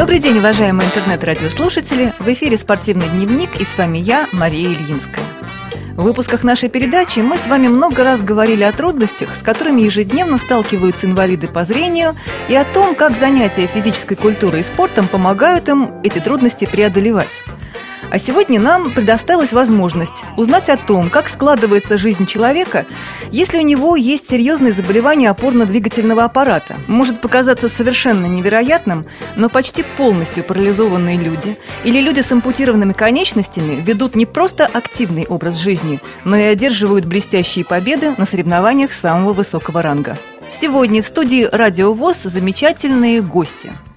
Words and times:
Добрый 0.00 0.18
день, 0.18 0.38
уважаемые 0.38 0.88
интернет-радиослушатели! 0.88 2.14
В 2.18 2.26
эфире 2.32 2.56
«Спортивный 2.56 3.06
дневник» 3.10 3.60
и 3.60 3.64
с 3.64 3.76
вами 3.76 3.98
я, 3.98 4.26
Мария 4.32 4.70
Ильинская. 4.70 5.22
В 5.94 6.04
выпусках 6.04 6.42
нашей 6.42 6.70
передачи 6.70 7.18
мы 7.18 7.36
с 7.36 7.46
вами 7.46 7.68
много 7.68 8.02
раз 8.02 8.22
говорили 8.22 8.62
о 8.62 8.72
трудностях, 8.72 9.36
с 9.36 9.42
которыми 9.42 9.82
ежедневно 9.82 10.38
сталкиваются 10.38 11.04
инвалиды 11.04 11.48
по 11.48 11.64
зрению, 11.64 12.16
и 12.48 12.54
о 12.54 12.64
том, 12.64 12.94
как 12.94 13.14
занятия 13.14 13.66
физической 13.66 14.14
культурой 14.14 14.60
и 14.60 14.64
спортом 14.64 15.06
помогают 15.06 15.68
им 15.68 16.00
эти 16.02 16.18
трудности 16.18 16.64
преодолевать. 16.64 17.28
А 18.10 18.18
сегодня 18.18 18.58
нам 18.58 18.90
предоставилась 18.90 19.52
возможность 19.52 20.24
узнать 20.36 20.68
о 20.68 20.76
том, 20.76 21.10
как 21.10 21.28
складывается 21.28 21.96
жизнь 21.96 22.26
человека, 22.26 22.84
если 23.30 23.58
у 23.58 23.62
него 23.62 23.94
есть 23.94 24.28
серьезные 24.28 24.72
заболевания 24.72 25.30
опорно-двигательного 25.30 26.24
аппарата. 26.24 26.74
Может 26.88 27.20
показаться 27.20 27.68
совершенно 27.68 28.26
невероятным, 28.26 29.06
но 29.36 29.48
почти 29.48 29.84
полностью 29.96 30.42
парализованные 30.42 31.18
люди 31.18 31.56
или 31.84 32.00
люди 32.00 32.20
с 32.20 32.32
ампутированными 32.32 32.94
конечностями 32.94 33.80
ведут 33.80 34.16
не 34.16 34.26
просто 34.26 34.66
активный 34.66 35.26
образ 35.26 35.58
жизни, 35.58 36.00
но 36.24 36.36
и 36.36 36.42
одерживают 36.42 37.04
блестящие 37.04 37.64
победы 37.64 38.14
на 38.18 38.24
соревнованиях 38.24 38.92
самого 38.92 39.32
высокого 39.32 39.82
ранга. 39.82 40.18
Сегодня 40.52 41.00
в 41.00 41.06
студии 41.06 41.48
«Радио 41.50 41.92
ВОЗ» 41.92 42.22
замечательные 42.24 43.22
гости– 43.22 43.70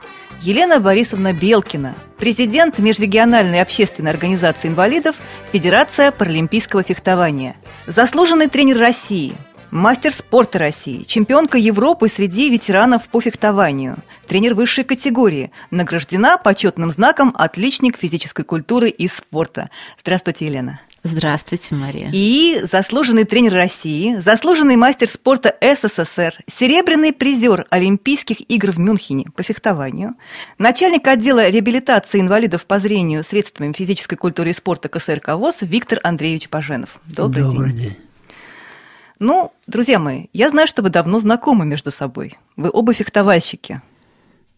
Елена 0.43 0.81
Борисовна 0.81 1.31
Белкина, 1.31 1.95
президент 2.17 2.77
Межрегиональной 2.77 3.61
общественной 3.61 4.11
организации 4.11 4.67
инвалидов 4.67 5.15
Федерация 5.53 6.11
паралимпийского 6.11 6.83
фехтования, 6.83 7.55
заслуженный 7.87 8.49
тренер 8.49 8.77
России, 8.77 9.35
мастер 9.71 10.11
спорта 10.11 10.59
России, 10.59 11.03
чемпионка 11.03 11.57
Европы 11.57 12.09
среди 12.09 12.49
ветеранов 12.49 13.07
по 13.07 13.21
фехтованию, 13.21 13.99
тренер 14.27 14.53
высшей 14.53 14.83
категории, 14.83 15.53
награждена 15.71 16.37
почетным 16.37 16.91
знаком 16.91 17.33
«Отличник 17.37 17.97
физической 17.97 18.43
культуры 18.43 18.89
и 18.89 19.07
спорта». 19.07 19.69
Здравствуйте, 19.97 20.47
Елена. 20.47 20.81
Здравствуйте, 21.05 21.75
Мария. 21.75 22.09
И 22.13 22.61
заслуженный 22.63 23.25
тренер 23.25 23.53
России, 23.53 24.15
заслуженный 24.21 24.77
мастер 24.77 25.09
спорта 25.09 25.53
СССР, 25.59 26.37
серебряный 26.49 27.11
призер 27.11 27.65
Олимпийских 27.69 28.49
игр 28.49 28.71
в 28.71 28.79
Мюнхене 28.79 29.25
по 29.35 29.43
фехтованию, 29.43 30.15
начальник 30.57 31.05
отдела 31.05 31.49
реабилитации 31.49 32.21
инвалидов 32.21 32.65
по 32.65 32.79
зрению 32.79 33.25
средствами 33.25 33.73
физической 33.73 34.15
культуры 34.15 34.51
и 34.51 34.53
спорта 34.53 34.87
КСРК 34.87 35.35
ВОЗ 35.35 35.57
Виктор 35.61 35.99
Андреевич 36.03 36.47
Паженов. 36.47 37.01
Добрый, 37.05 37.43
Добрый 37.43 37.73
день. 37.73 37.81
день. 37.89 37.97
Ну, 39.19 39.51
друзья 39.67 39.99
мои, 39.99 40.27
я 40.31 40.47
знаю, 40.49 40.67
что 40.67 40.81
вы 40.81 40.89
давно 40.89 41.19
знакомы 41.19 41.65
между 41.65 41.91
собой. 41.91 42.37
Вы 42.55 42.69
оба 42.71 42.93
фехтовальщики. 42.93 43.81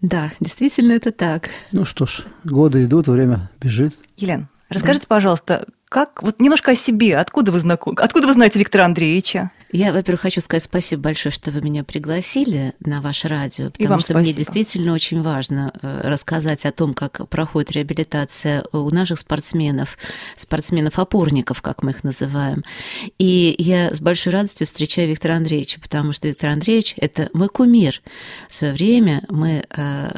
Да, 0.01 0.31
действительно 0.39 0.91
это 0.91 1.11
так. 1.11 1.49
Ну 1.71 1.85
что 1.85 2.05
ж, 2.05 2.25
годы 2.43 2.83
идут, 2.83 3.07
время 3.07 3.49
бежит. 3.59 3.95
Елена, 4.17 4.47
расскажите, 4.69 5.07
пожалуйста, 5.07 5.65
как, 5.89 6.23
вот 6.23 6.39
немножко 6.39 6.71
о 6.71 6.75
себе, 6.75 7.15
откуда 7.15 7.51
вы 7.51 7.59
знакомы, 7.59 7.97
откуда 8.01 8.27
вы 8.27 8.33
знаете 8.33 8.59
Виктора 8.59 8.85
Андреевича? 8.85 9.51
Я, 9.71 9.91
во-первых, 9.93 10.21
хочу 10.21 10.41
сказать 10.41 10.63
спасибо 10.63 11.03
большое, 11.03 11.31
что 11.31 11.51
вы 11.51 11.61
меня 11.61 11.83
пригласили 11.83 12.73
на 12.79 13.01
ваше 13.01 13.27
радио, 13.27 13.71
потому 13.71 13.99
что 13.99 14.13
спасибо. 14.13 14.19
мне 14.19 14.33
действительно 14.33 14.93
очень 14.93 15.21
важно 15.21 15.73
э, 15.81 16.01
рассказать 16.03 16.65
о 16.65 16.71
том, 16.71 16.93
как 16.93 17.27
проходит 17.29 17.71
реабилитация 17.71 18.63
у 18.71 18.89
наших 18.89 19.19
спортсменов, 19.19 19.97
спортсменов-опорников, 20.37 21.61
как 21.61 21.83
мы 21.83 21.91
их 21.91 22.03
называем. 22.03 22.63
И 23.17 23.55
я 23.57 23.93
с 23.93 23.99
большой 23.99 24.33
радостью 24.33 24.65
встречаю 24.65 25.09
Виктора 25.09 25.35
Андреевича, 25.35 25.79
потому 25.79 26.13
что 26.13 26.27
Виктор 26.27 26.51
Андреевич– 26.51 26.93
это 26.97 27.29
мой 27.33 27.49
кумир. 27.49 28.01
В 28.49 28.55
свое 28.55 28.73
время 28.73 29.23
мы 29.29 29.65
э, 29.69 30.09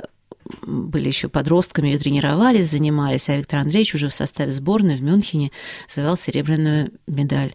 были 0.62 1.08
еще 1.08 1.30
подростками 1.30 1.94
и 1.94 1.98
тренировались, 1.98 2.72
занимались, 2.72 3.30
а 3.30 3.38
Виктор 3.38 3.60
Андреевич 3.60 3.96
уже 3.96 4.10
в 4.10 4.14
составе 4.14 4.52
сборной 4.52 4.96
в 4.96 5.04
Мюнхене 5.04 5.52
завел 5.94 6.18
серебряную 6.18 6.92
медаль 7.08 7.54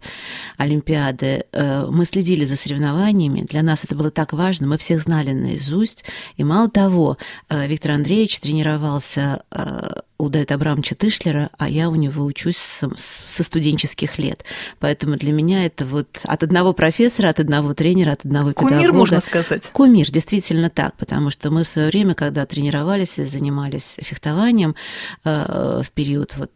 Олимпиады. 0.56 1.44
Э, 1.52 1.86
мы 1.90 2.04
следили 2.04 2.44
за 2.44 2.56
соревнованиями, 2.56 3.46
для 3.48 3.62
нас 3.62 3.84
это 3.84 3.94
было 3.94 4.10
так 4.10 4.32
важно, 4.32 4.66
мы 4.66 4.78
всех 4.78 5.00
знали 5.00 5.32
наизусть, 5.32 6.04
и 6.36 6.44
мало 6.44 6.68
того, 6.68 7.18
э, 7.48 7.66
Виктор 7.66 7.92
Андреевич 7.92 8.40
тренировался 8.40 9.42
э, 9.50 10.02
у 10.22 10.28
Дайта 10.28 10.54
Абрамовича 10.54 10.94
Тышлера, 10.94 11.50
а 11.58 11.68
я 11.68 11.90
у 11.90 11.96
него 11.96 12.24
учусь 12.24 12.56
со 12.96 13.42
студенческих 13.42 14.18
лет. 14.18 14.44
Поэтому 14.78 15.16
для 15.16 15.32
меня 15.32 15.66
это 15.66 15.84
вот 15.84 16.20
от 16.22 16.44
одного 16.44 16.72
профессора, 16.72 17.28
от 17.28 17.40
одного 17.40 17.74
тренера, 17.74 18.12
от 18.12 18.24
одного 18.24 18.52
Кумир, 18.52 18.78
педагога. 18.78 18.98
можно 18.98 19.20
сказать. 19.20 19.64
Кумир, 19.72 20.08
действительно 20.12 20.70
так, 20.70 20.94
потому 20.96 21.30
что 21.30 21.50
мы 21.50 21.64
в 21.64 21.68
свое 21.68 21.88
время, 21.88 22.14
когда 22.14 22.46
тренировались 22.46 23.18
и 23.18 23.24
занимались 23.24 23.98
фехтованием 24.00 24.76
э, 25.24 25.82
в 25.84 25.90
период 25.90 26.36
вот 26.36 26.52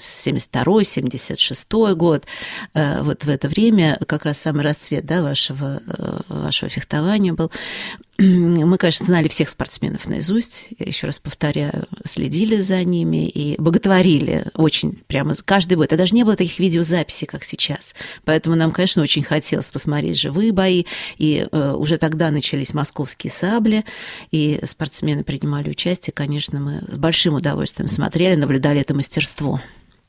72-76 0.00 1.94
год, 1.96 2.26
э, 2.74 3.02
вот 3.02 3.24
в 3.24 3.28
это 3.28 3.48
время 3.48 3.98
как 4.06 4.24
раз 4.24 4.38
самый 4.38 4.62
расцвет 4.62 5.04
да, 5.04 5.20
вашего, 5.24 5.82
э, 5.84 6.18
вашего 6.28 6.68
фехтования 6.68 7.32
был, 7.32 7.50
мы, 8.22 8.78
конечно, 8.78 9.06
знали 9.06 9.28
всех 9.28 9.50
спортсменов 9.50 10.06
наизусть, 10.06 10.68
я 10.78 10.86
еще 10.86 11.06
раз 11.06 11.18
повторяю, 11.18 11.86
следили 12.04 12.60
за 12.60 12.82
ними 12.84 13.28
и 13.28 13.60
боготворили 13.60 14.46
очень 14.54 14.98
прямо 15.06 15.34
каждый 15.44 15.74
бой. 15.74 15.86
Это 15.86 15.96
даже 15.96 16.14
не 16.14 16.22
было 16.22 16.36
таких 16.36 16.58
видеозаписей, 16.58 17.26
как 17.26 17.42
сейчас. 17.42 17.94
Поэтому 18.24 18.54
нам, 18.54 18.70
конечно, 18.70 19.02
очень 19.02 19.22
хотелось 19.22 19.72
посмотреть 19.72 20.20
живые 20.20 20.52
бои. 20.52 20.84
И 21.18 21.46
э, 21.50 21.72
уже 21.72 21.98
тогда 21.98 22.30
начались 22.30 22.74
московские 22.74 23.32
сабли, 23.32 23.84
и 24.30 24.60
спортсмены 24.64 25.24
принимали 25.24 25.70
участие. 25.70 26.12
Конечно, 26.14 26.60
мы 26.60 26.80
с 26.88 26.96
большим 26.98 27.34
удовольствием 27.34 27.88
смотрели, 27.88 28.36
наблюдали 28.36 28.80
это 28.80 28.94
мастерство. 28.94 29.60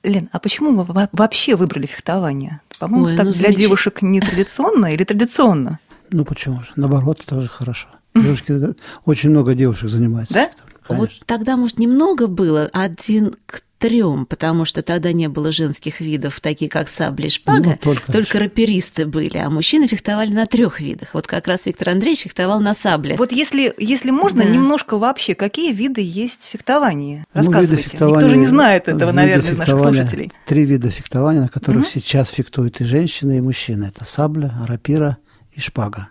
Лен, 0.04 0.30
а 0.32 0.40
почему 0.40 0.84
вы 0.84 1.08
вообще 1.14 1.56
выбрали 1.56 1.88
фехтование? 1.88 2.62
По-моему, 2.78 3.18
так 3.18 3.26
ну, 3.26 3.32
для 3.32 3.42
замеч... 3.42 3.58
девушек 3.58 4.02
не 4.02 4.20
традиционно 4.20 4.88
или 4.88 5.04
традиционно? 5.04 5.80
Ну 6.12 6.26
почему 6.26 6.64
же? 6.64 6.72
Наоборот, 6.76 7.24
тоже 7.26 7.48
хорошо. 7.48 7.88
Девушки, 8.16 8.76
очень 9.06 9.30
много 9.30 9.56
девушек 9.56 9.90
занимается. 9.90 10.34
Да? 10.34 10.52
Конечно. 10.86 11.08
Вот 11.08 11.12
тогда, 11.26 11.58
может, 11.58 11.80
немного 11.80 12.28
было, 12.28 12.70
один 12.74 13.36
к 13.46 13.62
трем, 13.84 14.26
потому 14.26 14.64
что 14.64 14.82
тогда 14.82 15.12
не 15.12 15.28
было 15.28 15.52
женских 15.52 16.00
видов, 16.00 16.40
такие 16.40 16.72
как 16.72 16.88
сабли 16.88 17.28
и 17.28 17.30
шпага, 17.30 17.72
ну, 17.72 17.78
только, 17.82 18.12
только 18.14 18.40
раперисты 18.40 19.06
были, 19.06 19.38
а 19.38 19.50
мужчины 19.50 19.88
фехтовали 19.88 20.32
на 20.32 20.46
трех 20.46 20.80
видах. 20.80 21.14
Вот 21.14 21.28
как 21.28 21.48
раз 21.48 21.66
Виктор 21.66 21.90
Андреевич 21.90 22.22
фехтовал 22.22 22.62
на 22.62 22.74
сабле. 22.76 23.18
Вот 23.18 23.34
если, 23.34 23.74
если 23.78 24.12
можно, 24.12 24.44
да. 24.44 24.50
немножко 24.50 24.98
вообще, 24.98 25.36
какие 25.36 25.74
виды 25.74 26.00
есть 26.02 26.46
фехтования? 26.50 27.26
Рассказывайте. 27.34 27.76
Ну, 27.76 27.82
фехтования, 27.90 28.16
Никто 28.16 28.30
же 28.30 28.38
не 28.38 28.46
знает 28.46 28.88
этого, 28.88 29.12
наверное, 29.12 29.52
из 29.52 29.58
наших 29.58 29.80
слушателей. 29.80 30.32
Три 30.46 30.64
вида 30.64 30.90
фехтования, 30.90 31.42
на 31.42 31.50
которых 31.50 31.84
угу. 31.84 31.90
сейчас 31.90 32.30
фехтуют 32.30 32.80
и 32.80 32.86
женщины, 32.86 33.40
и 33.40 33.42
мужчины. 33.42 33.92
Это 33.94 34.06
сабля, 34.06 34.54
рапира 34.66 35.18
и 35.52 35.60
шпага. 35.60 36.08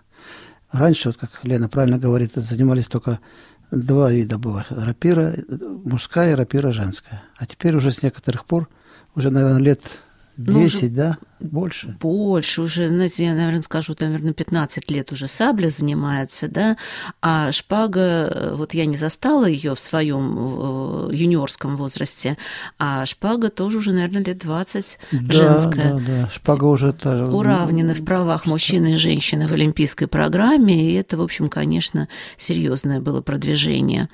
Раньше, 0.73 1.09
вот 1.09 1.17
как 1.17 1.29
Лена 1.43 1.69
правильно 1.69 1.99
говорит, 1.99 2.31
занимались 2.33 2.87
только 2.87 3.19
два 3.69 4.11
вида 4.11 4.39
было. 4.39 4.65
Рапира 4.69 5.35
мужская 5.85 6.35
рапира 6.35 6.71
женская. 6.71 7.21
А 7.37 7.45
теперь 7.45 7.75
уже 7.75 7.91
с 7.91 8.01
некоторых 8.01 8.45
пор, 8.45 8.67
уже, 9.13 9.29
наверное, 9.29 9.61
лет 9.61 9.83
10, 10.37 10.81
ну, 10.81 10.97
да? 10.97 11.17
Больше? 11.43 11.97
Больше 11.99 12.61
уже, 12.61 12.87
знаете, 12.87 13.25
я, 13.25 13.33
наверное, 13.33 13.61
скажу, 13.61 13.95
наверное, 13.99 14.33
15 14.33 14.89
лет 14.89 15.11
уже 15.11 15.27
сабля 15.27 15.67
занимается, 15.69 16.47
да, 16.47 16.77
а 17.21 17.51
шпага, 17.51 17.99
э, 17.99 18.55
вот 18.55 18.73
я 18.73 18.85
не 18.85 18.95
застала 18.95 19.45
ее 19.45 19.75
в 19.75 19.79
своем 19.79 20.37
э, 20.37 21.13
юниорском 21.13 21.75
возрасте, 21.75 22.37
а 22.79 23.05
шпага 23.05 23.49
тоже 23.49 23.79
уже, 23.79 23.91
наверное, 23.91 24.23
лет 24.23 24.37
20 24.37 24.99
да, 25.11 25.33
женская. 25.33 25.93
Да, 25.95 26.03
да, 26.07 26.29
шпага 26.29 26.63
уже 26.63 26.93
тоже... 26.93 27.25
Уравнены 27.25 27.93
в 27.93 28.05
правах 28.05 28.45
мужчины 28.45 28.93
и 28.93 28.95
женщины 28.95 29.45
в 29.45 29.51
олимпийской 29.51 30.07
программе, 30.07 30.91
и 30.91 30.93
это, 30.93 31.17
в 31.17 31.21
общем, 31.21 31.49
конечно, 31.49 32.07
серьезное 32.37 33.01
было 33.01 33.21
продвижение 33.21 34.07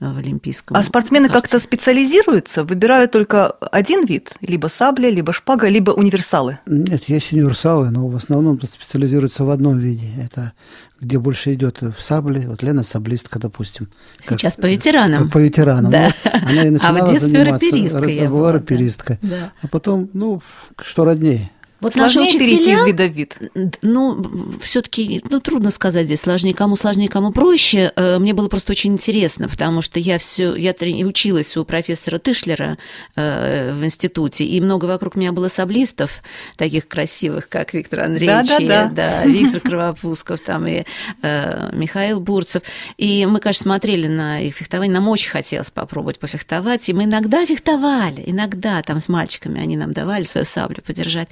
в 0.00 0.16
олимпийском. 0.16 0.76
А 0.76 0.82
спортсмены 0.82 1.28
как-то 1.28 1.60
специализируются, 1.60 2.64
выбирают 2.64 3.12
только 3.12 3.50
один 3.50 4.06
вид, 4.06 4.32
либо 4.40 4.68
сабля, 4.68 5.10
либо 5.10 5.34
шпага, 5.34 5.68
либо 5.68 5.90
универсалы? 5.90 6.58
Нет, 6.72 7.08
есть 7.08 7.32
универсалы, 7.32 7.90
но 7.90 8.06
в 8.06 8.14
основном 8.14 8.60
специализируются 8.62 9.44
в 9.44 9.50
одном 9.50 9.78
виде. 9.78 10.06
Это 10.22 10.52
где 11.00 11.18
больше 11.18 11.52
идет 11.54 11.80
в 11.82 12.00
сабле. 12.00 12.46
Вот 12.46 12.62
Лена 12.62 12.84
саблистка, 12.84 13.40
допустим. 13.40 13.88
Сейчас 14.22 14.54
как, 14.54 14.62
по 14.62 14.66
ветеранам. 14.68 15.30
По, 15.30 15.38
ветеранам. 15.38 15.90
Да. 15.90 16.12
Ну, 16.24 16.48
она 16.48 16.62
и 16.62 16.70
начинала 16.70 17.00
а 17.00 17.06
в 17.06 17.08
детстве 17.08 17.28
заниматься. 17.28 17.66
раперистка 17.66 18.08
я 18.08 18.30
была. 18.30 18.52
раперистка. 18.52 19.18
Да. 19.20 19.52
А 19.62 19.66
потом, 19.66 20.10
ну, 20.12 20.42
что 20.80 21.04
роднее. 21.04 21.50
Вот 21.80 21.94
сложнее 21.94 22.24
наши 22.24 22.36
учителя, 22.36 22.56
перейти 22.56 22.72
из 22.72 22.84
вида 22.84 23.06
в 23.06 23.12
вид? 23.12 23.38
Ну, 23.80 24.58
все 24.60 24.82
таки 24.82 25.22
ну, 25.30 25.40
трудно 25.40 25.70
сказать 25.70 26.06
здесь, 26.06 26.20
сложнее 26.20 26.54
кому 26.54 26.76
сложнее, 26.76 27.08
кому 27.08 27.32
проще. 27.32 27.92
Э, 27.96 28.18
мне 28.18 28.34
было 28.34 28.48
просто 28.48 28.72
очень 28.72 28.92
интересно, 28.92 29.48
потому 29.48 29.80
что 29.80 29.98
я 29.98 30.18
все, 30.18 30.54
я 30.54 30.74
училась 31.04 31.56
у 31.56 31.64
профессора 31.64 32.18
Тышлера 32.18 32.76
э, 33.16 33.72
в 33.72 33.84
институте, 33.84 34.44
и 34.44 34.60
много 34.60 34.84
вокруг 34.84 35.16
меня 35.16 35.32
было 35.32 35.48
саблистов, 35.48 36.22
таких 36.56 36.86
красивых, 36.86 37.48
как 37.48 37.72
Виктор 37.72 38.00
Андреевич, 38.00 38.48
да, 38.48 38.58
да, 38.58 38.84
да. 38.88 39.22
да 39.22 39.24
Виктор 39.24 39.60
Кровопусков, 39.60 40.40
там 40.40 40.66
и 40.66 40.84
э, 41.22 41.70
Михаил 41.72 42.20
Бурцев. 42.20 42.62
И 42.98 43.26
мы, 43.26 43.40
конечно, 43.40 43.62
смотрели 43.62 44.06
на 44.06 44.40
их 44.40 44.54
фехтование, 44.54 44.92
нам 44.92 45.08
очень 45.08 45.30
хотелось 45.30 45.70
попробовать 45.70 46.18
пофехтовать, 46.18 46.88
и 46.88 46.92
мы 46.92 47.04
иногда 47.04 47.46
фехтовали, 47.46 48.22
иногда 48.26 48.82
там 48.82 49.00
с 49.00 49.08
мальчиками 49.08 49.60
они 49.60 49.76
нам 49.76 49.92
давали 49.92 50.24
свою 50.24 50.44
саблю 50.44 50.82
подержать 50.82 51.28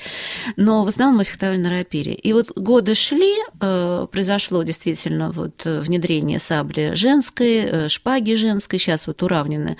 но 0.56 0.84
в 0.84 0.88
основном 0.88 1.18
мы 1.18 1.24
фехтовали 1.24 1.58
на 1.58 1.70
рапире. 1.70 2.14
И 2.14 2.32
вот 2.32 2.56
годы 2.56 2.94
шли, 2.94 3.34
э, 3.60 4.06
произошло 4.10 4.62
действительно 4.62 5.30
вот 5.30 5.62
э, 5.64 5.80
внедрение 5.80 6.38
сабли 6.38 6.92
женской, 6.94 7.56
э, 7.58 7.88
шпаги 7.88 8.34
женской, 8.34 8.78
сейчас 8.78 9.06
вот 9.06 9.22
уравнены, 9.22 9.76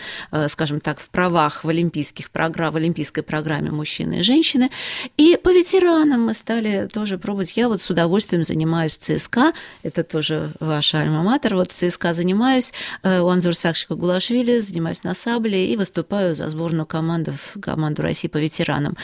скажем 0.49 0.81
так, 0.81 1.01
в 1.01 1.09
правах 1.11 1.65
в 1.65 1.69
олимпийских 1.69 2.31
программ, 2.31 2.73
в 2.73 2.77
олимпийской 2.77 3.23
программе 3.23 3.71
мужчины 3.71 4.19
и 4.19 4.23
женщины. 4.23 4.71
И 5.17 5.39
по 5.43 5.51
ветеранам 5.51 6.27
мы 6.27 6.35
стали 6.35 6.89
тоже 6.93 7.19
пробовать. 7.19 7.57
Я 7.57 7.69
вот 7.69 7.83
с 7.83 7.91
удовольствием 7.91 8.45
занимаюсь 8.45 8.93
в 8.93 8.99
ЦСКА, 8.99 9.53
это 9.83 10.05
тоже 10.05 10.53
ваша 10.61 10.99
альма-матер, 10.99 11.55
вот 11.55 11.73
в 11.73 11.75
ЦСКА 11.75 12.13
занимаюсь, 12.13 12.73
у 13.03 13.29
Анзур 13.29 13.55
Сакшика 13.55 13.95
Гулашвили, 13.95 14.61
занимаюсь 14.61 15.03
на 15.05 15.15
сабле 15.15 15.73
и 15.73 15.77
выступаю 15.77 16.35
за 16.35 16.49
сборную 16.49 16.87
команду, 16.87 17.35
команду 17.61 18.03
России 18.03 18.29
по 18.29 18.39
ветеранам. 18.39 18.97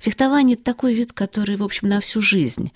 Фехтование– 0.00 0.56
такой 0.62 0.94
вид, 1.00 1.12
который, 1.12 1.56
в 1.56 1.62
общем, 1.62 1.88
на 1.88 2.00
всю 2.00 2.20
жизнь. 2.20 2.72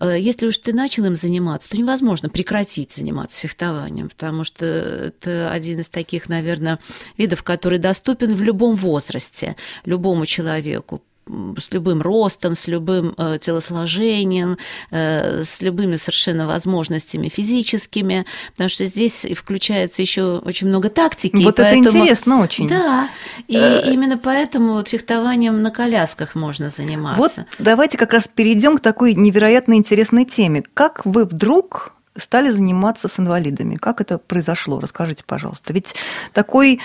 Э, 0.00 0.18
если 0.18 0.46
уж 0.46 0.58
ты 0.58 0.72
начал 0.72 1.04
им 1.04 1.16
заниматься, 1.16 1.70
то 1.70 1.76
невозможно 1.76 2.28
прекратить 2.28 2.92
заниматься 2.92 3.40
фехтованием, 3.40 4.08
потому 4.08 4.44
что 4.44 4.66
это 4.66 5.50
один 5.50 5.80
из 5.80 5.88
таких, 5.88 6.28
наверное, 6.28 6.78
видов, 7.16 7.42
который 7.42 7.78
доступен 7.78 8.34
в 8.34 8.42
любом 8.42 8.74
возрасте, 8.74 9.56
любому 9.84 10.26
человеку 10.26 11.02
с 11.26 11.72
любым 11.72 12.02
ростом, 12.02 12.54
с 12.54 12.66
любым 12.66 13.14
э, 13.16 13.38
телосложением, 13.40 14.58
э, 14.90 15.44
с 15.44 15.60
любыми 15.62 15.96
совершенно 15.96 16.46
возможностями 16.46 17.28
физическими, 17.28 18.26
потому 18.52 18.68
что 18.68 18.84
здесь 18.86 19.26
включается 19.36 20.02
еще 20.02 20.38
очень 20.38 20.68
много 20.68 20.90
тактики. 20.90 21.42
Вот 21.42 21.58
это 21.58 21.62
поэтому... 21.62 21.98
интересно 21.98 22.42
очень. 22.42 22.68
Да, 22.68 23.08
и 23.46 23.56
э... 23.56 23.92
именно 23.92 24.18
поэтому 24.18 24.74
вот 24.74 24.88
фехтованием 24.88 25.62
на 25.62 25.70
колясках 25.70 26.34
можно 26.34 26.68
заниматься. 26.68 27.20
Вот 27.20 27.46
давайте 27.58 27.98
как 27.98 28.12
раз 28.12 28.28
перейдем 28.32 28.78
к 28.78 28.80
такой 28.80 29.14
невероятно 29.14 29.74
интересной 29.74 30.24
теме. 30.24 30.62
Как 30.74 31.06
вы 31.06 31.24
вдруг 31.24 31.94
стали 32.16 32.50
заниматься 32.50 33.08
с 33.08 33.18
инвалидами? 33.18 33.76
Как 33.76 34.00
это 34.00 34.18
произошло? 34.18 34.80
Расскажите, 34.80 35.22
пожалуйста. 35.24 35.72
Ведь 35.72 35.94
такой 36.32 36.80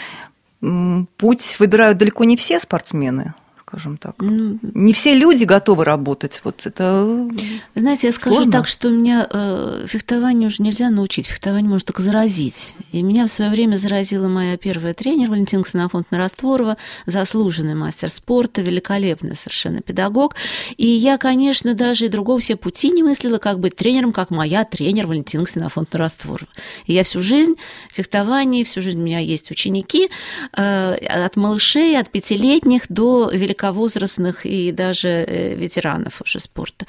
путь 0.59 1.55
выбирают 1.59 1.97
далеко 1.97 2.23
не 2.23 2.37
все 2.37 2.59
спортсмены 2.59 3.33
скажем 3.67 3.97
так. 3.97 4.15
Ну, 4.19 4.59
не 4.61 4.93
все 4.93 5.13
люди 5.13 5.43
готовы 5.43 5.83
работать. 5.83 6.39
Вот 6.45 6.65
это. 6.65 7.27
Знаете, 7.75 8.07
я 8.07 8.13
скажу 8.13 8.35
сложно. 8.35 8.51
так, 8.53 8.67
что 8.67 8.89
меня 8.89 9.27
э, 9.29 9.85
фехтованию 9.87 10.47
уже 10.47 10.63
нельзя 10.63 10.89
научить, 10.89 11.27
фехтование 11.27 11.69
может 11.69 11.87
только 11.87 12.01
заразить. 12.01 12.73
И 12.93 13.01
меня 13.01 13.25
в 13.25 13.29
свое 13.29 13.51
время 13.51 13.75
заразила 13.75 14.29
моя 14.29 14.55
первая 14.55 14.93
тренер 14.93 15.31
Валентина 15.31 15.63
Ксенофонтовна 15.63 16.17
Растворова, 16.17 16.77
заслуженный 17.07 17.75
мастер 17.75 18.09
спорта, 18.09 18.61
великолепный 18.61 19.35
совершенно 19.35 19.81
педагог. 19.81 20.35
И 20.77 20.87
я, 20.87 21.17
конечно, 21.17 21.73
даже 21.73 22.05
и 22.05 22.09
другого 22.09 22.39
все 22.39 22.55
пути 22.55 22.89
не 22.89 23.03
мыслила, 23.03 23.37
как 23.37 23.59
быть 23.59 23.75
тренером, 23.75 24.13
как 24.13 24.29
моя 24.29 24.63
тренер 24.63 25.07
Валентина 25.07 25.43
Ксенофонтовна 25.43 26.05
Растворова. 26.05 26.49
И 26.85 26.93
я 26.93 27.03
всю 27.03 27.21
жизнь 27.21 27.55
фехтование, 27.91 28.63
всю 28.63 28.81
жизнь 28.81 29.01
у 29.01 29.03
меня 29.03 29.19
есть 29.19 29.51
ученики 29.51 30.09
э, 30.55 30.93
от 30.93 31.35
малышей, 31.35 31.99
от 31.99 32.09
пятилетних 32.09 32.83
до 32.87 33.29
великолепных 33.29 33.56
великовозрастных 33.57 34.45
и 34.45 34.71
даже 34.71 35.07
э, 35.07 35.55
ветеранов 35.55 36.21
уже 36.21 36.39
спорта. 36.39 36.85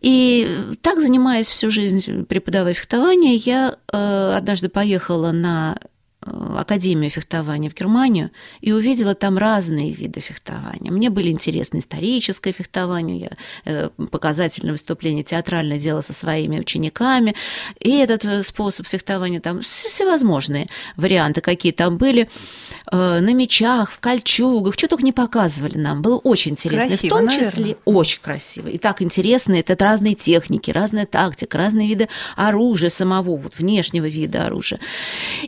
И 0.00 0.48
так, 0.82 1.00
занимаясь 1.00 1.48
всю 1.48 1.70
жизнь 1.70 2.24
преподавая 2.24 2.74
фехтование, 2.74 3.34
я 3.36 3.76
э, 3.92 4.34
однажды 4.36 4.68
поехала 4.68 5.32
на 5.32 5.76
Академию 6.24 7.10
фехтования 7.10 7.68
в 7.68 7.74
Германию 7.74 8.30
и 8.60 8.72
увидела 8.72 9.14
там 9.14 9.38
разные 9.38 9.92
виды 9.92 10.20
фехтования. 10.20 10.92
Мне 10.92 11.10
были 11.10 11.30
интересны 11.30 11.78
историческое 11.78 12.52
фехтование, 12.52 13.18
я 13.18 13.30
э, 13.64 13.90
показательное 14.10 14.72
выступление 14.72 15.24
театральное 15.24 15.78
делала 15.78 16.00
со 16.00 16.12
своими 16.12 16.60
учениками, 16.60 17.34
и 17.80 17.96
этот 17.96 18.24
э, 18.24 18.42
способ 18.42 18.86
фехтования, 18.86 19.40
там 19.40 19.60
всевозможные 19.62 20.68
варианты, 20.96 21.40
какие 21.40 21.72
там 21.72 21.98
были, 21.98 22.28
на 22.90 23.32
мечах, 23.32 23.90
в 23.90 23.98
кольчугах, 23.98 24.74
что 24.74 24.88
только 24.88 25.04
не 25.04 25.12
показывали 25.12 25.78
нам, 25.78 26.02
было 26.02 26.18
очень 26.18 26.52
интересно, 26.52 26.88
красиво, 26.88 27.06
в 27.06 27.08
том 27.10 27.24
наверное. 27.26 27.50
числе 27.50 27.76
очень 27.84 28.20
красиво, 28.20 28.68
и 28.68 28.78
так 28.78 29.02
интересно, 29.02 29.54
это 29.54 29.76
разные 29.82 30.14
техники, 30.14 30.70
разная 30.70 31.06
тактика, 31.06 31.58
разные 31.58 31.88
виды 31.88 32.08
оружия 32.36 32.90
самого, 32.90 33.36
вот 33.36 33.58
внешнего 33.58 34.06
вида 34.06 34.46
оружия. 34.46 34.78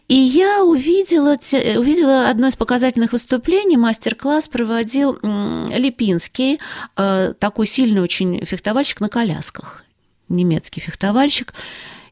И 0.08 0.14
я 0.14 0.63
увидела, 0.64 1.38
увидела 1.78 2.28
одно 2.28 2.48
из 2.48 2.56
показательных 2.56 3.12
выступлений, 3.12 3.76
мастер-класс 3.76 4.48
проводил 4.48 5.18
Липинский, 5.22 6.60
э, 6.96 7.34
такой 7.38 7.66
сильный 7.66 8.00
очень 8.00 8.44
фехтовальщик 8.44 9.00
на 9.00 9.08
колясках, 9.08 9.84
немецкий 10.28 10.80
фехтовальщик. 10.80 11.54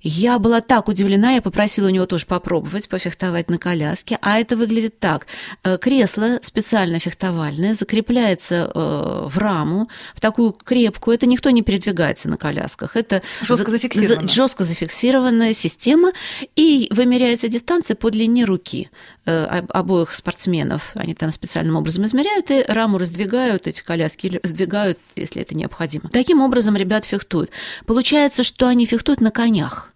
Я 0.03 0.39
была 0.39 0.61
так 0.61 0.89
удивлена, 0.89 1.33
я 1.33 1.43
попросила 1.43 1.87
у 1.87 1.91
него 1.91 2.07
тоже 2.07 2.27
попробовать 2.27 2.89
пофехтовать 2.89 3.49
на 3.49 3.59
коляске. 3.59 4.19
А 4.21 4.39
это 4.39 4.57
выглядит 4.57 4.99
так. 4.99 5.27
Э, 5.63 5.79
кресло 5.79 6.41
специально 6.43 6.99
фехтовальное 6.99 7.75
закрепляется 7.75 8.71
э, 8.75 9.27
в 9.29 9.39
раму, 9.39 9.89
в 10.15 10.21
такую 10.21 10.53
крепкую. 10.53 11.15
Это 11.15 11.27
никто 11.27 11.51
не 11.51 11.63
передвигается 11.63 12.29
на 12.29 12.37
колясках. 12.37 12.97
Это 12.97 13.23
жестко 13.43 13.71
зафиксированная. 13.71 14.29
жестко 14.29 14.65
зафиксированная 14.65 15.53
система. 15.53 16.13
И 16.57 16.89
вымеряется 16.91 17.47
дистанция 17.49 17.95
по 17.95 18.11
длине 18.11 18.45
руки 18.45 18.91
э, 19.25 19.45
обоих 19.69 20.15
спортсменов. 20.15 20.93
Они 20.95 21.15
там 21.15 21.31
специальным 21.31 21.77
образом 21.77 22.05
измеряют 22.05 22.51
и 22.51 22.65
раму 22.67 22.99
раздвигают, 22.99 23.69
эти 23.69 23.83
коляски, 23.83 24.27
или 24.27 24.41
сдвигают, 24.43 24.99
если 25.15 25.43
это 25.43 25.55
необходимо. 25.55 26.09
Таким 26.09 26.41
образом 26.41 26.77
ребят 26.77 27.05
фехтуют. 27.05 27.51
Получается, 27.87 28.43
что 28.43 28.67
они 28.67 28.85
фехтуют 28.87 29.21
на 29.21 29.31
конях. 29.31 29.92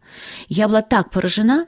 Я 0.48 0.68
была 0.68 0.82
так 0.82 1.10
поражена, 1.10 1.66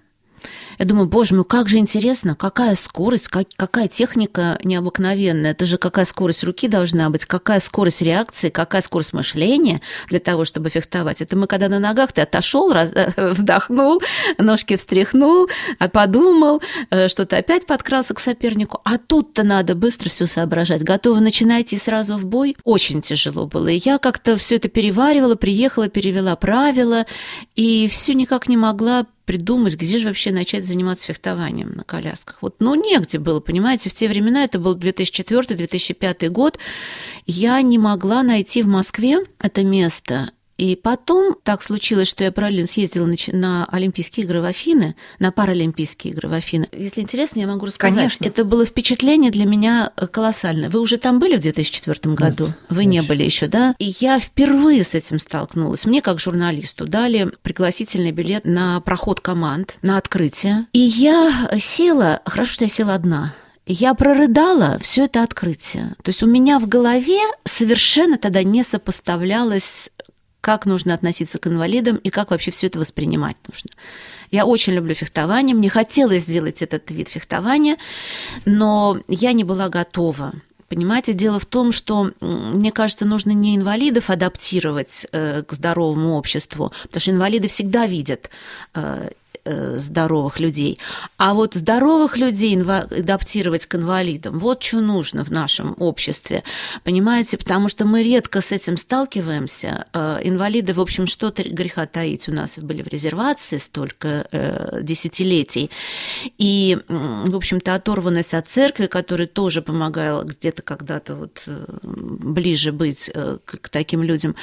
я 0.78 0.84
думаю, 0.84 1.08
боже 1.08 1.34
мой, 1.34 1.44
как 1.44 1.68
же 1.68 1.78
интересно, 1.78 2.34
какая 2.34 2.74
скорость, 2.74 3.28
как, 3.28 3.46
какая 3.56 3.88
техника 3.88 4.58
необыкновенная. 4.62 5.52
Это 5.52 5.66
же 5.66 5.78
какая 5.78 6.04
скорость 6.04 6.44
руки 6.44 6.68
должна 6.68 7.10
быть, 7.10 7.24
какая 7.26 7.60
скорость 7.60 8.02
реакции, 8.02 8.48
какая 8.48 8.82
скорость 8.82 9.12
мышления 9.12 9.80
для 10.08 10.20
того, 10.20 10.44
чтобы 10.44 10.70
фехтовать. 10.70 11.20
Это 11.22 11.36
мы 11.36 11.46
когда 11.46 11.68
на 11.68 11.78
ногах, 11.78 12.12
ты 12.12 12.22
отошел, 12.22 12.72
раз, 12.72 12.92
вздохнул, 13.16 14.00
ножки 14.38 14.76
встряхнул, 14.76 15.48
а 15.78 15.88
подумал, 15.88 16.62
э, 16.90 17.08
что 17.08 17.26
ты 17.26 17.36
опять 17.36 17.66
подкрался 17.66 18.14
к 18.14 18.20
сопернику. 18.20 18.80
А 18.84 18.98
тут-то 18.98 19.42
надо 19.42 19.74
быстро 19.74 20.08
все 20.08 20.26
соображать. 20.26 20.82
Готовы 20.82 21.20
начинать 21.20 21.72
и 21.72 21.78
сразу 21.78 22.16
в 22.16 22.24
бой. 22.24 22.56
Очень 22.64 23.02
тяжело 23.02 23.46
было. 23.46 23.68
Я 23.68 23.98
как-то 23.98 24.36
все 24.36 24.56
это 24.56 24.68
переваривала, 24.68 25.34
приехала, 25.34 25.88
перевела 25.88 26.36
правила, 26.36 27.06
и 27.56 27.88
все 27.88 28.14
никак 28.14 28.48
не 28.48 28.56
могла 28.56 29.06
придумать, 29.28 29.76
где 29.76 29.98
же 29.98 30.08
вообще 30.08 30.32
начать 30.32 30.64
заниматься 30.64 31.04
фехтованием 31.04 31.72
на 31.72 31.84
колясках. 31.84 32.38
Вот, 32.40 32.56
ну, 32.60 32.74
негде 32.74 33.18
было, 33.18 33.40
понимаете, 33.40 33.90
в 33.90 33.92
те 33.92 34.08
времена, 34.08 34.42
это 34.42 34.58
был 34.58 34.74
2004-2005 34.74 36.30
год, 36.30 36.58
я 37.26 37.60
не 37.60 37.76
могла 37.76 38.22
найти 38.22 38.62
в 38.62 38.68
Москве 38.68 39.18
это 39.38 39.64
место. 39.64 40.30
И 40.58 40.74
потом 40.74 41.36
так 41.44 41.62
случилось, 41.62 42.08
что 42.08 42.24
я 42.24 42.32
параллельно 42.32 42.66
съездила 42.66 43.08
на, 43.28 43.64
Олимпийские 43.66 44.26
игры 44.26 44.40
в 44.40 44.44
Афины, 44.44 44.96
на 45.20 45.30
Паралимпийские 45.30 46.12
игры 46.12 46.28
в 46.28 46.32
Афины. 46.32 46.68
Если 46.72 47.00
интересно, 47.00 47.38
я 47.38 47.46
могу 47.46 47.66
рассказать. 47.66 47.94
Конечно. 47.94 48.24
Это 48.24 48.44
было 48.44 48.64
впечатление 48.64 49.30
для 49.30 49.46
меня 49.46 49.92
э, 49.96 50.08
колоссальное. 50.08 50.68
Вы 50.68 50.80
уже 50.80 50.98
там 50.98 51.20
были 51.20 51.36
в 51.36 51.40
2004 51.40 52.14
году? 52.14 52.46
Нет, 52.46 52.56
Вы 52.68 52.76
конечно. 52.76 52.90
не 52.90 53.02
были 53.02 53.22
еще, 53.22 53.46
да? 53.46 53.76
И 53.78 53.94
я 54.00 54.18
впервые 54.18 54.82
с 54.82 54.96
этим 54.96 55.20
столкнулась. 55.20 55.86
Мне, 55.86 56.02
как 56.02 56.18
журналисту, 56.18 56.86
дали 56.88 57.30
пригласительный 57.42 58.10
билет 58.10 58.44
на 58.44 58.80
проход 58.80 59.20
команд, 59.20 59.78
на 59.82 59.96
открытие. 59.96 60.66
И 60.72 60.80
я 60.80 61.50
села, 61.60 62.20
хорошо, 62.24 62.54
что 62.54 62.64
я 62.64 62.68
села 62.68 62.94
одна, 62.94 63.32
я 63.70 63.94
прорыдала 63.94 64.78
все 64.80 65.04
это 65.04 65.22
открытие. 65.22 65.94
То 66.02 66.08
есть 66.08 66.22
у 66.22 66.26
меня 66.26 66.58
в 66.58 66.66
голове 66.66 67.20
совершенно 67.44 68.16
тогда 68.16 68.42
не 68.42 68.64
сопоставлялось 68.64 69.90
как 70.48 70.64
нужно 70.64 70.94
относиться 70.94 71.38
к 71.38 71.46
инвалидам 71.46 71.96
и 71.96 72.08
как 72.08 72.30
вообще 72.30 72.50
все 72.50 72.68
это 72.68 72.78
воспринимать 72.78 73.36
нужно. 73.46 73.68
Я 74.30 74.46
очень 74.46 74.72
люблю 74.72 74.94
фехтование, 74.94 75.54
мне 75.54 75.68
хотелось 75.68 76.22
сделать 76.22 76.62
этот 76.62 76.90
вид 76.90 77.10
фехтования, 77.10 77.76
но 78.46 78.98
я 79.08 79.32
не 79.34 79.44
была 79.44 79.68
готова 79.68 80.32
Понимаете, 80.68 81.14
дело 81.14 81.38
в 81.38 81.46
том, 81.46 81.72
что, 81.72 82.12
мне 82.20 82.72
кажется, 82.72 83.06
нужно 83.06 83.30
не 83.30 83.56
инвалидов 83.56 84.10
адаптировать 84.10 85.06
к 85.10 85.46
здоровому 85.50 86.14
обществу, 86.14 86.72
потому 86.82 87.00
что 87.00 87.10
инвалиды 87.10 87.48
всегда 87.48 87.86
видят 87.86 88.30
Э, 88.74 89.10
здоровых 89.44 90.40
людей. 90.40 90.78
А 91.16 91.34
вот 91.34 91.54
здоровых 91.54 92.16
людей 92.16 92.60
адаптировать 92.60 93.66
к 93.66 93.74
инвалидам, 93.74 94.38
вот 94.38 94.62
что 94.62 94.80
нужно 94.80 95.24
в 95.24 95.30
нашем 95.30 95.74
обществе, 95.78 96.42
понимаете, 96.84 97.38
потому 97.38 97.68
что 97.68 97.86
мы 97.86 98.02
редко 98.02 98.40
с 98.40 98.52
этим 98.52 98.76
сталкиваемся. 98.76 99.86
Э, 99.92 100.18
инвалиды, 100.22 100.72
в 100.72 100.80
общем, 100.80 101.06
что-то 101.06 101.42
греха 101.42 101.86
таить 101.86 102.28
у 102.28 102.32
нас 102.32 102.58
были 102.58 102.82
в 102.82 102.88
резервации 102.88 103.58
столько 103.58 104.26
э, 104.30 104.80
десятилетий. 104.82 105.70
И, 106.38 106.78
в 106.88 107.36
общем-то, 107.36 107.74
оторванность 107.74 108.34
от 108.34 108.48
церкви, 108.48 108.86
которая 108.86 109.26
тоже 109.26 109.62
помогала 109.62 110.24
где-то 110.24 110.62
когда-то 110.62 111.14
вот 111.14 111.42
ближе 111.82 112.72
быть 112.72 113.10
к 113.44 113.68
таким 113.68 114.02
людям, 114.02 114.34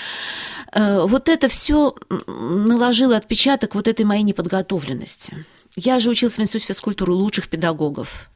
вот 0.74 1.30
это 1.30 1.50
все 1.50 1.96
наложило 2.28 3.18
отпечаток 3.18 3.76
вот 3.76 3.88
этой 3.88 4.06
моей 4.06 4.24
неподготовленности 4.24 4.85
особенности. 4.86 5.46
Я 5.76 6.00
же 6.00 6.10
учился 6.10 6.40
в 6.40 6.44
Институте 6.44 6.68
физкультуры 6.68 7.12
лучших 7.12 7.50
педагогов. 7.50 8.30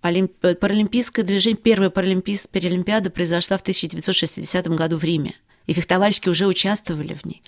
Паралимпийское 0.00 1.24
движение, 1.24 1.56
первая 1.56 1.90
паралимпиада 1.90 3.10
произошла 3.10 3.56
в 3.56 3.62
1960 3.62 4.68
году 4.68 4.96
в 4.96 5.04
Риме. 5.04 5.34
И 5.66 5.72
фехтовальщики 5.72 6.28
уже 6.28 6.46
участвовали 6.46 7.14
в 7.14 7.24
ней 7.24 7.42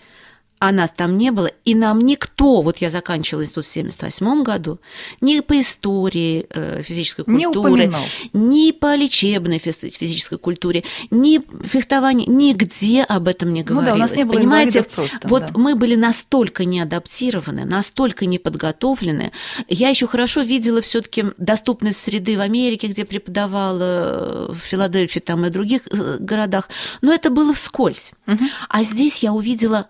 а 0.58 0.72
нас 0.72 0.90
там 0.90 1.18
не 1.18 1.30
было, 1.30 1.50
и 1.64 1.74
нам 1.74 2.00
никто, 2.00 2.62
вот 2.62 2.78
я 2.78 2.90
заканчивала 2.90 3.42
институт 3.42 3.66
в 3.66 3.68
78 3.68 4.42
году, 4.42 4.80
ни 5.20 5.40
по 5.40 5.60
истории 5.60 6.46
э, 6.50 6.82
физической 6.82 7.24
культуры, 7.24 7.92
ни 8.32 8.72
по 8.72 8.94
лечебной 8.94 9.58
физической 9.58 10.38
культуре, 10.38 10.84
ни 11.10 11.40
фехтовании, 11.66 12.26
нигде 12.26 13.02
об 13.02 13.28
этом 13.28 13.52
не 13.52 13.62
говорилось. 13.62 13.90
Ну 13.90 13.92
да, 13.92 13.94
у 13.94 13.98
нас 13.98 14.16
не 14.16 14.24
было 14.24 14.38
Понимаете, 14.38 14.82
просто, 14.82 15.18
вот 15.24 15.42
да. 15.42 15.52
мы 15.54 15.74
были 15.74 15.94
настолько 15.94 16.64
неадаптированы, 16.64 17.64
настолько 17.64 18.24
неподготовлены. 18.24 19.32
Я 19.68 19.90
еще 19.90 20.06
хорошо 20.06 20.40
видела 20.40 20.80
все-таки 20.80 21.26
доступность 21.36 22.00
среды 22.00 22.38
в 22.38 22.40
Америке, 22.40 22.86
где 22.86 23.04
преподавала 23.04 24.52
в 24.52 24.58
Филадельфии 24.58 25.20
там 25.20 25.44
и 25.44 25.50
других 25.50 25.82
э, 25.90 26.16
городах, 26.18 26.68
но 27.02 27.12
это 27.12 27.28
было 27.30 27.52
вскользь. 27.52 28.12
Угу. 28.26 28.44
А 28.68 28.82
здесь 28.82 29.22
я 29.22 29.32
увидела 29.32 29.88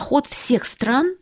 проход 0.00 0.26
всех 0.26 0.64
стран, 0.64 1.14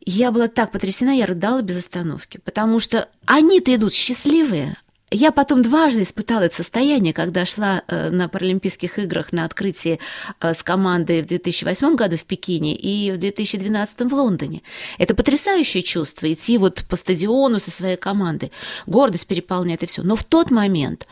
я 0.00 0.32
была 0.32 0.48
так 0.48 0.72
потрясена, 0.72 1.10
я 1.10 1.26
рыдала 1.26 1.60
без 1.60 1.76
остановки, 1.76 2.38
потому 2.42 2.80
что 2.80 3.10
они-то 3.26 3.74
идут 3.74 3.92
счастливые, 3.92 4.76
я 5.14 5.32
потом 5.32 5.62
дважды 5.62 6.02
испытала 6.02 6.42
это 6.42 6.56
состояние, 6.56 7.12
когда 7.12 7.46
шла 7.46 7.82
э, 7.86 8.10
на 8.10 8.28
Паралимпийских 8.28 8.98
играх 8.98 9.32
на 9.32 9.44
открытии 9.44 10.00
э, 10.40 10.54
с 10.54 10.62
командой 10.62 11.22
в 11.22 11.26
2008 11.26 11.94
году 11.94 12.16
в 12.16 12.24
Пекине 12.24 12.74
и 12.74 13.12
в 13.12 13.18
2012 13.18 14.00
в 14.10 14.14
Лондоне. 14.14 14.62
Это 14.98 15.14
потрясающее 15.14 15.82
чувство, 15.82 16.32
идти 16.32 16.58
вот 16.58 16.84
по 16.88 16.96
стадиону 16.96 17.60
со 17.60 17.70
своей 17.70 17.96
командой. 17.96 18.50
Гордость 18.86 19.26
переполняет 19.26 19.82
и 19.82 19.86
все. 19.86 20.02
Но 20.02 20.16
в 20.16 20.24
тот 20.24 20.50
момент 20.50 21.06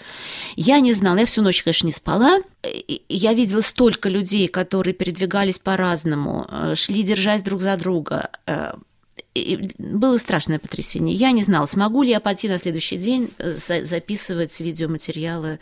я 0.56 0.80
не 0.80 0.92
знала, 0.92 1.18
я 1.18 1.26
всю 1.26 1.42
ночь, 1.42 1.62
конечно, 1.62 1.86
не 1.86 1.92
спала, 1.92 2.38
я 3.08 3.34
видела 3.34 3.60
столько 3.60 4.08
людей, 4.08 4.48
которые 4.48 4.94
передвигались 4.94 5.58
по-разному, 5.58 6.46
э, 6.50 6.74
шли, 6.74 7.02
держась 7.02 7.42
друг 7.42 7.60
за 7.60 7.76
друга, 7.76 8.30
и 9.34 9.70
было 9.78 10.18
страшное 10.18 10.58
потрясение. 10.58 11.14
Я 11.14 11.32
не 11.32 11.42
знала, 11.42 11.66
смогу 11.66 12.02
ли 12.02 12.10
я 12.10 12.20
пойти 12.20 12.48
на 12.48 12.58
следующий 12.58 12.96
день 12.96 13.30
э, 13.38 13.56
записывать 13.84 14.58
видеоматериалы 14.60 15.58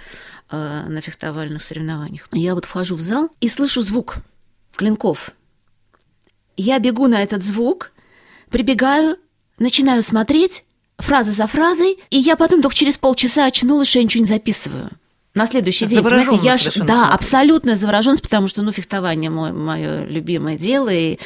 э, 0.50 0.84
на 0.88 1.00
фехтовальных 1.00 1.62
соревнованиях. 1.62 2.28
Я 2.32 2.54
вот 2.54 2.64
вхожу 2.64 2.96
в 2.96 3.00
зал 3.00 3.30
и 3.40 3.48
слышу 3.48 3.82
звук 3.82 4.16
клинков. 4.74 5.30
Я 6.56 6.78
бегу 6.78 7.06
на 7.06 7.22
этот 7.22 7.44
звук, 7.44 7.92
прибегаю, 8.50 9.16
начинаю 9.58 10.02
смотреть 10.02 10.64
фраза 10.98 11.32
за 11.32 11.46
фразой, 11.46 11.98
и 12.10 12.18
я 12.18 12.36
потом 12.36 12.62
только 12.62 12.74
через 12.74 12.98
полчаса 12.98 13.46
очнулась, 13.46 13.88
что 13.88 13.98
я 13.98 14.04
ничего 14.04 14.22
не 14.22 14.28
записываю 14.28 14.90
на 15.32 15.46
следующий 15.46 15.86
день, 15.86 16.02
понимаете, 16.02 16.38
я 16.42 16.58
ж, 16.58 16.72
да, 16.74 16.82
смотрю. 16.82 17.14
абсолютно 17.14 17.76
завороженность, 17.76 18.22
потому 18.22 18.48
что, 18.48 18.62
ну, 18.62 18.72
фехтование 18.72 19.30
мое, 19.30 19.52
мое 19.52 20.04
любимое 20.04 20.56
дело 20.56 20.88
и 20.88 21.18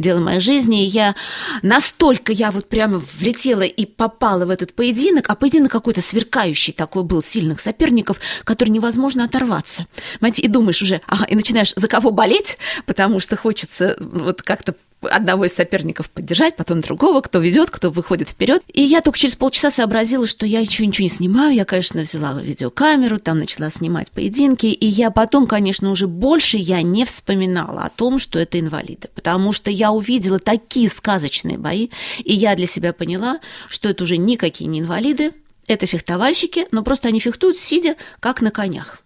дело 0.00 0.20
моей 0.20 0.40
жизни, 0.40 0.84
и 0.84 0.86
я 0.86 1.14
настолько 1.62 2.32
я 2.32 2.50
вот 2.50 2.68
прямо 2.68 2.98
влетела 2.98 3.62
и 3.62 3.86
попала 3.86 4.46
в 4.46 4.50
этот 4.50 4.74
поединок, 4.74 5.30
а 5.30 5.36
поединок 5.36 5.70
какой-то 5.70 6.02
сверкающий 6.02 6.72
такой 6.72 7.04
был, 7.04 7.22
сильных 7.22 7.60
соперников, 7.60 8.18
который 8.42 8.70
невозможно 8.70 9.24
оторваться, 9.24 9.86
понимаете, 10.18 10.42
и 10.42 10.48
думаешь 10.48 10.82
уже, 10.82 11.00
ага, 11.06 11.24
и 11.26 11.36
начинаешь 11.36 11.72
за 11.76 11.86
кого 11.86 12.10
болеть, 12.10 12.58
потому 12.84 13.20
что 13.20 13.36
хочется 13.36 13.96
вот 14.00 14.42
как-то 14.42 14.74
одного 15.02 15.44
из 15.46 15.54
соперников 15.54 16.10
поддержать, 16.10 16.56
потом 16.56 16.80
другого, 16.80 17.20
кто 17.20 17.38
ведет, 17.38 17.70
кто 17.70 17.90
выходит 17.90 18.30
вперед. 18.30 18.62
И 18.72 18.82
я 18.82 19.00
только 19.00 19.18
через 19.18 19.36
полчаса 19.36 19.70
сообразила, 19.70 20.26
что 20.26 20.46
я 20.46 20.60
ничего, 20.60 20.86
ничего 20.86 21.04
не 21.04 21.08
снимаю. 21.08 21.54
Я, 21.54 21.64
конечно, 21.64 22.02
взяла 22.02 22.40
видеокамеру, 22.40 23.18
там 23.18 23.38
начала 23.38 23.70
снимать 23.70 24.10
поединки. 24.10 24.66
И 24.66 24.86
я 24.86 25.10
потом, 25.10 25.46
конечно, 25.46 25.90
уже 25.90 26.06
больше 26.06 26.56
я 26.56 26.82
не 26.82 27.04
вспоминала 27.04 27.82
о 27.82 27.90
том, 27.90 28.18
что 28.18 28.38
это 28.38 28.58
инвалиды. 28.58 29.08
Потому 29.14 29.52
что 29.52 29.70
я 29.70 29.92
увидела 29.92 30.38
такие 30.38 30.88
сказочные 30.88 31.58
бои, 31.58 31.88
и 32.18 32.32
я 32.32 32.54
для 32.54 32.66
себя 32.66 32.92
поняла, 32.92 33.40
что 33.68 33.88
это 33.88 34.04
уже 34.04 34.16
никакие 34.16 34.68
не 34.68 34.80
инвалиды, 34.80 35.32
это 35.66 35.86
фехтовальщики, 35.86 36.66
но 36.70 36.82
просто 36.82 37.08
они 37.08 37.20
фехтуют, 37.20 37.56
сидя 37.56 37.96
как 38.20 38.40
на 38.40 38.50
конях. 38.50 38.98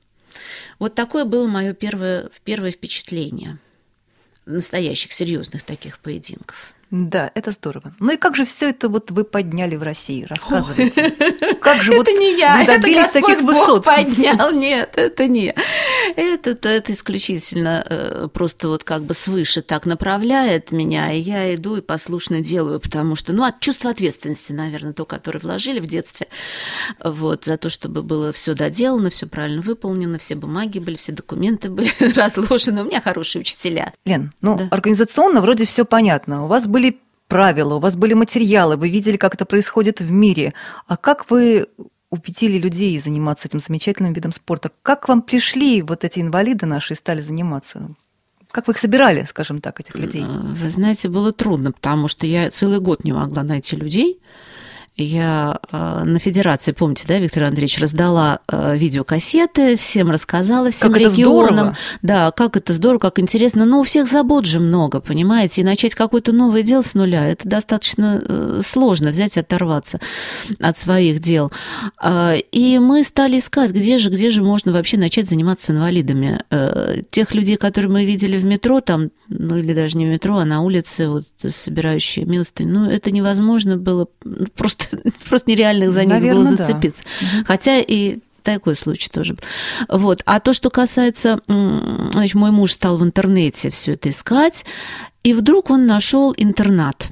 Вот 0.78 0.94
такое 0.94 1.24
было 1.24 1.46
мое 1.46 1.72
первое, 1.72 2.30
первое 2.44 2.70
впечатление 2.70 3.58
настоящих, 4.46 5.12
серьезных 5.12 5.62
таких 5.62 5.98
поединков. 5.98 6.72
Да, 6.90 7.32
это 7.34 7.50
здорово. 7.50 7.94
Ну 7.98 8.12
и 8.12 8.16
как 8.16 8.36
же 8.36 8.44
все 8.44 8.70
это 8.70 8.88
вот 8.88 9.10
вы 9.10 9.24
подняли 9.24 9.74
в 9.74 9.82
России? 9.82 10.24
Рассказывайте. 10.28 11.10
Как 11.60 11.82
же 11.82 11.92
вот 11.96 12.06
это 12.06 12.16
не 12.16 12.38
я, 12.38 12.58
вы 12.58 12.66
добились 12.66 13.08
это 13.08 13.20
таких 13.20 13.40
высот? 13.40 13.84
Поднял, 13.84 14.52
нет, 14.52 14.92
это 14.94 15.26
не. 15.26 15.52
Это, 16.14 16.50
это, 16.50 16.68
это 16.68 16.92
исключительно 16.92 17.84
э, 17.88 18.28
просто 18.32 18.68
вот 18.68 18.84
как 18.84 19.02
бы 19.02 19.14
свыше 19.14 19.62
так 19.62 19.84
направляет 19.84 20.70
меня, 20.70 21.12
и 21.12 21.18
я 21.18 21.52
иду 21.56 21.76
и 21.76 21.80
послушно 21.80 22.40
делаю, 22.40 22.78
потому 22.78 23.16
что, 23.16 23.32
ну, 23.32 23.42
от 23.42 23.58
чувства 23.58 23.90
ответственности, 23.90 24.52
наверное, 24.52 24.92
то, 24.92 25.04
которое 25.04 25.40
вложили 25.40 25.80
в 25.80 25.86
детстве, 25.86 26.28
вот, 27.02 27.46
за 27.46 27.56
то, 27.56 27.68
чтобы 27.68 28.02
было 28.02 28.30
все 28.32 28.54
доделано, 28.54 29.10
все 29.10 29.26
правильно 29.26 29.60
выполнено, 29.60 30.18
все 30.18 30.36
бумаги 30.36 30.78
были, 30.78 30.96
все 30.96 31.10
документы 31.10 31.68
были 31.68 31.90
разложены. 32.14 32.82
У 32.82 32.84
меня 32.84 33.00
хорошие 33.00 33.40
учителя. 33.40 33.92
Лен, 34.04 34.32
ну, 34.40 34.56
да. 34.56 34.68
организационно 34.70 35.40
вроде 35.40 35.64
все 35.64 35.84
понятно. 35.84 36.44
У 36.44 36.46
вас 36.46 36.66
были 36.66 36.75
правила, 37.28 37.74
у 37.74 37.80
вас 37.80 37.96
были 37.96 38.14
материалы, 38.14 38.76
вы 38.76 38.88
видели, 38.88 39.16
как 39.16 39.34
это 39.34 39.44
происходит 39.44 40.00
в 40.00 40.10
мире. 40.10 40.54
А 40.86 40.96
как 40.96 41.30
вы 41.30 41.66
убедили 42.10 42.58
людей 42.58 42.98
заниматься 42.98 43.48
этим 43.48 43.60
замечательным 43.60 44.12
видом 44.12 44.32
спорта? 44.32 44.70
Как 44.82 45.08
вам 45.08 45.22
пришли 45.22 45.82
вот 45.82 46.04
эти 46.04 46.20
инвалиды 46.20 46.66
наши 46.66 46.94
и 46.94 46.96
стали 46.96 47.20
заниматься? 47.20 47.90
Как 48.50 48.68
вы 48.68 48.72
их 48.72 48.78
собирали, 48.78 49.24
скажем 49.28 49.60
так, 49.60 49.80
этих 49.80 49.96
людей? 49.96 50.24
Вы 50.24 50.70
знаете, 50.70 51.08
было 51.08 51.32
трудно, 51.32 51.72
потому 51.72 52.08
что 52.08 52.26
я 52.26 52.50
целый 52.50 52.80
год 52.80 53.04
не 53.04 53.12
могла 53.12 53.42
найти 53.42 53.76
людей, 53.76 54.20
я 54.96 55.60
э, 55.72 56.04
на 56.04 56.18
федерации, 56.18 56.72
помните, 56.72 57.04
да, 57.06 57.18
Виктор 57.18 57.44
Андреевич, 57.44 57.78
раздала 57.78 58.40
э, 58.48 58.76
видеокассеты, 58.78 59.76
всем 59.76 60.10
рассказала, 60.10 60.70
всем 60.70 60.90
как 60.90 61.00
регионам. 61.00 61.74
Да, 62.00 62.30
как 62.30 62.56
это 62.56 62.72
здорово, 62.72 62.98
как 62.98 63.18
интересно. 63.18 63.66
Но 63.66 63.80
у 63.80 63.82
всех 63.82 64.08
забот 64.08 64.46
же 64.46 64.58
много, 64.58 65.00
понимаете, 65.00 65.60
и 65.60 65.64
начать 65.64 65.94
какое-то 65.94 66.32
новое 66.32 66.62
дело 66.62 66.80
с 66.80 66.94
нуля, 66.94 67.28
это 67.28 67.46
достаточно 67.46 68.22
э, 68.22 68.60
сложно 68.64 69.10
взять 69.10 69.36
и 69.36 69.40
оторваться 69.40 70.00
от 70.60 70.78
своих 70.78 71.20
дел. 71.20 71.52
И 72.52 72.78
мы 72.80 73.04
стали 73.04 73.38
искать, 73.38 73.72
где 73.72 73.98
же, 73.98 74.08
где 74.08 74.30
же 74.30 74.42
можно 74.42 74.72
вообще 74.72 74.96
начать 74.96 75.28
заниматься 75.28 75.66
с 75.66 75.70
инвалидами. 75.70 76.40
Тех 77.10 77.34
людей, 77.34 77.56
которые 77.56 77.90
мы 77.90 78.04
видели 78.04 78.36
в 78.36 78.44
метро, 78.44 78.80
там, 78.80 79.10
ну 79.28 79.56
или 79.56 79.74
даже 79.74 79.96
не 79.98 80.06
в 80.06 80.08
метро, 80.08 80.38
а 80.38 80.44
на 80.44 80.62
улице, 80.62 81.08
вот 81.08 81.24
собирающие 81.46 82.24
милостынь, 82.24 82.68
ну 82.68 82.88
это 82.88 83.10
невозможно 83.10 83.76
было 83.76 84.08
ну, 84.24 84.46
просто 85.00 85.28
просто 85.28 85.50
нереально 85.50 85.90
за 85.90 86.04
них 86.04 86.14
Наверное, 86.14 86.44
было 86.44 86.56
зацепиться. 86.56 87.04
Да. 87.20 87.44
Хотя 87.46 87.78
и 87.78 88.18
такой 88.42 88.76
случай 88.76 89.10
тоже 89.10 89.34
был. 89.34 89.42
Вот. 89.88 90.22
А 90.24 90.40
то, 90.40 90.54
что 90.54 90.70
касается, 90.70 91.40
значит, 91.46 92.34
мой 92.34 92.52
муж 92.52 92.72
стал 92.72 92.98
в 92.98 93.04
интернете 93.04 93.70
все 93.70 93.94
это 93.94 94.08
искать, 94.08 94.64
и 95.24 95.34
вдруг 95.34 95.70
он 95.70 95.86
нашел 95.86 96.32
интернат. 96.36 97.08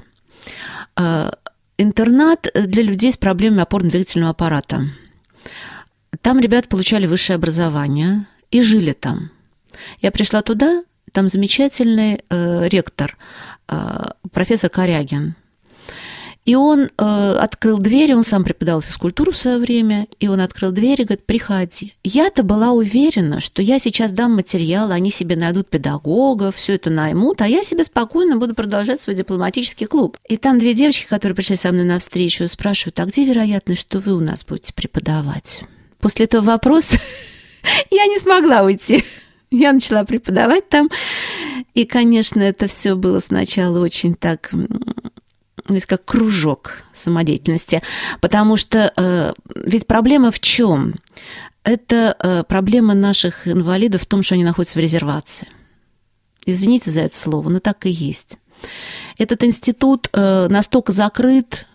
Э, 0.95 1.31
интернат 1.77 2.47
для 2.53 2.83
людей 2.83 3.11
с 3.11 3.17
проблемами 3.17 3.63
опорно-двигательного 3.63 4.29
аппарата. 4.29 4.83
Там 6.21 6.39
ребята 6.39 6.69
получали 6.69 7.05
высшее 7.05 7.35
образование 7.35 8.25
и 8.51 8.61
жили 8.61 8.93
там. 8.93 9.31
Я 9.99 10.11
пришла 10.11 10.41
туда, 10.41 10.83
там 11.11 11.27
замечательный 11.27 12.23
э, 12.29 12.67
ректор, 12.69 13.17
э, 13.67 14.05
профессор 14.31 14.69
Корягин. 14.69 15.35
И 16.45 16.53
он 16.53 16.83
э, 16.83 17.37
открыл 17.39 17.79
дверь, 17.79 18.13
он 18.13 18.23
сам 18.23 18.43
преподавал 18.43 18.81
физкультуру 18.81 19.31
в 19.31 19.35
свое 19.35 19.57
время, 19.57 20.07
и 20.19 20.27
он 20.27 20.39
открыл 20.39 20.71
дверь 20.71 21.01
и 21.01 21.03
говорит, 21.03 21.25
приходи. 21.25 21.95
Я-то 22.03 22.43
была 22.43 22.71
уверена, 22.71 23.39
что 23.39 23.63
я 23.63 23.79
сейчас 23.79 24.11
дам 24.11 24.35
материал, 24.35 24.91
они 24.91 25.09
себе 25.09 25.35
найдут 25.35 25.69
педагога, 25.69 26.51
все 26.51 26.75
это 26.75 26.91
наймут, 26.91 27.41
а 27.41 27.47
я 27.47 27.63
себе 27.63 27.83
спокойно 27.83 28.37
буду 28.37 28.53
продолжать 28.53 29.01
свой 29.01 29.15
дипломатический 29.15 29.87
клуб. 29.87 30.17
И 30.29 30.37
там 30.37 30.59
две 30.59 30.75
девочки, 30.75 31.07
которые 31.07 31.35
пришли 31.35 31.55
со 31.55 31.71
мной 31.71 31.85
на 31.85 31.97
встречу, 31.97 32.47
спрашивают, 32.47 32.99
а 32.99 33.05
где 33.05 33.25
вероятность, 33.25 33.81
что 33.81 33.99
вы 33.99 34.13
у 34.13 34.19
нас 34.19 34.45
будете 34.45 34.71
преподавать? 34.71 35.63
После 35.99 36.25
этого 36.25 36.43
вопроса 36.43 36.99
я 37.89 38.05
не 38.05 38.19
смогла 38.19 38.61
уйти. 38.61 39.03
Я 39.49 39.73
начала 39.73 40.03
преподавать 40.03 40.69
там. 40.69 40.89
И, 41.73 41.85
конечно, 41.85 42.41
это 42.41 42.67
все 42.67 42.95
было 42.95 43.19
сначала 43.19 43.79
очень 43.79 44.13
так 44.15 44.51
есть 45.69 45.85
как 45.85 46.05
кружок 46.05 46.83
самодеятельности, 46.93 47.81
потому 48.21 48.57
что 48.57 48.91
э, 48.95 49.33
ведь 49.55 49.87
проблема 49.87 50.31
в 50.31 50.39
чем? 50.39 50.95
Это 51.63 52.15
э, 52.19 52.43
проблема 52.43 52.93
наших 52.93 53.47
инвалидов 53.47 54.03
в 54.03 54.05
том, 54.05 54.21
что 54.21 54.35
они 54.35 54.43
находятся 54.43 54.77
в 54.77 54.81
резервации. 54.81 55.47
Извините 56.45 56.91
за 56.91 57.01
это 57.01 57.17
слово, 57.17 57.49
но 57.49 57.59
так 57.59 57.85
и 57.87 57.89
есть. 57.89 58.37
Этот 59.17 59.43
институт 59.43 60.09
э, 60.13 60.47
настолько 60.49 60.91
закрыт, 60.91 61.65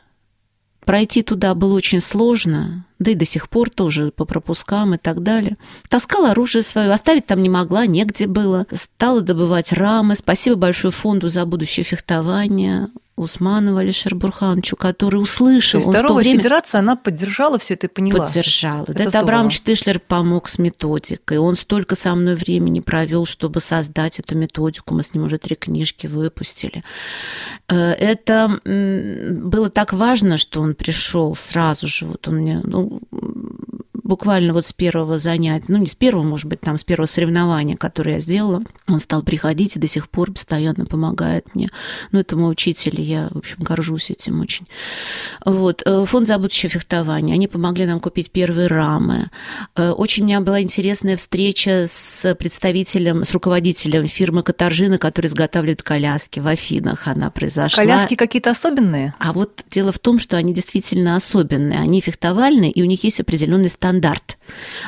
пройти 0.84 1.22
туда 1.22 1.54
было 1.54 1.74
очень 1.74 2.00
сложно, 2.00 2.86
да 2.98 3.10
и 3.10 3.14
до 3.14 3.24
сих 3.24 3.48
пор 3.48 3.70
тоже 3.70 4.12
по 4.12 4.24
пропускам 4.24 4.94
и 4.94 4.98
так 4.98 5.22
далее. 5.22 5.56
Таскала 5.88 6.32
оружие 6.32 6.62
свое, 6.62 6.92
оставить 6.92 7.26
там 7.26 7.42
не 7.42 7.48
могла, 7.48 7.86
негде 7.86 8.26
было. 8.26 8.66
Стала 8.72 9.20
добывать 9.20 9.72
рамы. 9.72 10.16
Спасибо 10.16 10.56
большое 10.56 10.92
фонду 10.92 11.28
за 11.28 11.44
будущее 11.46 11.84
фехтование. 11.84 12.88
Усманова 13.20 13.80
Алишер 13.80 14.14
Бурхановичу, 14.14 14.76
который 14.76 15.16
услышал. 15.16 15.80
То 15.80 15.86
есть 15.86 15.88
Здоровая 15.88 16.22
время... 16.22 16.38
Федерация, 16.38 16.78
она 16.78 16.96
поддержала 16.96 17.58
все 17.58 17.74
это 17.74 17.86
и 17.86 17.90
поняла. 17.90 18.26
Поддержала. 18.26 18.84
Это, 18.88 19.02
это 19.02 19.20
Абрам 19.20 19.50
Штышлер 19.50 20.00
помог 20.00 20.48
с 20.48 20.58
методикой. 20.58 21.38
Он 21.38 21.56
столько 21.56 21.94
со 21.94 22.14
мной 22.14 22.34
времени 22.34 22.80
провел, 22.80 23.26
чтобы 23.26 23.60
создать 23.60 24.18
эту 24.18 24.36
методику. 24.36 24.94
Мы 24.94 25.02
с 25.02 25.14
ним 25.14 25.24
уже 25.24 25.38
три 25.38 25.56
книжки 25.56 26.06
выпустили. 26.06 26.82
Э, 27.68 27.92
это 27.92 28.60
было 28.64 29.70
так 29.70 29.92
важно, 29.92 30.36
что 30.36 30.60
он 30.60 30.74
пришел 30.74 31.34
сразу 31.34 31.88
же. 31.88 32.06
Вот 32.06 32.26
он 32.28 32.36
мне, 32.36 32.60
ну, 32.64 33.00
буквально 34.10 34.52
вот 34.52 34.66
с 34.66 34.72
первого 34.72 35.18
занятия, 35.18 35.66
ну 35.68 35.78
не 35.78 35.86
с 35.86 35.94
первого, 35.94 36.24
может 36.24 36.46
быть, 36.46 36.60
там 36.60 36.76
с 36.76 36.82
первого 36.82 37.06
соревнования, 37.06 37.76
которое 37.76 38.14
я 38.14 38.18
сделала, 38.18 38.64
он 38.88 38.98
стал 38.98 39.22
приходить 39.22 39.76
и 39.76 39.78
до 39.78 39.86
сих 39.86 40.08
пор 40.08 40.32
постоянно 40.32 40.84
помогает 40.84 41.54
мне. 41.54 41.68
Ну, 42.10 42.18
это 42.18 42.36
мой 42.36 42.50
учитель, 42.50 43.00
и 43.00 43.04
я, 43.04 43.28
в 43.30 43.38
общем, 43.38 43.58
горжусь 43.60 44.10
этим 44.10 44.40
очень. 44.40 44.66
Вот. 45.44 45.82
Э, 45.86 46.04
фонд 46.06 46.26
за 46.26 46.38
будущее 46.38 46.70
фехтование. 46.70 47.34
Они 47.34 47.46
помогли 47.46 47.86
нам 47.86 48.00
купить 48.00 48.32
первые 48.32 48.66
рамы. 48.66 49.30
Э, 49.76 49.90
очень 49.90 50.24
у 50.24 50.26
меня 50.26 50.40
была 50.40 50.60
интересная 50.60 51.16
встреча 51.16 51.84
с 51.86 52.34
представителем, 52.34 53.24
с 53.24 53.30
руководителем 53.30 54.08
фирмы 54.08 54.42
Катаржина, 54.42 54.98
который 54.98 55.26
изготавливает 55.26 55.84
коляски 55.84 56.40
в 56.40 56.48
Афинах. 56.48 57.06
Она 57.06 57.30
произошла. 57.30 57.84
Коляски 57.84 58.16
какие-то 58.16 58.50
особенные? 58.50 59.14
А 59.20 59.32
вот 59.32 59.62
дело 59.70 59.92
в 59.92 60.00
том, 60.00 60.18
что 60.18 60.36
они 60.36 60.52
действительно 60.52 61.14
особенные. 61.14 61.78
Они 61.78 62.00
фехтовальные, 62.00 62.72
и 62.72 62.82
у 62.82 62.86
них 62.86 63.04
есть 63.04 63.20
определенный 63.20 63.68
стандарт 63.68 63.99
стандарт. 64.00 64.39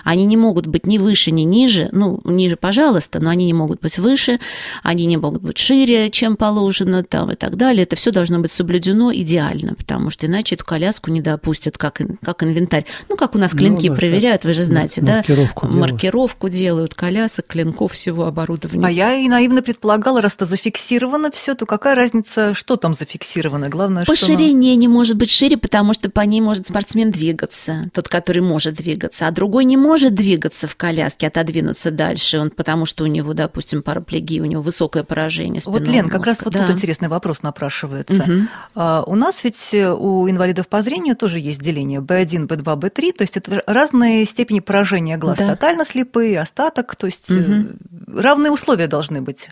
Они 0.04 0.24
не 0.24 0.36
могут 0.36 0.66
быть 0.66 0.86
ни 0.86 0.98
выше, 0.98 1.30
ни 1.30 1.42
ниже. 1.42 1.88
Ну, 1.92 2.20
ниже, 2.24 2.56
пожалуйста, 2.56 3.20
но 3.20 3.30
они 3.30 3.46
не 3.46 3.52
могут 3.52 3.80
быть 3.80 3.98
выше, 3.98 4.40
они 4.82 5.06
не 5.06 5.16
могут 5.16 5.42
быть 5.42 5.58
шире, 5.58 6.10
чем 6.10 6.36
положено, 6.36 7.04
там 7.04 7.30
и 7.32 7.34
так 7.34 7.56
далее. 7.56 7.82
Это 7.82 7.96
все 7.96 8.10
должно 8.10 8.38
быть 8.38 8.52
соблюдено 8.52 9.12
идеально, 9.12 9.74
потому 9.74 10.10
что 10.10 10.26
иначе 10.26 10.54
эту 10.54 10.64
коляску 10.64 11.10
не 11.10 11.20
допустят 11.20 11.78
как, 11.78 12.00
как 12.22 12.42
инвентарь. 12.42 12.84
Ну, 13.08 13.16
как 13.16 13.34
у 13.34 13.38
нас 13.38 13.52
клинки 13.52 13.88
ну, 13.88 13.94
да, 13.94 13.98
проверяют, 13.98 14.44
вы 14.44 14.52
же 14.52 14.64
знаете, 14.64 15.00
да? 15.00 15.16
Маркировку, 15.16 15.66
да? 15.66 15.72
маркировку 15.72 16.48
делают 16.48 16.94
колясок, 16.94 17.46
клинков, 17.46 17.92
всего 17.92 18.26
оборудования. 18.26 18.86
А 18.86 18.90
я 18.90 19.14
и 19.14 19.28
наивно 19.28 19.62
предполагала, 19.62 20.20
раз 20.20 20.34
это 20.34 20.46
зафиксировано 20.46 21.30
все, 21.30 21.54
то 21.54 21.66
какая 21.66 21.94
разница, 21.94 22.54
что 22.54 22.76
там 22.76 22.94
зафиксировано? 22.94 23.68
Главное, 23.68 24.04
по 24.04 24.16
что... 24.16 24.26
Ширине 24.26 24.76
не 24.76 24.88
может 24.88 25.16
быть 25.16 25.30
шире, 25.30 25.56
потому 25.56 25.92
что 25.92 26.10
по 26.10 26.20
ней 26.20 26.40
может 26.40 26.68
спортсмен 26.68 27.10
двигаться, 27.10 27.90
тот, 27.92 28.08
который 28.08 28.42
может 28.42 28.74
двигаться 28.74 28.92
двигаться, 28.92 29.26
а 29.26 29.30
другой 29.30 29.51
не 29.60 29.76
может 29.76 30.14
двигаться 30.14 30.66
в 30.66 30.76
коляске, 30.76 31.26
отодвинуться 31.26 31.90
дальше, 31.90 32.38
он, 32.38 32.50
потому 32.50 32.86
что 32.86 33.04
у 33.04 33.06
него, 33.06 33.34
допустим, 33.34 33.82
параплегия, 33.82 34.40
у 34.40 34.46
него 34.46 34.62
высокое 34.62 35.04
поражение 35.04 35.60
Вот, 35.66 35.86
Лен, 35.86 36.08
как 36.08 36.24
раз 36.24 36.42
вот 36.42 36.54
да. 36.54 36.66
тут 36.66 36.76
интересный 36.76 37.08
вопрос 37.08 37.42
напрашивается. 37.42 38.22
Угу. 38.22 38.32
А, 38.74 39.04
у 39.06 39.14
нас 39.14 39.44
ведь 39.44 39.74
э, 39.74 39.92
у 39.92 40.28
инвалидов 40.28 40.68
по 40.68 40.80
зрению 40.80 41.16
тоже 41.16 41.38
есть 41.38 41.60
деление 41.60 42.00
B1, 42.00 42.46
B2, 42.46 42.80
B3, 42.80 43.12
то 43.12 43.22
есть 43.22 43.36
это 43.36 43.62
разные 43.66 44.24
степени 44.24 44.60
поражения 44.60 45.18
глаз, 45.18 45.38
да. 45.38 45.48
тотально 45.48 45.84
слепые, 45.84 46.40
остаток, 46.40 46.96
то 46.96 47.06
есть 47.06 47.30
угу. 47.30 47.66
равные 48.06 48.50
условия 48.50 48.86
должны 48.86 49.20
быть. 49.20 49.48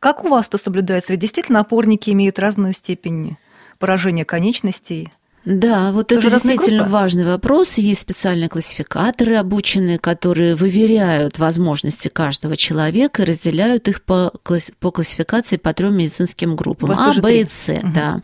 Как 0.00 0.24
у 0.24 0.28
вас 0.28 0.48
это 0.48 0.58
соблюдается? 0.58 1.12
Ведь 1.12 1.20
действительно 1.20 1.60
опорники 1.60 2.10
имеют 2.10 2.38
разную 2.38 2.72
степень 2.72 3.36
поражения 3.78 4.24
конечностей. 4.24 5.12
Да, 5.44 5.90
вот 5.92 6.08
Тоже 6.08 6.28
это 6.28 6.36
действительно 6.36 6.84
группы? 6.84 6.92
важный 6.92 7.24
вопрос. 7.24 7.78
Есть 7.78 8.02
специальные 8.02 8.48
классификаторы 8.48 9.36
обученные, 9.36 9.98
которые 9.98 10.54
выверяют 10.54 11.38
возможности 11.38 12.08
каждого 12.08 12.56
человека 12.56 13.22
и 13.22 13.24
разделяют 13.24 13.88
их 13.88 14.02
по, 14.02 14.32
по 14.78 14.90
классификации 14.90 15.56
по 15.56 15.72
трем 15.74 15.96
медицинским 15.96 16.54
группам. 16.54 16.92
А, 16.92 17.12
Б 17.14 17.40
и 17.40 17.44
С, 17.44 17.68
угу. 17.68 17.88
да. 17.92 18.20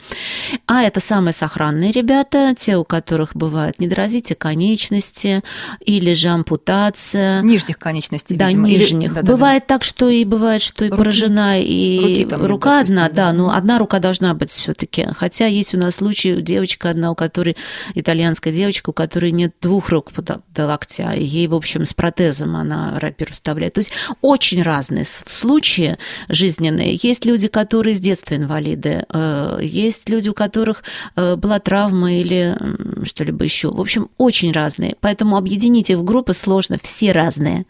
А 0.67 0.83
это 0.83 1.01
самые 1.01 1.33
сохранные 1.33 1.91
ребята, 1.91 2.55
те, 2.57 2.77
у 2.77 2.85
которых 2.85 3.35
бывает 3.35 3.79
недоразвитие 3.81 4.37
конечности 4.37 5.43
или 5.81 6.15
же 6.15 6.29
ампутация. 6.29 7.43
Нижних 7.43 7.79
конечностей, 7.79 8.37
Да, 8.37 8.49
видимо. 8.49 8.67
нижних. 8.69 9.13
Или... 9.13 9.15
Да, 9.15 9.23
бывает 9.23 9.65
да, 9.69 9.75
так, 9.75 9.85
что 9.85 10.09
и 10.09 10.25
бывает, 10.25 10.63
что 10.63 10.85
и 10.85 10.89
руки, 10.89 10.99
поражена, 10.99 11.61
и 11.61 12.25
рука 12.31 12.79
допустим, 12.79 12.99
одна, 13.05 13.09
да, 13.09 13.33
но 13.33 13.53
одна 13.53 13.79
рука 13.79 13.99
должна 13.99 14.35
быть 14.35 14.51
все 14.51 14.75
таки 14.75 15.07
Хотя 15.17 15.47
есть 15.47 15.75
у 15.75 15.79
нас 15.79 15.97
случаи, 15.97 16.41
девочка 16.41 16.91
одна 16.91 17.08
у 17.11 17.15
которой 17.15 17.57
итальянская 17.95 18.53
девочка, 18.53 18.91
у 18.91 18.93
которой 18.93 19.33
нет 19.33 19.55
двух 19.61 19.91
рук 19.91 20.13
до, 20.17 20.43
до 20.55 20.67
локтя, 20.67 21.13
и 21.13 21.25
ей, 21.25 21.47
в 21.47 21.55
общем, 21.55 21.87
с 21.87 21.95
протезом 21.95 22.57
она 22.57 22.99
рапир 22.99 23.33
вставляет. 23.33 23.75
То 23.75 23.81
есть 23.81 23.93
очень 24.21 24.63
разные 24.63 25.05
случаи 25.05 25.99
жизненные. 26.29 26.99
Есть 27.03 27.25
люди, 27.25 27.49
которые 27.49 27.95
с 27.95 28.01
детства 28.01 28.35
инвалиды, 28.35 29.05
э, 29.09 29.61
есть 29.63 30.09
люди, 30.09 30.29
у 30.29 30.35
которых 30.35 30.83
э, 31.17 31.37
была 31.37 31.59
травма 31.59 32.15
или 32.15 32.57
что-либо 33.05 33.45
еще. 33.45 33.71
В 33.71 33.81
общем, 33.81 34.11
очень 34.19 34.53
разные. 34.53 34.97
Поэтому 35.01 35.37
объединить 35.37 35.91
их 35.91 35.99
в 35.99 36.05
группы 36.05 36.35
сложно, 36.35 36.79
все 36.83 37.13
разные. 37.13 37.67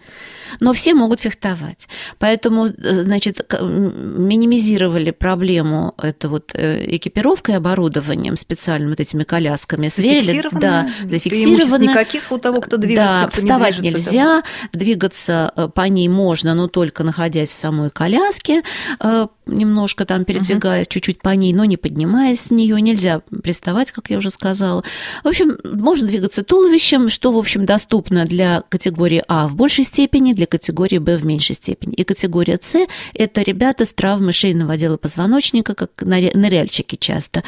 Но 0.61 0.73
все 0.73 0.95
могут 0.95 1.21
фехтовать. 1.21 1.89
Поэтому, 2.19 2.67
э, 2.67 3.03
значит, 3.03 3.41
минимизировали 3.61 5.11
проблему 5.11 5.95
это 5.99 6.29
вот 6.29 6.55
экипировкой, 6.55 7.57
оборудованием 7.57 8.37
специальным 8.37 8.91
вот 8.91 9.01
этими 9.01 9.25
колясками. 9.29 9.87
Сверили, 9.89 10.43
да, 10.53 10.89
зафиксировано. 11.09 11.83
Никаких 11.83 12.33
у 12.33 12.39
того, 12.39 12.61
кто 12.61 12.77
движется. 12.77 13.29
Да, 13.31 13.31
вставать 13.33 13.79
не 13.79 13.91
нельзя, 13.91 14.43
двигаться 14.73 15.53
э, 15.55 15.69
по 15.69 15.83
ней 15.83 16.09
можно, 16.09 16.55
но 16.55 16.67
только 16.67 17.05
находясь 17.05 17.51
в 17.51 17.55
самой 17.55 17.91
коляске, 17.91 18.63
э, 18.99 19.27
немножко 19.47 20.05
там 20.05 20.25
передвигаясь 20.25 20.87
угу. 20.87 20.95
чуть-чуть 20.95 21.21
по 21.21 21.31
ней, 21.31 21.53
но 21.53 21.65
не 21.65 21.77
поднимаясь 21.77 22.41
с 22.41 22.51
нее, 22.51 22.81
нельзя 22.81 23.23
приставать, 23.43 23.91
как 23.91 24.11
я 24.11 24.19
уже 24.19 24.31
сказала. 24.31 24.85
В 25.25 25.29
общем, 25.29 25.59
можно 25.65 26.07
двигаться 26.07 26.43
туловищем, 26.43 27.09
что, 27.09 27.33
в 27.33 27.39
общем, 27.39 27.67
доступно 27.67 28.25
для 28.25 28.63
категории 28.69 29.23
А 29.29 29.49
в 29.49 29.55
большей 29.55 29.85
степени, 29.85 30.33
для 30.33 30.47
категории 30.47 30.99
Б 30.99 31.17
в 31.17 31.25
меньшей 31.25 31.55
степени. 31.55 31.95
И 31.95 32.05
категория 32.05 32.59
С– 32.61 32.87
это 33.15 33.43
ребята 33.43 33.85
с 33.85 33.93
травмой 33.93 34.33
шейного 34.33 34.75
отдела 34.75 34.97
позвоночника, 34.97 35.75
как 35.75 35.91
ныряльщики 36.01 36.97
часто. 36.97 37.43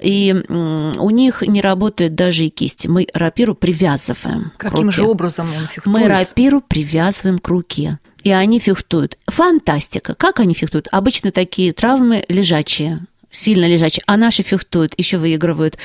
И 0.00 0.34
у 0.48 1.10
них 1.16 1.42
не 1.42 1.60
работает 1.60 2.14
даже 2.14 2.44
и 2.44 2.50
кисти. 2.50 2.86
Мы 2.86 3.08
рапиру 3.12 3.54
привязываем 3.54 4.52
Каким 4.56 4.92
же 4.92 5.04
образом 5.04 5.52
он 5.52 5.66
фехтует? 5.66 5.86
Мы 5.86 6.06
рапиру 6.06 6.60
привязываем 6.60 7.38
к 7.38 7.48
руке 7.48 7.98
и 8.26 8.32
они 8.32 8.58
фехтуют. 8.58 9.18
Фантастика. 9.28 10.16
Как 10.16 10.40
они 10.40 10.52
фехтуют? 10.52 10.88
Обычно 10.90 11.30
такие 11.30 11.72
травмы 11.72 12.24
лежачие, 12.28 13.06
сильно 13.30 13.66
лежачие, 13.66 14.02
а 14.06 14.16
наши 14.16 14.42
фехтуют, 14.42 14.94
еще 14.98 15.18
выигрывают. 15.18 15.78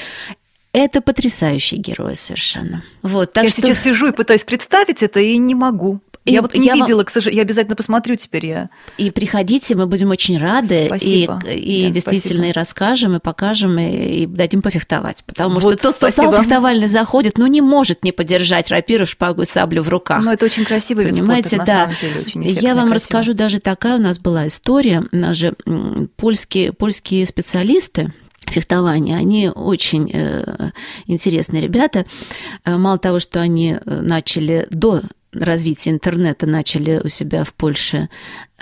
Это 0.74 1.02
потрясающие 1.02 1.80
герои 1.80 2.15
совершенно. 2.15 2.84
Вот, 3.04 3.34
так 3.34 3.44
я 3.44 3.50
что... 3.52 3.62
сейчас 3.62 3.84
сижу 3.84 4.08
и 4.08 4.12
пытаюсь 4.12 4.44
представить 4.44 5.04
это, 5.04 5.20
и 5.20 5.38
не 5.38 5.54
могу. 5.54 6.02
И 6.23 6.34
я 6.34 6.41
вот 6.41 6.53
не 6.53 6.67
я 6.67 6.75
видела, 6.75 6.97
вам... 6.97 7.05
к 7.05 7.10
сожалению, 7.10 7.38
я 7.38 7.43
обязательно 7.43 7.75
посмотрю 7.75 8.15
теперь 8.15 8.45
я. 8.45 8.69
И 8.97 9.10
приходите, 9.10 9.75
мы 9.75 9.88
будем 9.88 10.12
очень 10.12 10.38
рады. 10.38 10.86
Спасибо. 10.86 11.41
И, 11.47 11.86
и 11.86 11.88
да, 11.88 11.93
действительно 11.93 12.43
спасибо. 12.43 12.47
и 12.47 12.51
расскажем, 12.51 13.15
и 13.15 13.19
покажем, 13.19 13.79
и, 13.79 14.23
и 14.23 14.25
дадим 14.27 14.62
пофехтовать. 14.62 15.23
Потому 15.25 15.60
вот, 15.60 15.73
что 15.73 15.84
тот, 15.84 15.95
кто 15.95 16.10
стал 16.12 16.31
фехтовальный, 16.34 16.88
заходит, 16.88 17.39
ну 17.39 17.47
не 17.47 17.62
может 17.62 18.03
не 18.03 18.12
подержать 18.12 18.69
рапиру, 18.69 19.07
шпагу 19.07 19.41
и 19.41 19.45
саблю 19.45 19.81
в 19.81 19.89
руках. 19.89 20.23
Ну 20.23 20.31
это 20.31 20.45
очень 20.45 20.63
красиво, 20.63 21.01
Понимаете, 21.01 21.55
спорта, 21.55 21.65
да. 21.65 21.93
Деле, 21.99 22.21
очень 22.21 22.43
я 22.43 22.75
вам 22.75 22.89
красиво. 22.89 22.93
расскажу 22.93 23.34
даже 23.34 23.60
такая 23.60 23.97
у 23.97 24.01
нас 24.01 24.19
была 24.19 24.47
история. 24.47 25.03
У 25.12 25.17
нас 25.17 25.38
же 25.38 25.55
польские, 26.17 26.71
польские 26.71 27.25
специалисты, 27.25 28.13
фехтования. 28.45 29.17
Они 29.17 29.49
очень 29.49 30.10
э, 30.13 30.71
интересные 31.07 31.63
ребята. 31.63 32.05
Э, 32.63 32.77
мало 32.77 32.99
того, 32.99 33.19
что 33.19 33.41
они 33.41 33.77
э, 33.84 34.01
начали 34.01 34.67
до 34.69 35.01
развития 35.34 35.91
интернета 35.91 36.46
начали 36.46 37.02
у 37.04 37.08
себя 37.08 37.44
в 37.44 37.54
Польше 37.54 38.10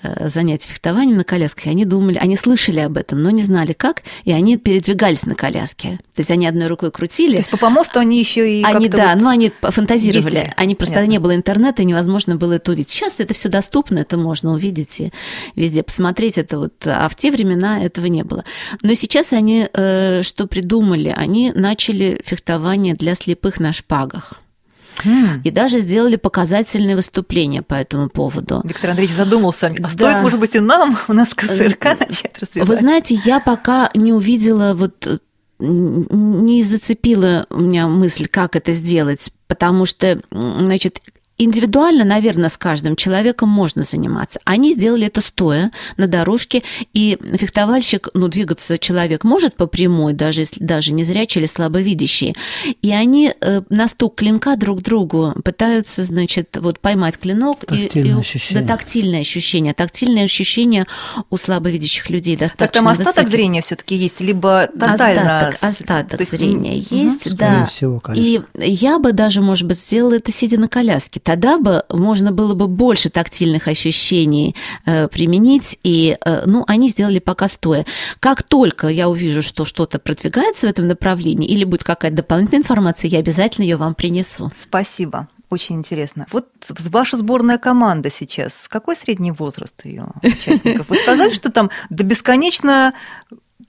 э, 0.02 0.28
занятия 0.28 0.68
фехтованием 0.68 1.18
на 1.18 1.24
колясках, 1.24 1.68
они 1.68 1.86
думали, 1.86 2.18
они 2.18 2.36
слышали 2.36 2.80
об 2.80 2.98
этом, 2.98 3.22
но 3.24 3.32
не 3.32 3.44
знали 3.44 3.74
как, 3.74 4.04
и 4.24 4.32
они 4.32 4.58
передвигались 4.58 5.26
на 5.26 5.36
коляске. 5.36 6.00
То 6.14 6.20
есть 6.20 6.32
они 6.32 6.48
одной 6.48 6.68
рукой 6.68 6.92
крутили. 6.92 7.34
То 7.34 7.38
есть 7.38 7.50
по 7.50 7.58
помосту 7.58 8.00
они 8.00 8.20
еще 8.20 8.50
и 8.50 8.64
Они, 8.64 8.88
да, 8.88 9.14
вот 9.14 9.24
ну 9.24 9.30
они 9.30 9.52
фантазировали. 9.62 10.36
Ездили. 10.36 10.54
Они 10.56 10.76
просто 10.76 10.96
Понятно. 10.96 11.12
не 11.12 11.20
было 11.20 11.36
интернета, 11.36 11.82
и 11.82 11.86
невозможно 11.86 12.36
было 12.36 12.54
это 12.54 12.72
увидеть. 12.72 12.90
Сейчас 12.92 13.16
это 13.18 13.34
все 13.34 13.50
доступно, 13.50 14.00
это 14.00 14.18
можно 14.18 14.52
увидеть 14.52 15.00
и 15.00 15.12
везде 15.56 15.84
посмотреть 15.84 16.38
это 16.38 16.60
вот. 16.60 16.74
А 16.86 17.10
в 17.10 17.16
те 17.16 17.32
времена 17.32 17.84
этого 17.84 18.06
не 18.06 18.24
было. 18.24 18.44
Но 18.84 18.94
сейчас 18.94 19.34
они 19.34 19.68
э, 19.74 20.22
что 20.24 20.48
придумали? 20.48 21.14
Они 21.16 21.52
начали 21.54 22.22
фехтование 22.24 22.94
для 22.94 23.16
слепых 23.16 23.60
на 23.60 23.74
шпагах. 23.74 24.40
Mm. 25.06 25.42
И 25.44 25.52
даже 25.52 25.80
сделали 25.80 26.16
показательные 26.16 26.96
выступления 26.96 27.62
по 27.62 27.74
этому 27.74 28.10
поводу. 28.10 28.62
Виктор 28.64 28.92
Андреевич 28.92 29.16
задумался, 29.16 29.68
а 29.68 29.72
да. 29.72 29.90
стоит, 29.90 30.22
может 30.22 30.40
быть, 30.40 30.56
и 30.56 30.60
нам 30.60 30.98
у 31.08 31.14
нас 31.14 31.30
КСРК 31.34 31.86
э, 31.86 31.96
начать 32.00 32.40
развивать? 32.40 32.70
Вы 32.70 32.76
знаете, 32.76 33.20
я 33.26 33.40
пока 33.40 33.90
не 33.94 34.14
увидела 34.14 34.74
вот 34.74 35.22
не 35.60 36.64
зацепила 36.64 37.46
у 37.50 37.60
меня 37.60 37.88
мысль, 37.88 38.28
как 38.28 38.56
это 38.56 38.72
сделать, 38.72 39.32
потому 39.48 39.86
что, 39.86 40.22
значит, 40.32 41.02
Индивидуально, 41.42 42.04
наверное, 42.04 42.50
с 42.50 42.58
каждым 42.58 42.98
человеком 42.98 43.48
можно 43.48 43.84
заниматься. 43.84 44.42
Они 44.44 44.74
сделали 44.74 45.08
это 45.08 45.22
стоя 45.22 45.72
на 45.96 46.06
дорожке, 46.06 46.64
и 46.94 47.18
фехтовальщик, 47.38 48.10
ну, 48.14 48.28
двигаться 48.28 48.78
человек 48.78 49.24
может 49.24 49.56
по 49.56 49.66
прямой, 49.66 50.12
даже 50.12 50.42
если 50.42 50.62
даже 50.62 50.92
не 50.92 51.06
зрячий 51.06 51.40
или 51.40 51.48
слабовидящий. 51.48 52.36
И 52.82 52.92
они 52.92 53.34
э, 53.40 53.62
на 53.70 53.88
стук 53.88 54.16
клинка 54.16 54.58
друг 54.58 54.82
другу 54.82 55.34
пытаются, 55.46 56.04
значит, 56.04 56.58
вот 56.60 56.80
поймать 56.80 57.18
клинок. 57.18 57.60
Тактильное 57.62 58.18
и, 58.18 58.20
ощущение. 58.20 58.62
Да, 58.62 58.76
тактильное 58.76 59.22
ощущение. 59.22 59.74
Тактильное 59.74 60.26
ощущение 60.26 60.88
у 61.30 61.38
слабовидящих 61.38 62.10
людей 62.10 62.36
достаточно 62.36 62.66
Так 62.66 62.74
там 62.74 62.88
остаток 62.90 63.16
высокий. 63.16 63.32
зрения 63.32 63.62
все 63.62 63.76
таки 63.78 63.96
есть, 63.96 64.20
либо 64.20 64.68
тотально... 64.68 65.48
Остаток, 65.48 65.64
остаток 65.64 66.20
есть, 66.20 66.32
зрения 66.32 66.72
угу. 66.72 66.96
есть, 66.96 67.34
да. 67.38 67.66
Всего, 67.68 68.02
и 68.14 68.42
я 68.56 69.00
бы 69.00 69.14
даже, 69.14 69.42
может 69.42 69.66
быть, 69.66 69.80
сделала 69.80 70.16
это 70.16 70.34
сидя 70.34 70.60
на 70.60 70.68
коляске 70.68 71.22
тогда 71.30 71.60
бы 71.60 71.84
можно 71.90 72.32
было 72.32 72.56
бы 72.56 72.68
больше 72.68 73.12
тактильных 73.12 73.68
ощущений 73.68 74.56
э, 74.88 75.08
применить, 75.10 75.78
и, 75.84 76.18
э, 76.26 76.42
ну, 76.48 76.64
они 76.66 76.90
сделали 76.90 77.20
пока 77.20 77.48
стоя. 77.48 77.86
Как 78.20 78.42
только 78.42 78.88
я 78.88 79.08
увижу, 79.08 79.44
что 79.44 79.64
что-то 79.64 80.00
продвигается 80.00 80.66
в 80.66 80.72
этом 80.72 80.88
направлении, 80.88 81.48
или 81.48 81.66
будет 81.66 81.84
какая-то 81.84 82.18
дополнительная 82.18 82.64
информация, 82.64 83.10
я 83.10 83.20
обязательно 83.20 83.66
ее 83.66 83.76
вам 83.76 83.94
принесу. 83.94 84.50
Спасибо. 84.56 85.28
Очень 85.52 85.76
интересно. 85.76 86.26
Вот 86.32 86.48
ваша 86.90 87.18
сборная 87.18 87.60
команда 87.60 88.10
сейчас, 88.10 88.68
какой 88.68 88.96
средний 88.96 89.32
возраст 89.32 89.86
ее 89.86 90.08
участников? 90.24 90.90
Вы 90.90 90.96
сказали, 90.96 91.32
что 91.32 91.52
там 91.52 91.70
до 91.92 92.04
бесконечно 92.04 92.96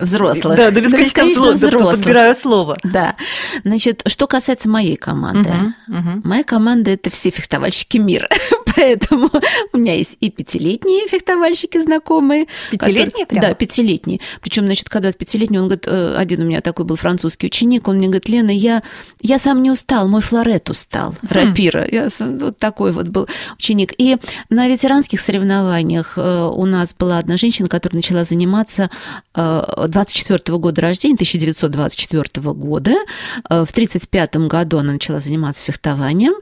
взрослых. 0.00 0.56
Да, 0.56 0.70
до 0.70 0.80
бесконечно, 0.80 1.46
до 1.46 1.52
взрослых. 1.52 1.96
Подбираю 1.96 2.34
слово. 2.34 2.78
Да. 2.82 3.16
Значит, 3.64 4.02
что 4.06 4.26
касается 4.26 4.68
моей 4.68 4.96
команды. 4.96 5.50
Угу, 5.50 5.98
угу. 5.98 6.20
Моя 6.24 6.44
команда– 6.44 6.90
это 6.92 7.10
все 7.10 7.30
фехтовальщики 7.30 7.98
мира. 7.98 8.28
Поэтому 8.76 9.30
у 9.72 9.78
меня 9.78 9.94
есть 9.94 10.16
и 10.20 10.30
пятилетние 10.30 11.06
фехтовальщики 11.08 11.78
знакомые. 11.78 12.46
Пятилетние 12.70 13.26
прямо? 13.26 13.48
Да, 13.48 13.54
пятилетние. 13.54 14.20
Причем, 14.40 14.64
значит, 14.64 14.88
когда 14.88 15.12
пятилетний, 15.12 15.58
он 15.58 15.66
говорит, 15.66 15.86
э, 15.86 16.14
один 16.16 16.42
у 16.42 16.44
меня 16.44 16.60
такой 16.60 16.84
был 16.84 16.96
французский 16.96 17.48
ученик, 17.48 17.88
он 17.88 17.96
мне 17.96 18.06
говорит, 18.06 18.28
Лена, 18.28 18.50
я, 18.50 18.82
я 19.20 19.38
сам 19.38 19.62
не 19.62 19.70
устал, 19.70 20.08
мой 20.08 20.20
флорет 20.20 20.70
устал, 20.70 21.14
хм. 21.22 21.26
рапира. 21.30 21.86
Я, 21.90 22.08
вот 22.18 22.58
такой 22.58 22.92
вот 22.92 23.08
был 23.08 23.28
ученик. 23.58 23.92
И 23.98 24.16
на 24.48 24.68
ветеранских 24.68 25.20
соревнованиях 25.20 26.14
э, 26.16 26.50
у 26.52 26.64
нас 26.64 26.94
была 26.94 27.18
одна 27.18 27.36
женщина, 27.36 27.68
которая 27.68 27.96
начала 27.96 28.24
заниматься 28.24 28.90
24 29.90 30.40
э, 30.46 30.58
года 30.58 30.80
рождения, 30.80 31.14
1924 31.14 32.52
года. 32.54 32.92
В 33.48 33.70
1935 33.70 34.36
году 34.48 34.78
она 34.78 34.92
начала 34.92 35.20
заниматься 35.20 35.64
фехтованием. 35.64 36.34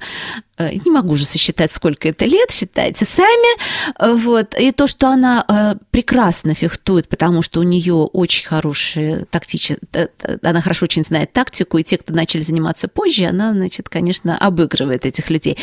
Э, 0.59 0.73
не 0.73 0.91
могу 0.91 1.13
уже 1.13 1.25
сосчитать, 1.25 1.73
сколько 1.73 2.09
это 2.09 2.27
лет, 2.27 2.51
считайте 2.51 3.05
сами. 3.05 4.19
Вот. 4.19 4.55
И 4.59 4.73
то, 4.73 4.87
что 4.87 5.09
она 5.09 5.45
э, 5.49 5.75
прекрасно 5.91 6.55
фехтует, 6.55 7.09
потому 7.09 7.43
что 7.43 7.61
у 7.61 7.63
нее 7.63 7.95
очень 7.95 8.47
хорошие 8.47 9.25
тактические, 9.31 9.79
э, 9.93 10.09
она 10.43 10.61
хорошо 10.61 10.85
очень 10.85 11.05
знает 11.05 11.33
тактику, 11.33 11.79
и 11.79 11.85
те, 11.85 11.97
кто 11.97 12.13
начали 12.13 12.41
заниматься 12.41 12.89
позже, 12.89 13.27
она, 13.27 13.53
значит, 13.53 13.89
конечно, 13.89 14.37
обыгрывает 14.37 15.07
этих 15.07 15.31
людей. 15.31 15.57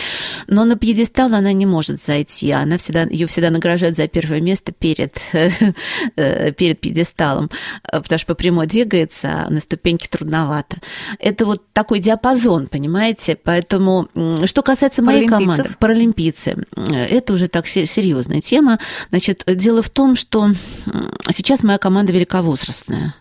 Но 0.47 0.63
на 0.63 0.77
пьедестал 0.77 1.33
она 1.33 1.51
не 1.51 1.65
может 1.65 2.01
зайти, 2.01 2.51
она 2.51 2.77
всегда, 2.77 3.03
ее 3.03 3.27
всегда 3.27 3.49
награждают 3.49 3.97
за 3.97 4.07
первое 4.07 4.39
место 4.39 4.71
перед, 4.71 5.19
перед 6.15 6.79
пьедесталом, 6.79 7.49
потому 7.83 8.17
что 8.17 8.27
по 8.27 8.35
прямой 8.35 8.67
двигается, 8.67 9.45
а 9.45 9.49
на 9.49 9.59
ступеньке 9.59 10.07
трудновато. 10.09 10.77
Это 11.19 11.45
вот 11.45 11.63
такой 11.73 11.99
диапазон, 11.99 12.67
понимаете? 12.67 13.35
Поэтому, 13.35 14.07
что 14.45 14.61
касается 14.61 15.01
моей 15.01 15.27
команды, 15.27 15.69
паралимпийцы, 15.79 16.65
это 16.75 17.33
уже 17.33 17.47
так 17.47 17.67
серьезная 17.67 18.41
тема. 18.41 18.79
Значит, 19.09 19.43
дело 19.47 19.81
в 19.81 19.89
том, 19.89 20.15
что 20.15 20.51
сейчас 21.29 21.63
моя 21.63 21.77
команда 21.77 22.11
великовозрастная. 22.11 23.15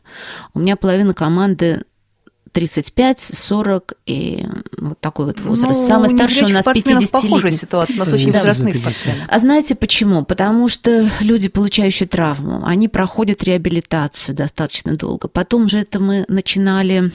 У 0.52 0.60
меня 0.60 0.76
половина 0.76 1.14
команды 1.14 1.82
35, 2.54 3.20
40 3.20 3.94
и 4.06 4.46
вот 4.78 4.98
такой 5.00 5.26
вот 5.26 5.40
возраст. 5.40 5.80
Ну, 5.80 5.86
Самый 5.86 6.08
старший 6.08 6.46
у 6.46 6.50
нас 6.50 6.64
50 6.64 7.10
похожая 7.10 7.52
ситуация, 7.52 7.96
у 7.96 7.98
нас 7.98 8.12
очень 8.12 8.30
да, 8.30 8.38
возрастные 8.38 8.74
спортсмены. 8.74 9.18
А 9.28 9.38
знаете 9.40 9.74
почему? 9.74 10.24
Потому 10.24 10.68
что 10.68 11.10
люди, 11.20 11.48
получающие 11.48 12.08
травму, 12.08 12.64
они 12.64 12.88
проходят 12.88 13.42
реабилитацию 13.42 14.36
достаточно 14.36 14.94
долго. 14.94 15.26
Потом 15.26 15.68
же 15.68 15.80
это 15.80 15.98
мы 15.98 16.24
начинали 16.28 17.10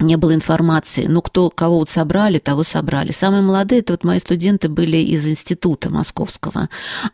не 0.00 0.16
было 0.16 0.34
информации. 0.34 1.06
Ну, 1.06 1.22
кто, 1.22 1.50
кого 1.50 1.78
вот 1.78 1.88
собрали, 1.88 2.38
того 2.38 2.62
собрали. 2.62 3.12
Самые 3.12 3.42
молодые, 3.42 3.80
это 3.80 3.92
вот 3.92 4.04
мои 4.04 4.18
студенты 4.18 4.68
были 4.68 4.96
из 4.98 5.26
института 5.26 5.90
московского, 5.90 6.68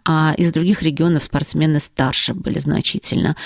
а 0.05 0.35
из 0.37 0.53
других 0.53 0.83
регионов 0.83 1.25
спортсмены 1.25 1.81
старше 1.81 2.35
были 2.35 2.59
значительно. 2.59 3.37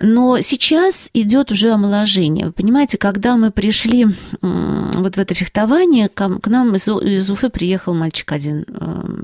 Но 0.00 0.40
сейчас 0.40 1.10
идет 1.14 1.50
уже 1.50 1.70
омоложение. 1.70 2.46
Вы 2.46 2.52
понимаете, 2.52 2.98
когда 2.98 3.36
мы 3.36 3.50
пришли 3.50 4.06
вот 4.40 5.16
в 5.16 5.18
это 5.18 5.34
фехтование, 5.34 6.08
к 6.08 6.46
нам 6.46 6.74
из, 6.74 6.88
из 6.88 7.30
Уфы 7.30 7.48
приехал 7.50 7.94
мальчик 7.94 8.30
один, 8.32 8.64
эм, 8.68 9.17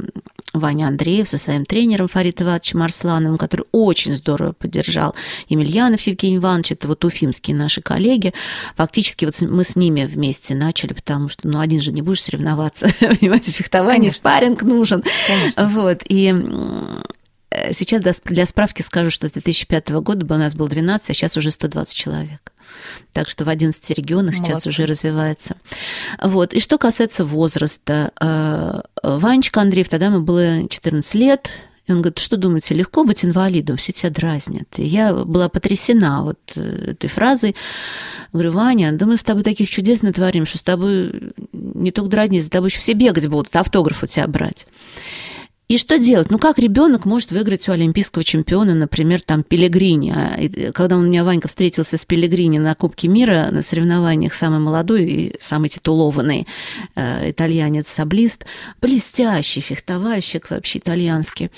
Ваня 0.55 0.87
Андреев 0.87 1.29
со 1.29 1.37
своим 1.37 1.67
тренером 1.67 2.09
Фарид 2.09 2.41
Ивановичем 2.41 2.83
Арслановым, 2.83 3.37
который 3.39 3.67
очень 3.73 4.15
здорово 4.15 4.53
поддержал 4.53 5.15
Емельянов 5.49 6.01
Евгений 6.03 6.37
Иванович, 6.37 6.73
это 6.73 6.89
вот 6.89 7.05
уфимские 7.05 7.57
наши 7.57 7.83
коллеги. 7.83 8.33
Фактически 8.77 9.25
вот 9.25 9.41
мы 9.43 9.65
с 9.65 9.75
ними 9.77 10.05
вместе 10.05 10.55
начали, 10.55 10.93
потому 10.93 11.29
что, 11.29 11.49
ну, 11.49 11.59
один 11.59 11.83
же 11.83 11.93
не 11.93 12.03
будешь 12.03 12.23
соревноваться, 12.23 12.89
понимаете, 13.01 13.53
фехтование, 13.53 14.11
Конечно. 14.11 14.19
спарринг 14.19 14.63
нужен. 14.63 15.05
Конечно. 15.27 15.69
Вот, 15.69 16.03
и 16.09 16.33
сейчас 17.73 18.03
для 18.25 18.47
справки 18.47 18.83
скажу, 18.83 19.11
что 19.11 19.29
с 19.29 19.33
2005 19.33 19.91
года 19.91 20.35
у 20.35 20.39
нас 20.39 20.55
было 20.55 20.69
12, 20.69 21.11
а 21.11 21.15
сейчас 21.15 21.37
уже 21.37 21.51
120 21.51 21.97
человек. 21.97 22.53
Так 23.13 23.29
что 23.29 23.45
в 23.45 23.49
11 23.49 23.91
регионах 23.91 24.35
Молодцы. 24.35 24.53
сейчас 24.53 24.67
уже 24.67 24.87
развивается. 24.87 25.57
Вот. 26.23 26.53
И 26.53 26.61
что 26.61 26.79
касается 26.79 27.25
возраста, 27.25 28.13
э, 28.21 28.81
Ванечка 29.03 29.61
Андреев, 29.61 29.89
тогда 29.89 30.07
ему 30.07 30.21
было 30.21 30.69
14 30.69 31.15
лет, 31.15 31.51
и 31.87 31.93
он 31.93 31.99
говорит, 31.99 32.19
что 32.19 32.39
думаете, 32.39 32.75
легко 32.75 33.05
быть 33.05 33.25
инвалидом, 33.25 33.77
все 33.77 33.93
тебя 33.93 34.09
дразнят. 34.09 34.69
И 34.79 34.85
я 34.85 35.13
была 35.13 35.51
потрясена 35.51 36.23
вот 36.23 36.39
э, 36.55 36.93
этой 36.93 37.09
фразой. 37.09 37.55
Говорю, 38.33 38.53
Ваня, 38.53 38.93
да 38.93 39.05
мы 39.05 39.19
с 39.19 39.23
тобой 39.23 39.43
таких 39.43 39.69
чудес 39.69 40.01
натворим, 40.01 40.47
что 40.47 40.57
с 40.57 40.63
тобой 40.63 41.35
не 41.53 41.91
только 41.91 42.09
дразнить, 42.09 42.45
с 42.45 42.49
тобой 42.49 42.71
еще 42.71 42.81
все 42.81 42.95
бегать 42.95 43.27
будут, 43.27 43.55
автограф 43.55 44.03
у 44.03 44.07
тебя 44.07 44.27
брать. 44.27 44.67
И 45.67 45.79
что 45.79 45.99
делать? 45.99 46.31
Ну, 46.31 46.39
как 46.39 46.59
ребенок 46.59 47.07
может 47.07 47.31
выиграть 47.31 47.69
у 47.69 47.73
олимпийского 47.73 48.23
чемпиона, 48.23 48.75
например, 48.75 49.23
там, 49.23 49.43
Пелегрини? 49.43 50.13
А, 50.15 50.73
когда 50.73 50.97
у 50.99 51.01
меня 51.01 51.25
Ванька 51.25 51.49
встретился 51.49 51.97
с 51.97 52.05
Пелегрини 52.05 52.59
на 52.59 52.75
Кубке 52.75 53.09
мира, 53.09 53.49
на 53.51 53.63
соревнованиях, 53.63 54.35
самый 54.35 54.59
молодой 54.59 55.05
и 55.05 55.37
самый 55.41 55.71
титулованный 55.71 56.47
э, 56.97 57.31
итальянец-саблист, 57.31 58.45
блестящий 58.83 59.61
фехтовальщик 59.61 60.51
вообще 60.51 60.81
итальянский. 60.81 61.51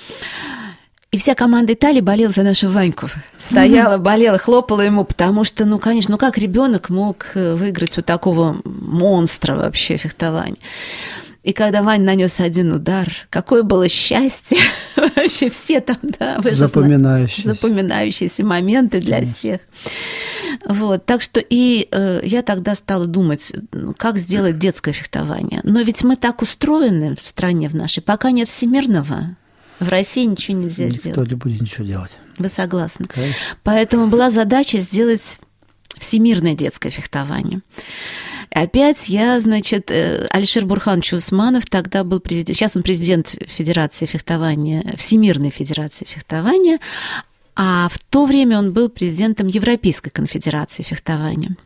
И 1.10 1.18
вся 1.18 1.34
команда 1.34 1.72
Италии 1.72 2.00
болела 2.00 2.32
за 2.32 2.42
нашу 2.42 2.68
Ваньку. 2.68 3.08
Стояла, 3.38 3.98
болела, 3.98 4.38
хлопала 4.38 4.82
ему, 4.82 5.04
потому 5.04 5.42
что, 5.42 5.64
ну, 5.64 5.80
конечно, 5.80 6.12
ну 6.12 6.18
как 6.18 6.38
ребенок 6.38 6.90
мог 6.90 7.26
э, 7.34 7.54
выиграть 7.56 7.98
у 7.98 8.02
такого 8.02 8.60
монстра 8.64 9.56
вообще 9.56 9.96
фехтования? 9.96 10.58
И 11.46 11.52
когда 11.52 11.80
Вань 11.82 12.02
нанес 12.02 12.40
один 12.40 12.72
удар, 12.72 13.08
какое 13.30 13.62
было 13.62 13.86
счастье! 13.86 14.58
Вообще 14.96 15.48
все 15.48 15.80
там, 15.80 15.98
да, 16.18 16.40
запоминающиеся. 16.40 17.54
запоминающиеся 17.54 18.44
моменты 18.44 18.98
для 18.98 19.18
Конечно. 19.18 19.34
всех. 19.34 19.60
Вот, 20.66 21.06
так 21.06 21.22
что 21.22 21.38
и 21.38 21.86
э, 21.92 22.20
я 22.24 22.42
тогда 22.42 22.74
стала 22.74 23.06
думать, 23.06 23.52
как 23.96 24.18
сделать 24.18 24.58
детское 24.58 24.90
фехтование. 24.90 25.60
Но 25.62 25.82
ведь 25.82 26.02
мы 26.02 26.16
так 26.16 26.42
устроены 26.42 27.14
в 27.14 27.24
стране 27.24 27.68
в 27.68 27.74
нашей, 27.74 28.02
пока 28.02 28.32
нет 28.32 28.48
всемирного, 28.48 29.36
в 29.78 29.88
России 29.88 30.24
ничего 30.24 30.58
нельзя 30.58 30.86
Никто 30.86 30.98
сделать. 30.98 31.16
Никто 31.18 31.30
не 31.30 31.38
будет 31.38 31.60
ничего 31.62 31.84
делать. 31.86 32.10
Вы 32.38 32.48
согласны? 32.48 33.06
Конечно. 33.06 33.38
Поэтому 33.62 34.08
была 34.08 34.32
задача 34.32 34.78
сделать 34.78 35.38
всемирное 35.96 36.54
детское 36.54 36.90
фехтование. 36.90 37.60
Опять 38.50 39.08
я, 39.08 39.38
значит, 39.40 39.90
э, 39.90 40.26
Алишер 40.30 40.64
Бурханович 40.64 41.14
Усманов 41.14 41.66
тогда 41.66 42.04
был 42.04 42.20
президент, 42.20 42.56
сейчас 42.56 42.76
он 42.76 42.82
президент 42.82 43.36
Федерации 43.46 44.06
фехтования, 44.06 44.94
Всемирной 44.96 45.50
Федерации 45.50 46.06
фехтования, 46.08 46.78
а 47.54 47.88
в 47.90 47.98
то 47.98 48.26
время 48.26 48.58
он 48.58 48.72
был 48.72 48.88
президентом 48.88 49.46
Европейской 49.46 50.10
конфедерации 50.10 50.82
фехтования 50.82 51.56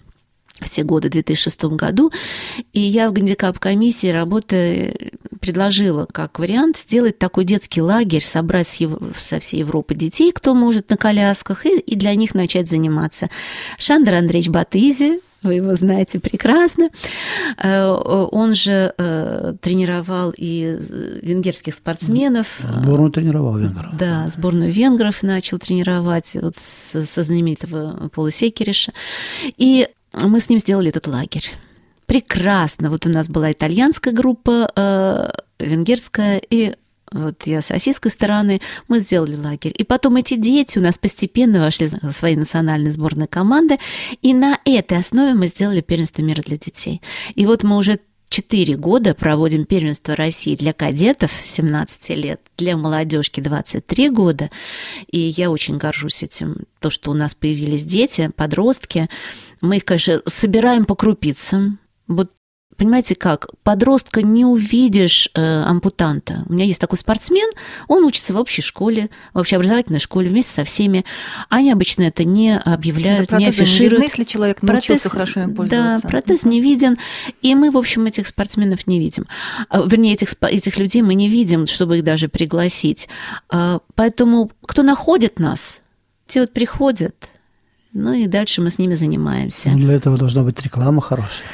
в 0.61 0.69
те 0.69 0.83
годы, 0.83 1.09
в 1.09 1.13
2006 1.13 1.65
году. 1.77 2.13
И 2.73 2.81
я 2.81 3.11
в 3.11 3.13
гандикап-комиссии 3.13 4.09
работы 4.09 5.13
предложила 5.41 6.07
как 6.07 6.39
вариант 6.39 6.77
сделать 6.79 7.19
такой 7.19 7.45
детский 7.45 7.81
лагерь, 7.81 8.23
собрать 8.23 8.67
со 9.17 9.41
всей 9.41 9.61
Европы 9.61 9.95
детей, 9.95 10.33
кто 10.33 10.55
может 10.55 10.91
на 10.91 10.97
колясках, 10.97 11.67
и, 11.67 11.79
и 11.79 11.97
для 11.97 12.15
них 12.15 12.35
начать 12.35 12.69
заниматься. 12.69 13.31
Шандер 13.79 14.15
Андреевич 14.15 14.51
Батызи, 14.51 15.21
вы 15.43 15.55
его 15.55 15.75
знаете 15.77 16.21
прекрасно. 16.21 16.91
Э, 17.57 17.89
он 17.89 18.55
же 18.55 18.93
э, 18.97 19.55
тренировал 19.61 20.33
и 20.37 20.77
венгерских 21.23 21.75
спортсменов. 21.75 22.61
Сборную 22.83 23.11
тренировал 23.11 23.57
венгров. 23.57 23.97
Да, 23.97 24.29
сборную 24.35 24.73
венгров 24.73 25.23
начал 25.23 25.59
тренировать 25.59 26.37
вот 26.41 26.59
со 26.59 27.23
знаменитого 27.23 28.11
Пола 28.13 28.31
Секериша. 28.31 28.93
И 29.57 29.89
мы 30.21 30.41
с 30.41 30.49
ним 30.49 30.59
сделали 30.59 30.91
этот 30.91 31.07
лагерь. 31.07 31.51
Прекрасно. 32.07 32.91
Вот 32.91 33.07
у 33.07 33.09
нас 33.09 33.29
была 33.29 33.53
итальянская 33.53 34.13
группа, 34.13 34.71
э, 34.75 35.31
венгерская 35.65 36.43
и 36.51 36.75
вот 37.13 37.47
я 37.47 37.61
с 37.61 37.71
российской 37.71 38.11
стороны, 38.11 38.61
мы 38.89 39.01
сделали 39.01 39.37
лагерь. 39.37 39.75
И 39.77 39.85
потом 39.85 40.17
эти 40.17 40.35
дети 40.35 40.79
у 40.79 40.83
нас 40.83 40.97
постепенно 40.99 41.61
вошли 41.61 41.87
в 41.87 42.13
свои 42.13 42.37
национальные 42.37 42.93
сборные 42.93 43.27
команды, 43.27 43.79
и 44.23 44.33
на 44.33 44.59
этой 44.65 44.99
основе 44.99 45.35
мы 45.35 45.49
сделали 45.49 45.81
первенство 45.81 46.23
мира 46.23 46.43
для 46.43 46.57
детей. 46.57 47.01
И 47.35 47.47
вот 47.47 47.63
мы 47.65 47.77
уже 47.77 47.99
четыре 48.31 48.77
года 48.77 49.13
проводим 49.13 49.67
первенство 49.67 50.15
России 50.15 50.55
для 50.55 50.73
кадетов 50.73 51.33
17 51.45 52.11
лет, 52.11 52.41
для 52.57 52.77
молодежки 52.77 53.41
23 53.41 54.11
года. 54.11 54.51
И 55.11 55.19
я 55.19 55.51
очень 55.51 55.77
горжусь 55.77 56.23
этим, 56.23 56.59
то, 56.79 56.91
что 56.91 57.11
у 57.11 57.15
нас 57.15 57.35
появились 57.35 57.85
дети, 57.85 58.31
подростки. 58.35 59.11
Мы 59.61 59.79
их, 59.79 59.85
конечно, 59.85 60.23
собираем 60.27 60.85
по 60.85 60.95
крупицам. 60.95 61.81
Вот 62.07 62.31
понимаете 62.81 63.15
как, 63.15 63.49
подростка 63.63 64.23
не 64.23 64.47
увидишь 64.47 65.29
э, 65.35 65.63
ампутанта. 65.67 66.45
У 66.49 66.55
меня 66.55 66.65
есть 66.65 66.81
такой 66.81 66.97
спортсмен, 66.97 67.47
он 67.89 68.05
учится 68.05 68.33
в 68.33 68.39
общей 68.39 68.63
школе, 68.63 69.11
в 69.35 69.39
общеобразовательной 69.39 69.99
школе 69.99 70.31
вместе 70.31 70.51
со 70.51 70.65
всеми. 70.65 71.05
Они 71.51 71.71
обычно 71.71 72.05
это 72.05 72.25
не 72.25 72.57
объявляют, 72.57 73.29
да, 73.29 73.37
не 73.37 73.49
афишируют. 73.49 74.01
Не 74.01 74.07
видно, 74.07 74.23
если 74.23 74.25
человек 74.25 74.63
научился 74.63 75.11
протез, 75.11 75.13
хорошо 75.13 75.41
им 75.43 75.55
пользоваться. 75.55 76.01
Да, 76.03 76.09
протез 76.09 76.45
не 76.45 76.63
виден, 76.63 76.97
и 77.43 77.55
мы, 77.55 77.71
в 77.71 77.77
общем, 77.77 78.07
этих 78.07 78.27
спортсменов 78.27 78.87
не 78.87 78.99
видим. 78.99 79.27
А, 79.69 79.83
вернее, 79.83 80.15
этих, 80.15 80.33
этих 80.41 80.79
людей 80.79 81.03
мы 81.03 81.13
не 81.13 81.29
видим, 81.29 81.67
чтобы 81.67 81.99
их 81.99 82.05
даже 82.05 82.29
пригласить. 82.29 83.11
А, 83.51 83.81
поэтому 83.95 84.51
кто 84.65 84.83
находит 84.83 85.39
нас, 85.39 85.81
те 86.29 86.41
вот 86.41 86.55
приходят, 86.55 87.31
ну 87.93 88.15
и 88.15 88.27
дальше 88.27 88.63
мы 88.63 88.71
с 88.71 88.79
ними 88.79 88.95
занимаемся. 88.95 89.69
Ну, 89.69 89.81
для 89.81 89.93
этого 89.93 90.17
должна 90.17 90.45
быть 90.45 90.63
реклама 90.63 91.03
хорошая. 91.03 91.47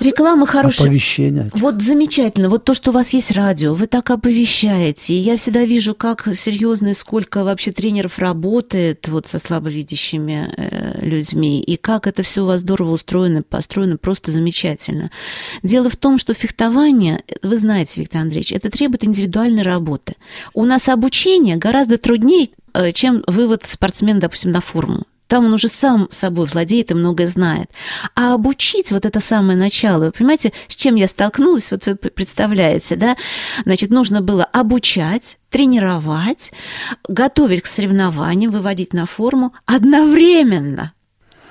Реклама 0.00 0.46
хорошая. 0.46 0.86
Оповещение. 0.86 1.50
Вот 1.54 1.82
замечательно. 1.82 2.48
Вот 2.48 2.64
то, 2.64 2.74
что 2.74 2.90
у 2.90 2.94
вас 2.94 3.12
есть 3.12 3.32
радио, 3.32 3.74
вы 3.74 3.86
так 3.86 4.10
оповещаете. 4.10 5.14
И 5.14 5.18
я 5.18 5.36
всегда 5.36 5.64
вижу, 5.64 5.94
как 5.94 6.28
серьезно 6.34 6.88
и 6.88 6.94
сколько 6.94 7.44
вообще 7.44 7.72
тренеров 7.72 8.18
работает 8.18 9.08
вот 9.08 9.26
со 9.26 9.38
слабовидящими 9.38 10.52
э, 10.56 11.04
людьми. 11.04 11.60
И 11.60 11.76
как 11.76 12.06
это 12.06 12.22
все 12.22 12.42
у 12.42 12.46
вас 12.46 12.60
здорово 12.60 12.92
устроено, 12.92 13.42
построено, 13.42 13.96
просто 13.96 14.30
замечательно. 14.30 15.10
Дело 15.62 15.90
в 15.90 15.96
том, 15.96 16.18
что 16.18 16.34
фехтование, 16.34 17.22
вы 17.42 17.58
знаете, 17.58 18.00
Виктор 18.00 18.22
Андреевич, 18.22 18.52
это 18.52 18.70
требует 18.70 19.04
индивидуальной 19.04 19.62
работы. 19.62 20.14
У 20.54 20.64
нас 20.64 20.88
обучение 20.88 21.56
гораздо 21.56 21.98
труднее, 21.98 22.48
э, 22.74 22.92
чем 22.92 23.24
вывод 23.26 23.64
спортсмена, 23.64 24.20
допустим, 24.20 24.52
на 24.52 24.60
форму. 24.60 25.04
Там 25.28 25.44
он 25.44 25.52
уже 25.52 25.68
сам 25.68 26.08
собой 26.10 26.46
владеет 26.46 26.90
и 26.90 26.94
многое 26.94 27.26
знает. 27.26 27.70
А 28.14 28.34
обучить 28.34 28.90
вот 28.90 29.06
это 29.06 29.20
самое 29.20 29.58
начало, 29.58 30.06
вы 30.06 30.12
понимаете, 30.12 30.52
с 30.66 30.74
чем 30.74 30.96
я 30.96 31.06
столкнулась, 31.06 31.70
вот 31.70 31.86
вы 31.86 31.94
представляете, 31.96 32.96
да? 32.96 33.16
Значит, 33.64 33.90
нужно 33.90 34.20
было 34.22 34.44
обучать, 34.44 35.38
тренировать, 35.50 36.52
готовить 37.08 37.62
к 37.62 37.66
соревнованиям, 37.66 38.50
выводить 38.50 38.92
на 38.92 39.06
форму 39.06 39.54
одновременно– 39.66 40.92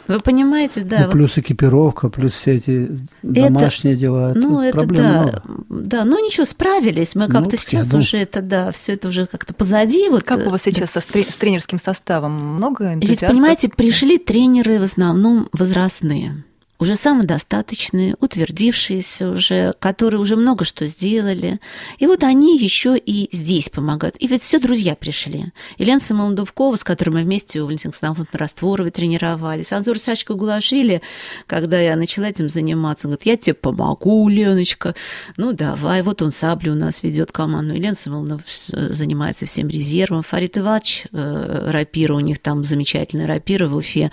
вы 0.08 0.20
понимаете, 0.20 0.82
да. 0.82 1.00
Ну, 1.00 1.06
вот... 1.06 1.14
Плюс 1.14 1.38
экипировка, 1.38 2.10
плюс 2.10 2.34
все 2.34 2.56
эти 2.56 2.90
домашние 3.22 3.94
это, 3.96 4.02
дела. 4.02 4.32
Ну, 4.36 4.62
это 4.62 4.86
да. 4.86 5.22
Много. 5.22 5.44
Да, 5.70 6.06
ну 6.06 6.26
ничего, 6.26 6.46
справились. 6.46 7.16
Мы 7.16 7.28
как-то 7.28 7.52
ну, 7.52 7.58
сейчас 7.58 7.90
думаю... 7.90 8.04
уже 8.04 8.18
это, 8.18 8.42
да, 8.42 8.72
все 8.72 8.94
это 8.94 9.08
уже 9.08 9.28
как-то 9.28 9.54
позади. 9.54 10.10
Вот, 10.10 10.24
как 10.24 10.48
у 10.48 10.50
вас 10.50 10.62
сейчас 10.62 10.94
да. 10.94 11.02
со, 11.02 11.08
с 11.08 11.36
тренерским 11.36 11.80
составом? 11.80 12.34
Много 12.56 12.94
энтузиастов? 12.94 13.30
Ведь, 13.30 13.38
понимаете, 13.38 13.70
пришли 13.70 14.18
тренеры 14.18 14.80
в 14.80 14.84
основном 14.84 15.50
возрастные 15.54 16.44
уже 16.80 16.96
самодостаточные, 16.96 18.16
утвердившиеся 18.20 19.30
уже, 19.30 19.74
которые 19.80 20.22
уже 20.22 20.36
много 20.36 20.64
что 20.64 20.86
сделали. 20.86 21.60
И 21.98 22.06
вот 22.06 22.24
они 22.24 22.58
еще 22.58 22.98
и 22.98 23.30
здесь 23.32 23.70
помогают. 23.70 24.16
И 24.20 24.28
ведь 24.28 24.44
все 24.44 24.60
друзья 24.60 24.96
пришли. 24.96 25.52
Елена 25.78 26.00
Самолдовкова, 26.00 26.76
с 26.76 26.84
которой 26.84 27.12
мы 27.12 27.24
вместе 27.24 27.62
у 27.62 27.66
Валентина 27.66 27.92
Александровны 27.92 28.28
Растворовой 28.34 28.92
тренировались, 28.92 29.72
Анзор 29.72 29.98
Сачка 29.98 30.36
Гулашили, 30.36 31.02
когда 31.48 31.80
я 31.80 31.96
начала 31.96 32.26
этим 32.26 32.50
заниматься, 32.50 33.08
он 33.08 33.12
говорит, 33.12 33.26
я 33.26 33.38
тебе 33.38 33.54
помогу, 33.56 34.30
Леночка. 34.30 34.94
Ну, 35.38 35.54
давай. 35.54 36.04
Вот 36.04 36.22
он 36.22 36.32
саблю 36.32 36.74
у 36.74 36.76
нас 36.76 37.02
ведет 37.02 37.32
команду. 37.32 37.74
Елена 37.74 37.96
Самолдовна 37.96 38.44
занимается 38.46 39.46
всем 39.46 39.68
резервом. 39.68 40.22
Фарид 40.22 40.58
Ивач, 40.58 41.06
э, 41.12 41.70
рапира, 41.72 42.16
у 42.16 42.20
них 42.20 42.40
там 42.40 42.64
замечательная 42.64 43.28
рапира 43.28 43.68
в 43.68 43.76
Уфе, 43.76 44.12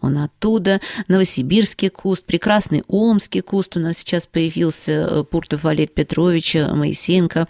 он 0.00 0.18
оттуда. 0.18 0.80
Новосибирский 1.08 1.90
куст, 2.06 2.24
прекрасный 2.24 2.84
омский 2.86 3.40
куст 3.40 3.76
у 3.76 3.80
нас 3.80 3.98
сейчас 3.98 4.28
появился, 4.28 4.92
э, 4.92 5.24
Пуртов 5.24 5.64
Валерий 5.64 5.88
Петрович, 5.88 6.54
э, 6.54 6.72
Моисеенко, 6.72 7.48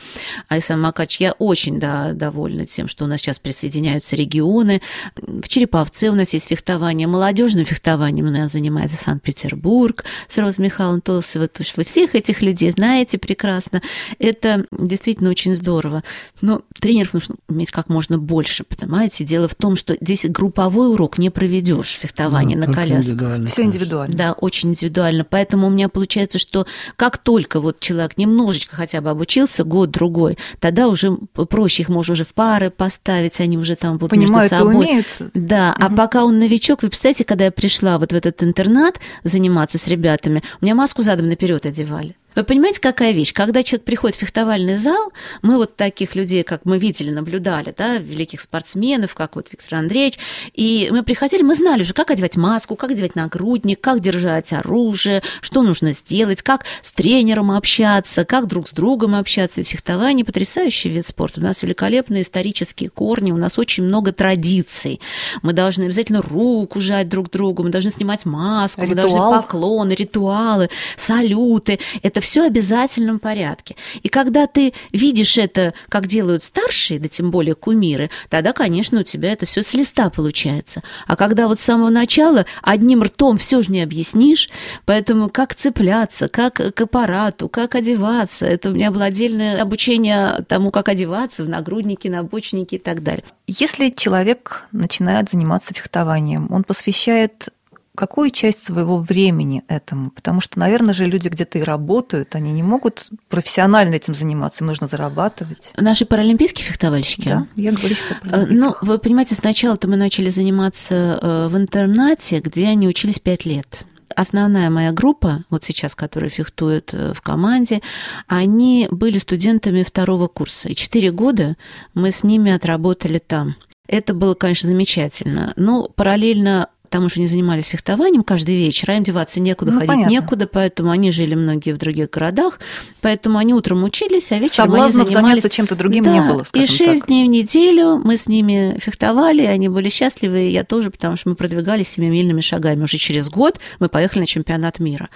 Айсан 0.49 0.81
Макач. 0.81 1.21
Я 1.21 1.33
очень 1.33 1.79
да, 1.79 2.15
довольна 2.15 2.65
тем, 2.65 2.89
что 2.89 3.05
у 3.05 3.07
нас 3.07 3.21
сейчас 3.21 3.39
присоединяются 3.39 4.17
регионы. 4.17 4.81
В 5.15 5.47
Череповце 5.47 6.09
у 6.09 6.15
нас 6.15 6.33
есть 6.33 6.49
фехтование, 6.49 7.07
молодежным 7.07 7.67
фехтованием 7.67 8.29
у 8.29 8.31
нас 8.31 8.53
занимается 8.53 8.97
Санкт-Петербург 8.97 10.07
с 10.27 10.39
Розой 10.39 10.65
Михайловной 10.65 11.03
Толсовой. 11.03 11.51
Вы 11.77 11.85
всех 11.85 12.15
этих 12.15 12.41
людей 12.41 12.71
знаете 12.71 13.19
прекрасно. 13.19 13.83
Это 14.19 14.65
действительно 14.71 15.29
очень 15.29 15.55
здорово. 15.55 16.03
Но 16.41 16.63
тренеров 16.81 17.13
нужно 17.13 17.35
иметь 17.51 17.73
как 17.73 17.91
можно 17.91 18.17
больше, 18.17 18.65
понимаете? 18.65 19.23
Дело 19.23 19.49
в 19.49 19.55
том, 19.55 19.77
что 19.77 19.99
здесь 20.01 20.25
групповой 20.25 20.91
урок 20.91 21.19
не 21.19 21.29
проведешь 21.29 21.99
фехтование 22.01 22.57
ну, 22.57 22.69
на 22.69 22.73
коляске. 22.73 23.49
Все 23.49 23.63
индивидуально. 23.63 24.17
Да, 24.17 24.33
очень 24.47 24.71
индивидуально. 24.71 25.25
Поэтому 25.25 25.67
у 25.67 25.71
меня 25.71 25.89
получается, 25.89 26.39
что 26.39 26.67
как 26.97 27.19
только 27.19 27.61
вот 27.61 27.81
человек 27.81 28.17
немножечко 28.17 28.77
хотя 28.77 29.01
бы 29.01 29.11
обучился, 29.11 29.65
год-другой, 29.65 30.39
тогда 30.61 30.89
уже 30.89 31.17
проще 31.17 31.83
их 31.83 31.89
можно 31.89 32.13
уже 32.13 32.25
в 32.25 32.33
пары 32.35 32.71
поставить, 32.71 33.41
они 33.41 33.59
уже 33.59 33.77
там 33.77 33.99
будут 33.99 34.11
Понимают 34.11 34.51
между 34.51 34.67
собой. 34.67 34.75
умеют. 34.77 35.07
Да, 35.35 35.75
угу. 35.77 35.87
а 35.87 35.97
пока 35.97 36.25
он 36.25 36.39
новичок, 36.39 36.83
вы 36.83 36.89
представляете, 36.89 37.25
когда 37.25 37.47
я 37.47 37.51
пришла 37.51 37.99
вот 37.99 38.13
в 38.13 38.15
этот 38.15 38.43
интернат 38.43 39.01
заниматься 39.25 39.79
с 39.79 39.87
ребятами, 39.89 40.43
у 40.61 40.65
меня 40.65 40.75
маску 40.75 41.03
задом 41.03 41.29
наперед 41.29 41.67
одевали. 41.67 42.17
Вы 42.37 42.45
понимаете, 42.45 42.81
какая 42.83 43.13
вещь? 43.13 43.33
Когда 43.33 43.63
человек 43.63 43.87
приходит 43.87 44.17
в 44.17 44.21
фехтовальный 44.21 44.77
зал, 44.77 45.11
мы 45.41 45.57
вот 45.57 45.75
таких 45.75 46.15
людей, 46.15 46.43
как 46.43 46.67
мы 46.67 46.79
видели, 46.79 47.11
наблюдали, 47.11 47.75
да, 47.77 47.97
великих 47.97 48.43
спортсменов, 48.43 49.15
как 49.15 49.37
вот 49.37 49.49
Виктор 49.51 49.79
Андреевич, 49.79 50.19
и 50.53 50.89
мы 50.91 51.03
приходили, 51.03 51.43
мы 51.43 51.55
знали 51.55 51.81
уже, 51.81 51.95
как 51.95 52.11
одевать 52.11 52.37
маску, 52.37 52.77
как 52.77 52.91
одевать 52.91 53.15
нагрудник, 53.15 53.81
как 53.81 54.01
держать 54.01 54.53
оружие, 54.53 55.23
что 55.41 55.63
нужно 55.63 55.93
сделать, 55.93 56.43
как 56.43 56.67
с 56.83 56.93
тренером 56.93 57.51
общаться, 57.53 58.27
как 58.27 58.47
друг 58.49 58.69
с 58.69 58.73
другом 58.73 59.15
общаться. 59.15 59.63
Ведь 59.63 59.71
фехтование– 59.71 60.25
потрясающий 60.27 60.91
вид 60.91 61.07
спорта. 61.07 61.41
У 61.41 61.43
нас 61.43 61.63
великолепные 61.63 62.21
исторические 62.21 62.91
корни, 62.91 63.33
у 63.33 63.39
нас 63.39 63.59
очень 63.59 63.85
много 63.85 64.13
традиций. 64.13 65.01
Мы 65.41 65.55
должны 65.55 65.85
обязательно 65.85 66.21
руку 66.21 66.83
жать 66.83 67.09
друг 67.09 67.31
другу, 67.31 67.63
мы 67.63 67.71
должны 67.71 67.91
снимать 67.91 68.27
маску, 68.27 68.83
Ритуал. 68.83 68.95
мы 68.95 69.03
должны 69.03 69.43
поклоны, 69.43 69.93
ритуалы, 69.95 70.69
салюты. 70.99 71.79
Это 72.03 72.21
все 72.27 72.45
обязательном 72.45 73.21
порядке. 73.21 73.77
И 74.03 74.09
когда 74.09 74.49
ты 74.49 74.75
видишь 74.93 75.39
это, 75.39 75.75
как 75.89 76.09
делают 76.09 76.43
старшие, 76.43 76.99
да 76.99 77.07
тем 77.07 77.31
более 77.31 77.55
кумиры, 77.55 78.11
тогда, 78.29 78.53
конечно, 78.53 79.01
у 79.01 79.03
тебя 79.05 79.33
это 79.33 79.47
все 79.47 79.63
с 79.63 79.73
листа 79.75 80.11
получается. 80.11 80.83
А 81.07 81.15
когда 81.15 81.47
вот 81.47 81.61
с 81.61 81.63
самого 81.63 81.89
начала 81.89 82.45
одним 82.63 83.05
ртом 83.05 83.39
все 83.39 83.63
же 83.63 83.71
не 83.71 83.81
объяснишь, 83.81 84.49
поэтому 84.87 85.29
как 85.29 85.55
цепляться, 85.55 86.27
как 86.29 86.55
к 86.75 86.81
аппарату, 86.81 87.49
как 87.49 87.77
одеваться, 87.77 88.45
это 88.45 88.71
у 88.71 88.73
меня 88.73 88.91
было 88.91 89.05
отдельное 89.05 89.63
обучение 89.63 90.45
тому, 90.49 90.73
как 90.73 90.89
одеваться 90.89 91.45
в 91.45 91.49
нагрудники, 91.49 92.09
набочники 92.09 92.75
и 92.75 92.79
так 92.79 93.05
далее. 93.05 93.23
Если 93.47 93.91
человек 93.91 94.65
начинает 94.73 95.31
заниматься 95.31 95.73
фехтованием, 95.73 96.49
он 96.51 96.65
посвящает 96.65 97.51
какую 97.97 98.31
часть 98.31 98.65
своего 98.65 98.99
времени 98.99 99.65
этому? 99.69 100.11
Потому 100.11 100.41
что, 100.41 100.59
наверное 100.59 100.95
же, 100.95 101.05
люди 101.05 101.29
где-то 101.29 101.59
и 101.59 101.63
работают, 101.63 102.35
они 102.35 102.53
не 102.53 102.63
могут 102.63 103.11
профессионально 103.29 103.95
этим 103.95 104.15
заниматься, 104.15 104.63
им 104.63 104.69
нужно 104.69 104.87
зарабатывать. 104.87 105.73
Наши 105.77 106.07
паралимпийские 106.07 106.67
фехтовальщики? 106.67 107.29
Да, 107.29 107.47
я 107.57 107.73
говорю 107.73 107.97
сейчас 107.97 108.19
о 108.23 108.43
э, 108.43 108.47
Ну, 108.49 108.77
вы 108.83 108.99
понимаете, 108.99 109.35
сначала-то 109.35 109.89
мы 109.89 109.97
начали 109.97 110.29
заниматься 110.29 111.19
э, 111.21 111.49
в 111.49 111.57
интернате, 111.57 112.41
где 112.41 112.69
они 112.69 112.87
учились 112.87 113.19
пять 113.19 113.45
лет 113.45 113.85
основная 114.15 114.71
моя 114.71 114.93
группа, 114.93 115.45
вот 115.51 115.65
сейчас, 115.65 115.95
которая 115.95 116.31
фехтует 116.31 116.95
э, 116.95 117.13
в 117.13 117.21
команде, 117.21 117.83
они 118.27 118.89
были 118.91 119.19
студентами 119.19 119.83
второго 119.83 120.27
курса. 120.27 120.69
И 120.69 120.75
четыре 120.75 121.13
года 121.13 121.57
мы 121.95 122.11
с 122.11 122.25
ними 122.25 122.51
отработали 122.51 123.19
там. 123.19 123.57
Это 123.87 124.15
было, 124.15 124.35
конечно, 124.35 124.69
замечательно. 124.69 125.53
Но 125.57 125.89
параллельно 125.89 126.69
потому 126.97 127.11
что 127.11 127.21
они 127.21 127.29
занимались 127.29 127.67
фехтованием 127.67 128.23
каждый 128.23 128.57
вечер, 128.57 128.91
а 128.91 128.95
им 128.95 129.03
деваться 129.03 129.39
некуда, 129.39 129.71
ну, 129.71 129.81
ходить 129.81 129.91
понятно. 129.91 130.11
некуда, 130.11 130.47
поэтому 130.47 130.91
они 130.91 131.11
жили 131.11 131.35
многие 131.35 131.73
в 131.73 131.77
других 131.77 132.09
городах, 132.09 132.59
поэтому 133.03 133.37
они 133.37 133.53
утром 133.53 133.85
учились, 133.85 134.33
а 134.33 134.39
вечером 134.39 134.71
Соблазнов 134.71 135.05
они 135.05 135.15
занимались... 135.15 135.43
заняться 135.43 135.51
чем-то 135.51 135.75
другим 135.75 136.05
да, 136.05 136.13
не 136.15 136.21
было, 136.23 136.43
И 136.55 136.67
шесть 136.67 137.01
так. 137.01 137.09
дней 137.09 137.27
в 137.27 137.31
неделю 137.31 137.99
мы 137.99 138.17
с 138.17 138.29
ними 138.29 138.79
фехтовали, 138.81 139.43
они 139.43 139.69
были 139.69 139.91
счастливы, 139.91 140.49
и 140.49 140.53
я 140.53 140.65
тоже, 140.65 140.91
потому 140.91 141.19
что 141.19 141.29
мы 141.29 141.35
продвигались 141.35 141.89
семимильными 141.89 142.41
шагами. 142.41 142.83
Уже 142.85 142.97
через 142.97 143.29
год 143.29 143.61
мы 143.79 143.91
поехали 143.91 144.21
на 144.21 144.27
чемпионат 144.27 144.79
мира. 144.79 145.11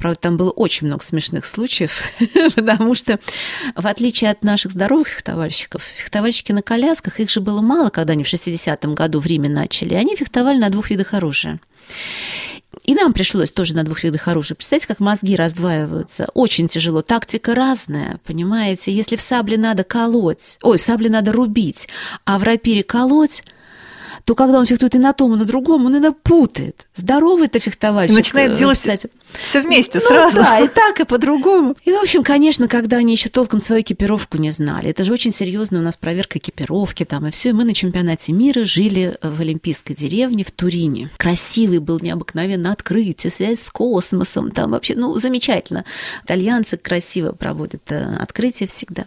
Правда, 0.00 0.18
там 0.18 0.36
было 0.38 0.50
очень 0.50 0.86
много 0.86 1.04
смешных 1.04 1.44
случаев, 1.44 2.02
потому 2.56 2.94
что, 2.94 3.20
в 3.76 3.86
отличие 3.86 4.30
от 4.30 4.42
наших 4.42 4.72
здоровых 4.72 5.08
фехтовальщиков, 5.08 5.82
фехтовальщики 5.82 6.52
на 6.52 6.62
колясках, 6.62 7.20
их 7.20 7.28
же 7.28 7.40
было 7.40 7.60
мало, 7.60 7.90
когда 7.90 8.14
они 8.14 8.24
в 8.24 8.32
60-м 8.32 8.94
году 8.94 9.20
в 9.20 9.26
Риме 9.26 9.50
начали, 9.50 9.92
они 9.92 10.16
фехтовали 10.16 10.56
на 10.56 10.70
двух 10.70 10.88
видах 10.88 11.12
оружия. 11.12 11.60
И 12.84 12.94
нам 12.94 13.12
пришлось 13.12 13.52
тоже 13.52 13.74
на 13.74 13.82
двух 13.84 14.02
видах 14.02 14.26
оружия. 14.26 14.56
Представьте, 14.56 14.88
как 14.88 15.00
мозги 15.00 15.36
раздваиваются. 15.36 16.28
Очень 16.32 16.68
тяжело. 16.68 17.02
Тактика 17.02 17.54
разная, 17.54 18.20
понимаете? 18.24 18.92
Если 18.92 19.16
в 19.16 19.20
сабле 19.20 19.58
надо 19.58 19.84
колоть, 19.84 20.56
ой, 20.62 20.78
в 20.78 20.82
сабле 20.82 21.10
надо 21.10 21.32
рубить, 21.32 21.88
а 22.24 22.38
в 22.38 22.42
рапире 22.42 22.84
колоть, 22.84 23.42
то 24.24 24.34
когда 24.34 24.58
он 24.58 24.66
фехтует 24.66 24.94
и 24.94 24.98
на 24.98 25.12
том, 25.12 25.34
и 25.34 25.36
на 25.36 25.44
другом, 25.44 25.86
он 25.86 25.92
иногда 25.92 26.12
путает. 26.12 26.86
Здоровый 26.94 27.46
это 27.46 27.58
фехтовальщик. 27.58 28.14
И 28.14 28.18
начинает 28.18 28.56
делать 28.56 28.78
кстати, 28.78 29.10
все 29.44 29.60
вместе 29.60 30.00
ну, 30.02 30.06
сразу. 30.06 30.36
Да, 30.36 30.58
и 30.58 30.68
так, 30.68 31.00
и 31.00 31.04
по-другому. 31.04 31.76
И, 31.84 31.92
в 31.92 32.00
общем, 32.00 32.22
конечно, 32.22 32.68
когда 32.68 32.98
они 32.98 33.12
еще 33.12 33.28
толком 33.28 33.60
свою 33.60 33.82
экипировку 33.82 34.38
не 34.38 34.50
знали, 34.50 34.90
это 34.90 35.04
же 35.04 35.12
очень 35.12 35.32
серьезная 35.32 35.80
у 35.80 35.84
нас 35.84 35.96
проверка 35.96 36.38
экипировки 36.38 37.04
там, 37.04 37.26
и 37.26 37.30
все. 37.30 37.50
И 37.50 37.52
мы 37.52 37.64
на 37.64 37.74
чемпионате 37.74 38.32
мира 38.32 38.64
жили 38.64 39.16
в 39.22 39.40
Олимпийской 39.40 39.94
деревне 39.94 40.44
в 40.44 40.50
Турине. 40.50 41.10
Красивый 41.16 41.78
был 41.78 41.98
необыкновенно 42.00 42.72
открытие, 42.72 43.30
связь 43.30 43.60
с 43.62 43.70
космосом, 43.70 44.50
там 44.50 44.72
вообще, 44.72 44.94
ну, 44.94 45.18
замечательно. 45.18 45.84
Итальянцы 46.24 46.76
красиво 46.76 47.32
проводят 47.32 47.82
э, 47.90 48.16
открытие 48.16 48.68
всегда. 48.68 49.06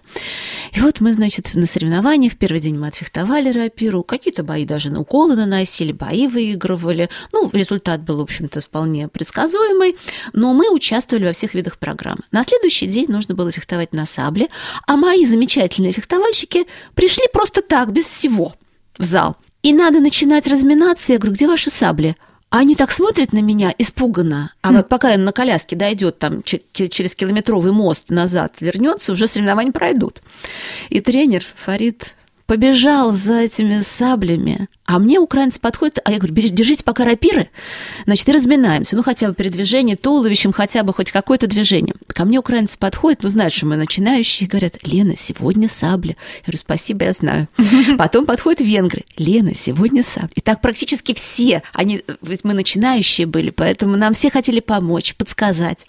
И 0.73 0.79
вот 0.79 0.99
мы, 0.99 1.13
значит, 1.13 1.51
на 1.53 1.65
соревнованиях, 1.65 2.33
в 2.33 2.37
первый 2.37 2.59
день 2.59 2.77
мы 2.77 2.87
отфехтовали 2.87 3.49
рапиру, 3.49 4.03
какие-то 4.03 4.43
бои 4.43 4.65
даже 4.65 4.89
на 4.89 4.99
уколы 5.03 5.35
наносили, 5.35 5.91
бои 5.91 6.27
выигрывали. 6.27 7.09
Ну, 7.31 7.49
результат 7.53 8.01
был, 8.01 8.17
в 8.17 8.21
общем-то, 8.21 8.61
вполне 8.61 9.07
предсказуемый 9.07 9.95
но 10.33 10.53
мы 10.53 10.69
участвовали 10.71 11.25
во 11.25 11.33
всех 11.33 11.53
видах 11.53 11.77
программы. 11.77 12.21
На 12.31 12.43
следующий 12.43 12.87
день 12.87 13.05
нужно 13.09 13.35
было 13.35 13.51
фехтовать 13.51 13.93
на 13.93 14.05
сабле, 14.05 14.47
а 14.87 14.97
мои 14.97 15.25
замечательные 15.25 15.93
фехтовальщики 15.93 16.65
пришли 16.95 17.23
просто 17.31 17.61
так, 17.61 17.91
без 17.91 18.05
всего, 18.05 18.53
в 18.97 19.03
зал. 19.03 19.37
И 19.61 19.73
надо 19.73 19.99
начинать 19.99 20.47
разминаться. 20.47 21.13
Я 21.13 21.19
говорю, 21.19 21.35
где 21.35 21.47
ваши 21.47 21.69
сабли? 21.69 22.15
Они 22.49 22.75
так 22.75 22.91
смотрят 22.91 23.33
на 23.33 23.39
меня 23.39 23.73
испуганно. 23.77 24.53
А 24.61 24.71
вот 24.71 24.87
пока 24.87 25.11
я 25.11 25.17
на 25.17 25.31
коляске 25.31 25.75
дойдет 25.75 26.19
там 26.19 26.43
через 26.43 27.15
километровый 27.15 27.71
мост 27.71 28.09
назад, 28.09 28.55
вернется, 28.59 29.13
уже 29.13 29.25
соревнования 29.27 29.71
пройдут. 29.71 30.21
И 30.89 31.01
тренер 31.01 31.43
Фарид 31.55 32.15
побежал 32.45 33.11
за 33.11 33.41
этими 33.41 33.81
саблями. 33.81 34.67
А 34.85 34.99
мне 34.99 35.19
украинцы 35.19 35.59
подходят, 35.59 35.99
а 36.03 36.11
я 36.11 36.17
говорю, 36.17 36.33
держите 36.35 36.83
пока 36.83 37.05
рапиры, 37.05 37.49
значит, 38.05 38.27
и 38.27 38.31
разминаемся. 38.33 38.95
Ну, 38.97 39.03
хотя 39.03 39.29
бы 39.29 39.33
передвижение 39.33 39.95
туловищем, 39.95 40.51
хотя 40.51 40.83
бы 40.83 40.93
хоть 40.93 41.11
какое-то 41.11 41.47
движение. 41.47 41.95
Ко 42.07 42.25
мне 42.25 42.37
украинцы 42.39 42.77
подходят, 42.77 43.23
ну, 43.23 43.29
знают, 43.29 43.53
что 43.53 43.65
мы 43.65 43.77
начинающие, 43.77 44.49
говорят, 44.49 44.75
Лена, 44.83 45.15
сегодня 45.15 45.69
сабля. 45.69 46.15
Я 46.37 46.41
говорю, 46.47 46.57
спасибо, 46.57 47.05
я 47.05 47.13
знаю. 47.13 47.47
Потом 47.97 48.25
подходят 48.25 48.59
венгры, 48.59 49.05
Лена, 49.17 49.53
сегодня 49.53 50.03
сабля. 50.03 50.31
И 50.35 50.41
так 50.41 50.59
практически 50.61 51.13
все, 51.13 51.63
они, 51.71 52.03
ведь 52.21 52.43
мы 52.43 52.53
начинающие 52.53 53.25
были, 53.25 53.51
поэтому 53.51 53.95
нам 53.95 54.13
все 54.13 54.29
хотели 54.29 54.59
помочь, 54.59 55.15
подсказать. 55.15 55.85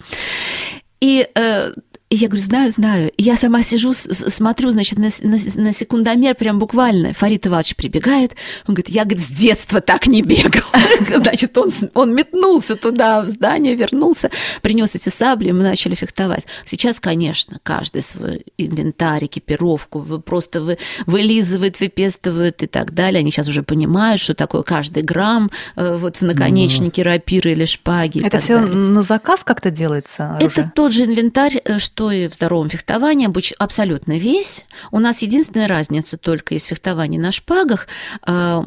И 1.01 1.27
э, 1.35 1.73
и 2.15 2.17
я 2.17 2.29
говорю, 2.29 2.43
знаю, 2.43 2.71
знаю. 2.71 3.11
И 3.17 3.23
я 3.23 3.35
сама 3.35 3.61
сижу, 3.61 3.93
смотрю, 3.93 4.71
значит, 4.71 4.97
на, 4.97 5.09
на, 5.21 5.37
на 5.55 5.73
секундомер, 5.73 6.35
прям 6.35 6.59
буквально. 6.59 7.13
Фарид 7.13 7.45
Иванович 7.45 7.75
прибегает, 7.75 8.31
он 8.65 8.75
говорит, 8.75 8.87
я, 8.87 9.03
говорит, 9.03 9.21
с 9.21 9.27
детства 9.27 9.81
так 9.81 10.07
не 10.07 10.21
бегал. 10.21 10.63
Значит, 11.21 11.57
он, 11.57 11.69
он 11.93 12.15
метнулся 12.15 12.77
туда, 12.77 13.21
в 13.21 13.29
здание, 13.29 13.75
вернулся, 13.75 14.31
принес 14.61 14.95
эти 14.95 15.09
сабли, 15.09 15.49
и 15.49 15.51
мы 15.51 15.63
начали 15.63 15.93
фехтовать. 15.93 16.45
Сейчас, 16.65 17.01
конечно, 17.01 17.59
каждый 17.61 18.01
свой 18.01 18.45
инвентарь, 18.57 19.25
экипировку 19.25 19.99
просто 20.25 20.61
вы, 20.61 20.77
вылизывает, 21.05 21.81
выпестывает 21.81 22.63
и 22.63 22.67
так 22.67 22.93
далее. 22.93 23.19
Они 23.19 23.31
сейчас 23.31 23.49
уже 23.49 23.61
понимают, 23.61 24.21
что 24.21 24.35
такое 24.35 24.63
каждый 24.63 25.03
грамм 25.03 25.51
э, 25.75 25.97
вот 25.97 26.17
в 26.17 26.21
наконечнике 26.21 27.01
рапиры 27.01 27.51
или 27.51 27.65
шпаги. 27.65 28.25
Это 28.25 28.39
все 28.39 28.59
на 28.59 29.01
заказ 29.01 29.43
как-то 29.43 29.69
делается? 29.69 30.37
Это 30.39 30.71
тот 30.73 30.93
же 30.93 31.03
инвентарь, 31.03 31.57
э, 31.65 31.77
что 31.77 32.04
и 32.11 32.27
в 32.27 32.33
здоровом 32.33 32.69
фехтовании, 32.69 33.29
абсолютно 33.57 34.17
весь. 34.17 34.65
У 34.91 34.99
нас 34.99 35.21
единственная 35.21 35.67
разница 35.67 36.17
только 36.17 36.55
из 36.55 36.65
фехтования 36.65 37.19
на 37.19 37.31
шпагах 37.31 37.87
э, 38.25 38.63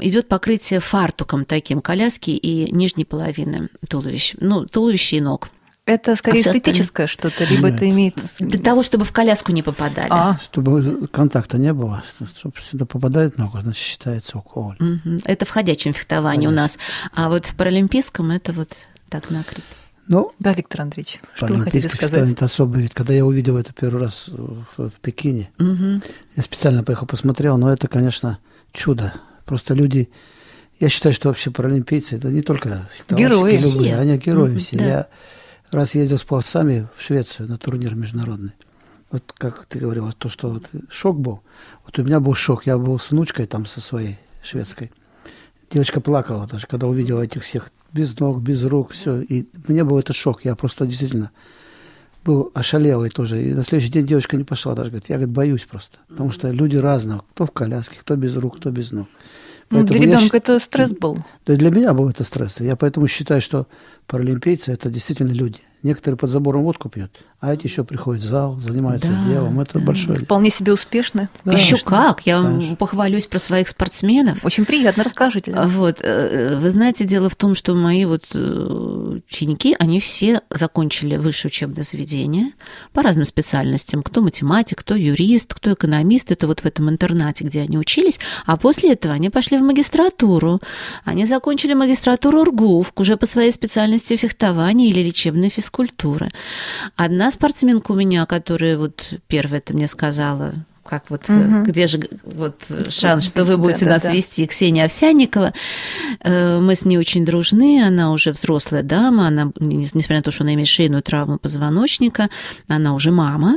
идет 0.00 0.28
покрытие 0.28 0.80
фартуком 0.80 1.44
таким 1.44 1.80
коляски 1.80 2.30
и 2.30 2.72
нижней 2.72 3.04
половины 3.04 3.68
туловища, 3.88 4.36
ну, 4.40 4.66
туловища 4.66 5.16
и 5.16 5.20
ног. 5.20 5.48
Это 5.84 6.14
скорее 6.14 6.42
а 6.46 6.50
эстетическое 6.50 7.08
что-то, 7.08 7.44
либо 7.44 7.68
Нет. 7.68 7.76
это 7.76 7.90
имеет... 7.90 8.14
Для 8.38 8.58
того, 8.60 8.82
чтобы 8.82 9.04
в 9.04 9.10
коляску 9.10 9.50
не 9.50 9.64
попадали. 9.64 10.08
А. 10.10 10.38
Чтобы 10.40 11.08
контакта 11.08 11.58
не 11.58 11.72
было, 11.72 12.04
чтобы 12.36 12.54
сюда 12.60 12.86
попадает 12.86 13.36
ногу, 13.36 13.58
значит, 13.60 13.82
считается 13.82 14.38
укол. 14.38 14.74
Угу. 14.78 15.22
Это 15.24 15.44
в 15.44 15.50
ходячем 15.50 15.92
фехтовании 15.92 16.46
Ходячий. 16.46 16.54
у 16.54 16.56
нас. 16.56 16.78
А 17.14 17.28
вот 17.28 17.46
в 17.46 17.56
паралимпийском 17.56 18.30
это 18.30 18.52
вот 18.52 18.76
так 19.08 19.30
накрыто. 19.30 19.66
Ну, 20.08 20.32
да, 20.38 20.52
Виктор 20.52 20.82
Андреевич, 20.82 21.20
что 21.34 21.46
вы 21.46 21.60
хотите 21.60 21.88
сказать? 21.88 22.28
Это 22.28 22.44
особый 22.44 22.82
вид. 22.82 22.94
Когда 22.94 23.14
я 23.14 23.24
увидел 23.24 23.56
это 23.56 23.72
первый 23.72 24.00
раз 24.00 24.28
в, 24.28 24.64
в 24.76 24.92
Пекине, 25.00 25.50
угу. 25.58 26.02
я 26.36 26.42
специально 26.42 26.82
поехал 26.82 27.06
посмотрел, 27.06 27.56
но 27.56 27.72
это, 27.72 27.88
конечно, 27.88 28.38
чудо. 28.72 29.14
Просто 29.44 29.74
люди... 29.74 30.10
Я 30.80 30.88
считаю, 30.88 31.14
что 31.14 31.28
вообще 31.28 31.50
паралимпийцы, 31.50 32.16
это 32.16 32.28
не 32.28 32.42
только 32.42 32.88
герои. 33.08 33.56
любые, 33.56 33.96
они 33.96 34.18
герои 34.18 34.52
угу, 34.52 34.58
все. 34.58 34.78
Да. 34.78 34.84
Я 34.84 35.08
раз 35.70 35.94
ездил 35.94 36.18
с 36.18 36.24
пловцами 36.24 36.88
в 36.96 37.02
Швецию 37.02 37.48
на 37.48 37.56
турнир 37.56 37.94
международный. 37.94 38.52
Вот 39.12 39.32
как 39.36 39.66
ты 39.66 39.78
говорила, 39.78 40.10
то, 40.12 40.28
что 40.28 40.48
вот 40.48 40.64
шок 40.90 41.20
был. 41.20 41.42
Вот 41.84 41.98
у 41.98 42.02
меня 42.02 42.18
был 42.18 42.34
шок. 42.34 42.66
Я 42.66 42.78
был 42.78 42.98
с 42.98 43.10
внучкой 43.10 43.46
там 43.46 43.66
со 43.66 43.80
своей 43.80 44.18
шведской. 44.42 44.90
Девочка 45.70 46.00
плакала 46.00 46.46
даже, 46.46 46.66
когда 46.66 46.86
увидела 46.86 47.22
этих 47.22 47.42
всех 47.42 47.70
без 47.92 48.18
ног, 48.18 48.40
без 48.40 48.64
рук, 48.64 48.92
все. 48.92 49.20
И 49.20 49.46
мне 49.68 49.84
был 49.84 49.98
это 49.98 50.12
шок. 50.12 50.44
Я 50.44 50.54
просто 50.54 50.86
действительно 50.86 51.30
был 52.24 52.50
ошалелый 52.54 53.10
тоже. 53.10 53.42
И 53.42 53.52
на 53.52 53.62
следующий 53.62 53.92
день 53.92 54.06
девочка 54.06 54.36
не 54.36 54.44
пошла 54.44 54.74
даже. 54.74 54.90
Говорит, 54.90 55.08
я 55.08 55.16
говорит, 55.16 55.34
боюсь 55.34 55.64
просто. 55.64 55.98
Потому 56.08 56.30
что 56.30 56.50
люди 56.50 56.76
разные. 56.76 57.20
Кто 57.34 57.46
в 57.46 57.50
коляске, 57.50 57.98
кто 58.00 58.16
без 58.16 58.36
рук, 58.36 58.58
кто 58.58 58.70
без 58.70 58.92
ног. 58.92 59.08
Ну, 59.70 59.78
поэтому 59.78 59.98
для 59.98 60.06
ребенка 60.06 60.36
я, 60.36 60.38
это 60.38 60.60
стресс 60.60 60.92
был. 60.92 61.18
Да, 61.46 61.56
для 61.56 61.70
меня 61.70 61.94
был 61.94 62.08
это 62.08 62.24
стресс. 62.24 62.60
Я 62.60 62.76
поэтому 62.76 63.06
считаю, 63.08 63.40
что 63.40 63.66
паралимпийцы– 64.06 64.72
это 64.72 64.90
действительно 64.90 65.32
люди. 65.32 65.60
Некоторые 65.82 66.16
под 66.16 66.30
забором 66.30 66.62
водку 66.62 66.88
пьют, 66.88 67.10
а 67.40 67.52
эти 67.52 67.66
еще 67.66 67.82
приходят 67.82 68.22
в 68.22 68.24
зал, 68.24 68.56
занимаются 68.60 69.10
да, 69.10 69.28
делом. 69.28 69.58
Это 69.58 69.80
да. 69.80 69.84
большое. 69.84 70.20
Вполне 70.20 70.48
себе 70.48 70.72
успешно. 70.72 71.28
Да, 71.44 71.54
еще 71.54 71.76
как. 71.76 72.24
Я 72.24 72.40
конечно. 72.40 72.68
вам 72.68 72.76
похвалюсь 72.76 73.26
про 73.26 73.40
своих 73.40 73.68
спортсменов. 73.68 74.44
Очень 74.44 74.64
приятно, 74.64 75.02
расскажите. 75.02 75.52
Вот. 75.52 75.96
Э, 76.00 76.56
вы 76.56 76.70
знаете, 76.70 77.04
дело 77.04 77.28
в 77.28 77.34
том, 77.34 77.56
что 77.56 77.74
мои 77.74 78.04
вот 78.04 78.26
э, 78.32 79.20
ученики, 79.28 79.74
они 79.80 79.98
все 79.98 80.42
закончили 80.50 81.16
высшее 81.16 81.50
учебное 81.50 81.82
заведение 81.82 82.52
по 82.92 83.02
разным 83.02 83.24
специальностям. 83.24 84.04
Кто 84.04 84.22
математик, 84.22 84.78
кто 84.78 84.94
юрист, 84.94 85.52
кто 85.52 85.72
экономист. 85.72 86.30
Это 86.30 86.46
вот 86.46 86.60
в 86.60 86.64
этом 86.64 86.90
интернате, 86.90 87.42
где 87.42 87.62
они 87.62 87.76
учились. 87.76 88.20
А 88.46 88.56
после 88.56 88.92
этого 88.92 89.14
они 89.14 89.30
пошли 89.30 89.58
в 89.58 89.62
магистратуру. 89.62 90.60
Они 91.04 91.26
закончили 91.26 91.74
магистратуру 91.74 92.44
РГУФ 92.44 92.92
уже 92.94 93.16
по 93.16 93.26
своей 93.26 93.50
специальности 93.50 94.16
фехтования 94.16 94.88
или 94.88 95.00
лечебной 95.00 95.48
физкультуры. 95.48 95.71
Одна 96.96 97.30
спортсменка 97.30 97.92
у 97.92 97.94
меня, 97.94 98.24
которая 98.26 98.78
вот 98.78 99.14
первая 99.26 99.58
это 99.58 99.74
мне 99.74 99.86
сказала, 99.86 100.54
как 100.84 101.10
вот 101.10 101.28
угу. 101.28 101.62
где 101.62 101.86
же 101.86 102.00
вот 102.24 102.66
шанс, 102.88 103.26
что 103.26 103.44
вы 103.44 103.56
будете 103.56 103.86
да, 103.86 103.92
нас 103.92 104.02
да, 104.02 104.12
вести, 104.12 104.46
Ксения 104.46 104.84
Овсянникова. 104.84 105.52
Э, 106.20 106.60
мы 106.60 106.74
с 106.74 106.84
ней 106.84 106.98
очень 106.98 107.24
дружны, 107.24 107.82
она 107.84 108.12
уже 108.12 108.32
взрослая 108.32 108.82
дама, 108.82 109.28
она, 109.28 109.52
несмотря 109.60 110.16
на 110.16 110.22
то, 110.22 110.30
что 110.30 110.42
она 110.44 110.54
имеет 110.54 110.68
шейную 110.68 111.02
травму 111.02 111.38
позвоночника, 111.38 112.28
она 112.68 112.94
уже 112.94 113.12
мама, 113.12 113.56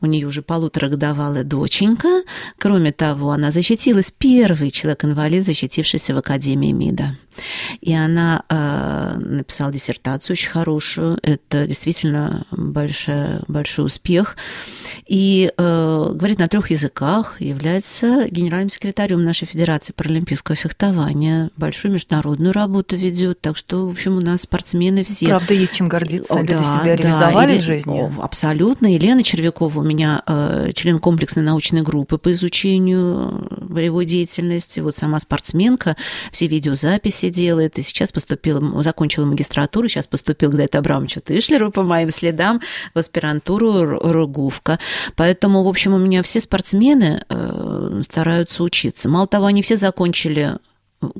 у 0.00 0.06
нее 0.06 0.26
уже 0.26 0.42
полуторагодовалая 0.42 1.44
доченька. 1.44 2.22
Кроме 2.58 2.92
того, 2.92 3.32
она 3.32 3.50
защитилась, 3.50 4.12
первый 4.16 4.70
человек-инвалид, 4.70 5.44
защитившийся 5.44 6.14
в 6.14 6.18
Академии 6.18 6.72
МИДа. 6.72 7.16
И 7.80 7.94
она 7.94 8.42
э, 8.48 9.18
написала 9.18 9.72
диссертацию 9.72 10.34
очень 10.34 10.50
хорошую. 10.50 11.18
Это 11.22 11.66
действительно 11.66 12.46
большой, 12.50 13.40
большой 13.46 13.86
успех. 13.86 14.36
И 15.06 15.52
э, 15.56 16.10
говорит 16.12 16.38
на 16.38 16.48
трех 16.48 16.70
языках, 16.70 17.40
является 17.40 18.28
генеральным 18.28 18.70
секретарем 18.70 19.24
нашей 19.24 19.46
Федерации 19.46 19.92
паралимпийского 19.92 20.54
фехтования, 20.54 21.50
большую 21.56 21.92
международную 21.92 22.52
работу 22.52 22.96
ведет. 22.96 23.40
Так 23.40 23.56
что, 23.56 23.86
в 23.86 23.90
общем, 23.90 24.16
у 24.16 24.20
нас 24.20 24.42
спортсмены 24.42 25.04
все. 25.04 25.28
Правда, 25.28 25.54
есть 25.54 25.74
чем 25.74 25.88
гордиться. 25.88 26.36
Люди 26.38 26.54
да, 26.54 26.62
себя 26.62 26.96
реализовали 26.96 27.56
да, 27.56 27.62
в 27.62 27.64
жизни. 27.64 28.22
Абсолютно. 28.22 28.92
Елена 28.92 29.22
Червякова 29.22 29.57
у 29.66 29.82
меня 29.82 30.22
э, 30.26 30.70
член 30.74 30.98
комплексной 30.98 31.42
научной 31.42 31.82
группы 31.82 32.18
по 32.18 32.32
изучению 32.32 33.46
волевой 33.50 34.04
деятельности. 34.04 34.80
Вот 34.80 34.96
сама 34.96 35.18
спортсменка, 35.18 35.96
все 36.32 36.46
видеозаписи 36.46 37.28
делает, 37.28 37.78
и 37.78 37.82
сейчас 37.82 38.12
поступила, 38.12 38.82
закончила 38.82 39.24
магистратуру, 39.24 39.88
сейчас 39.88 40.06
поступил 40.06 40.50
к 40.50 40.54
Дайте 40.54 40.78
Абрамовичу 40.78 41.20
Тышлеру 41.20 41.70
по 41.70 41.82
моим 41.82 42.10
следам 42.10 42.60
в 42.94 42.98
аспирантуру 42.98 43.98
Ругувка. 44.00 44.78
Поэтому, 45.16 45.64
в 45.64 45.68
общем, 45.68 45.94
у 45.94 45.98
меня 45.98 46.22
все 46.22 46.40
спортсмены 46.40 47.24
э, 47.28 48.00
стараются 48.02 48.62
учиться. 48.62 49.08
Мало 49.08 49.26
того, 49.26 49.46
они 49.46 49.62
все 49.62 49.76
закончили 49.76 50.56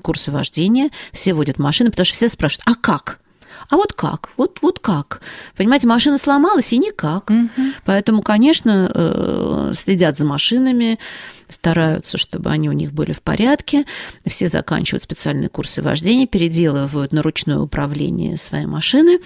курсы 0.02 0.30
вождения, 0.30 0.90
все 1.12 1.34
водят 1.34 1.58
машины, 1.58 1.90
потому 1.90 2.04
что 2.04 2.14
все 2.14 2.28
спрашивают, 2.28 2.62
а 2.66 2.74
как? 2.74 3.20
А 3.68 3.76
вот 3.76 3.92
как? 3.92 4.30
Вот, 4.36 4.58
вот 4.62 4.78
как? 4.78 5.20
Понимаете, 5.56 5.86
машина 5.86 6.16
сломалась, 6.18 6.72
и 6.72 6.78
никак. 6.78 7.30
Угу. 7.30 7.62
Поэтому, 7.84 8.22
конечно, 8.22 8.90
э, 8.94 9.72
следят 9.76 10.16
за 10.16 10.24
машинами, 10.24 10.98
стараются, 11.48 12.18
чтобы 12.18 12.50
они 12.50 12.68
у 12.68 12.72
них 12.72 12.92
были 12.92 13.12
в 13.12 13.22
порядке. 13.22 13.84
Все 14.26 14.48
заканчивают 14.48 15.02
специальные 15.02 15.48
курсы 15.48 15.82
вождения, 15.82 16.26
переделывают 16.26 17.12
на 17.12 17.22
ручное 17.22 17.58
управление 17.58 18.36
свои 18.36 18.66
машины 18.66 19.20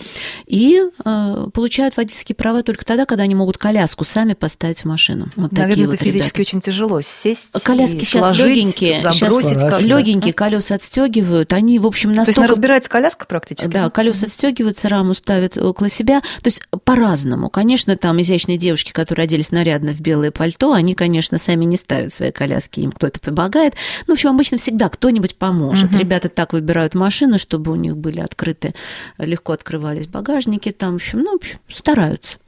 и 0.47 0.83
э, 1.05 1.47
получают 1.53 1.97
водительские 1.97 2.37
права 2.37 2.63
только 2.63 2.85
тогда, 2.85 3.07
когда 3.07 3.25
они 3.25 3.35
могут 3.35 3.59
коляску 3.59 4.05
сами 4.05 4.35
поставить 4.35 4.81
в 4.81 4.85
машину. 4.85 5.29
Вот 5.37 5.53
Наверное, 5.53 5.69
такие 5.69 5.85
это 5.85 5.91
вот 5.91 6.01
физически 6.01 6.39
ребята. 6.39 6.49
очень 6.51 6.61
тяжело 6.61 7.01
сесть. 7.01 7.51
Коляски 7.63 8.05
сейчас 8.05 8.37
легенькие, 8.37 9.01
сейчас 9.13 9.83
легенькие 9.83 10.33
да? 10.33 10.37
колеса 10.37 10.75
отстегивают. 10.77 11.53
Они, 11.53 11.79
в 11.79 11.87
общем, 11.87 12.13
настолько... 12.13 12.35
То 12.35 12.43
есть 12.43 12.51
разбирается 12.51 12.91
коляска 12.91 13.27
практически? 13.27 13.69
Да, 13.69 13.91
колеса 13.91 14.27
отстегиваются, 14.27 14.89
раму 14.89 15.15
ставят 15.15 15.57
около 15.59 15.89
себя. 15.89 16.21
То 16.21 16.47
есть 16.47 16.63
по-разному. 16.85 17.51
Конечно, 17.51 17.97
там 17.97 18.21
изящные 18.21 18.59
девушки, 18.59 18.93
которые 18.93 19.25
оделись 19.25 19.51
нарядно 19.51 19.93
в 19.93 20.01
белое 20.01 20.31
пальто, 20.31 20.73
они, 20.73 20.95
конечно, 20.95 21.39
сами 21.39 21.65
не 21.65 21.77
ставят 21.77 22.12
свои 22.13 22.31
коляски, 22.31 22.81
им 22.81 22.93
кто-то 22.93 23.21
помогает. 23.21 23.75
Ну, 24.07 24.15
в 24.15 24.17
общем, 24.17 24.31
обычно 24.31 24.59
всегда 24.59 24.89
кто-нибудь 24.89 25.37
поможет. 25.37 25.91
Угу. 25.91 25.99
Ребята 25.99 26.29
так 26.29 26.53
выбирают 26.53 26.95
машины, 26.95 27.39
чтобы 27.39 27.73
у 27.73 27.77
них 27.77 27.97
были 27.97 28.21
открыты, 28.21 28.75
легко 29.19 29.53
открывались 29.53 30.07
багажники 30.07 30.71
там, 30.73 30.93
в 30.93 30.97
общем, 30.97 31.21
ну, 31.21 31.33
в 31.33 31.37
общем, 31.37 31.59
стараются. 31.69 32.39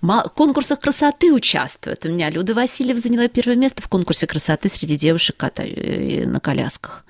В 0.00 0.22
конкурсах 0.34 0.80
красоты 0.80 1.32
участвуют. 1.32 2.06
У 2.06 2.08
меня 2.08 2.30
Люда 2.30 2.54
Васильев 2.54 2.98
заняла 2.98 3.28
первое 3.28 3.56
место 3.56 3.82
в 3.82 3.88
конкурсе 3.88 4.26
красоты 4.26 4.68
среди 4.68 4.96
девушек 4.96 5.36
э, 5.56 6.24
на 6.26 6.40
колясках. 6.40 7.04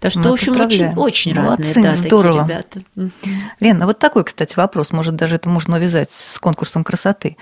Так 0.00 0.10
что, 0.10 0.20
ну, 0.20 0.30
в 0.30 0.32
общем, 0.34 0.60
очень, 0.60 0.94
очень 0.94 1.34
разные 1.34 1.72
да, 1.74 1.94
здорово. 1.94 2.42
такие 2.42 2.62
ребята. 2.94 3.12
Лена, 3.60 3.86
вот 3.86 3.98
такой, 3.98 4.24
кстати, 4.24 4.52
вопрос. 4.56 4.92
Может, 4.92 5.16
даже 5.16 5.36
это 5.36 5.48
можно 5.48 5.76
увязать 5.76 6.10
с 6.10 6.38
конкурсом 6.38 6.84
красоты. 6.84 7.38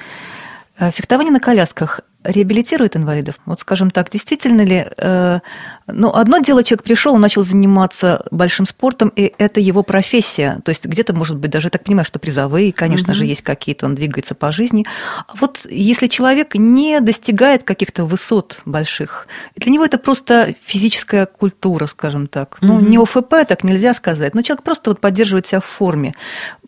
Э, 0.78 0.92
фехтование 0.92 1.32
на 1.32 1.40
колясках 1.40 2.00
реабилитирует 2.24 2.96
инвалидов? 2.96 3.36
Вот 3.46 3.60
скажем 3.60 3.90
так, 3.90 4.10
действительно 4.10 4.62
ли... 4.62 4.86
Э, 4.96 5.40
ну, 5.86 6.12
одно 6.12 6.38
дело, 6.38 6.62
человек 6.62 6.84
пришел, 6.84 7.16
начал 7.16 7.44
заниматься 7.44 8.24
большим 8.30 8.66
спортом, 8.66 9.12
и 9.14 9.32
это 9.38 9.60
его 9.60 9.82
профессия. 9.82 10.60
То 10.64 10.70
есть 10.70 10.86
где-то, 10.86 11.12
может 11.12 11.38
быть, 11.38 11.50
даже, 11.50 11.66
я 11.66 11.70
так 11.70 11.84
понимаю, 11.84 12.04
что 12.04 12.18
призовые, 12.18 12.72
конечно 12.72 13.12
угу. 13.12 13.18
же, 13.18 13.24
есть 13.26 13.42
какие-то, 13.42 13.86
он 13.86 13.94
двигается 13.94 14.34
по 14.34 14.52
жизни. 14.52 14.86
А 15.26 15.34
вот 15.40 15.60
если 15.68 16.06
человек 16.06 16.54
не 16.54 17.00
достигает 17.00 17.64
каких-то 17.64 18.04
высот 18.04 18.62
больших, 18.64 19.26
для 19.56 19.72
него 19.72 19.84
это 19.84 19.98
просто 19.98 20.54
физическая 20.64 21.26
культура, 21.26 21.86
скажем 21.86 22.26
так. 22.26 22.58
Ну, 22.60 22.76
угу. 22.76 22.84
не 22.84 22.98
ОФП, 22.98 23.46
так 23.46 23.64
нельзя 23.64 23.94
сказать, 23.94 24.34
но 24.34 24.42
человек 24.42 24.62
просто 24.62 24.90
вот 24.90 25.00
поддерживает 25.00 25.46
себя 25.46 25.60
в 25.60 25.66
форме. 25.66 26.14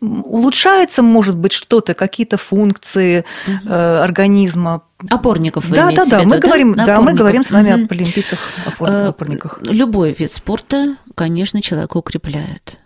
Улучшается, 0.00 1.02
может 1.02 1.36
быть, 1.36 1.52
что-то, 1.52 1.94
какие-то 1.94 2.36
функции 2.36 3.24
угу. 3.46 3.68
э, 3.68 4.02
организма, 4.02 4.82
Опорников 5.10 5.66
вы 5.66 5.76
да, 5.76 5.90
да, 5.92 6.04
да, 6.06 6.22
мы 6.24 6.36
да? 6.36 6.40
говорим, 6.40 6.74
да, 6.74 7.00
мы 7.00 7.14
говорим 7.14 7.42
с 7.42 7.50
вами 7.50 7.72
угу. 7.72 7.84
о 7.84 7.88
паралимпийцах, 7.88 8.38
э, 8.80 9.06
опорниках. 9.08 9.60
Любой 9.66 10.12
вид 10.12 10.30
спорта, 10.30 10.96
конечно, 11.14 11.60
человека 11.62 11.96
укрепляет. 11.96 12.78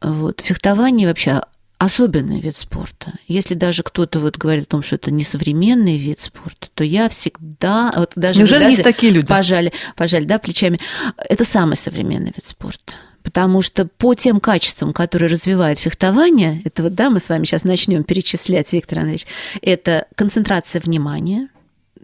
Вот. 0.00 0.40
Фехтование 0.42 1.08
вообще 1.08 1.42
особенный 1.78 2.40
вид 2.40 2.56
спорта. 2.56 3.12
Если 3.26 3.54
даже 3.54 3.82
кто-то 3.82 4.20
вот 4.20 4.38
говорит 4.38 4.64
о 4.64 4.68
том, 4.68 4.82
что 4.82 4.96
это 4.96 5.10
не 5.10 5.24
современный 5.24 5.96
вид 5.96 6.20
спорта, 6.20 6.68
то 6.72 6.84
я 6.84 7.08
всегда... 7.08 7.92
Вот 7.96 8.12
даже 8.16 8.38
Неужели 8.38 8.60
даже 8.60 8.70
есть 8.70 8.84
такие 8.84 9.12
люди? 9.12 9.26
Пожали, 9.26 9.72
пожали, 9.96 10.24
да, 10.24 10.38
плечами. 10.38 10.78
Это 11.16 11.44
самый 11.44 11.76
современный 11.76 12.32
вид 12.34 12.44
спорта 12.44 12.94
потому 13.24 13.62
что 13.62 13.86
по 13.86 14.14
тем 14.14 14.38
качествам, 14.38 14.92
которые 14.92 15.30
развивает 15.30 15.80
фехтование, 15.80 16.62
это 16.64 16.84
вот, 16.84 16.94
да, 16.94 17.10
мы 17.10 17.18
с 17.18 17.28
вами 17.28 17.44
сейчас 17.46 17.64
начнем 17.64 18.04
перечислять, 18.04 18.72
Виктор 18.72 18.98
Андреевич, 18.98 19.26
это 19.62 20.06
концентрация 20.14 20.80
внимания, 20.80 21.48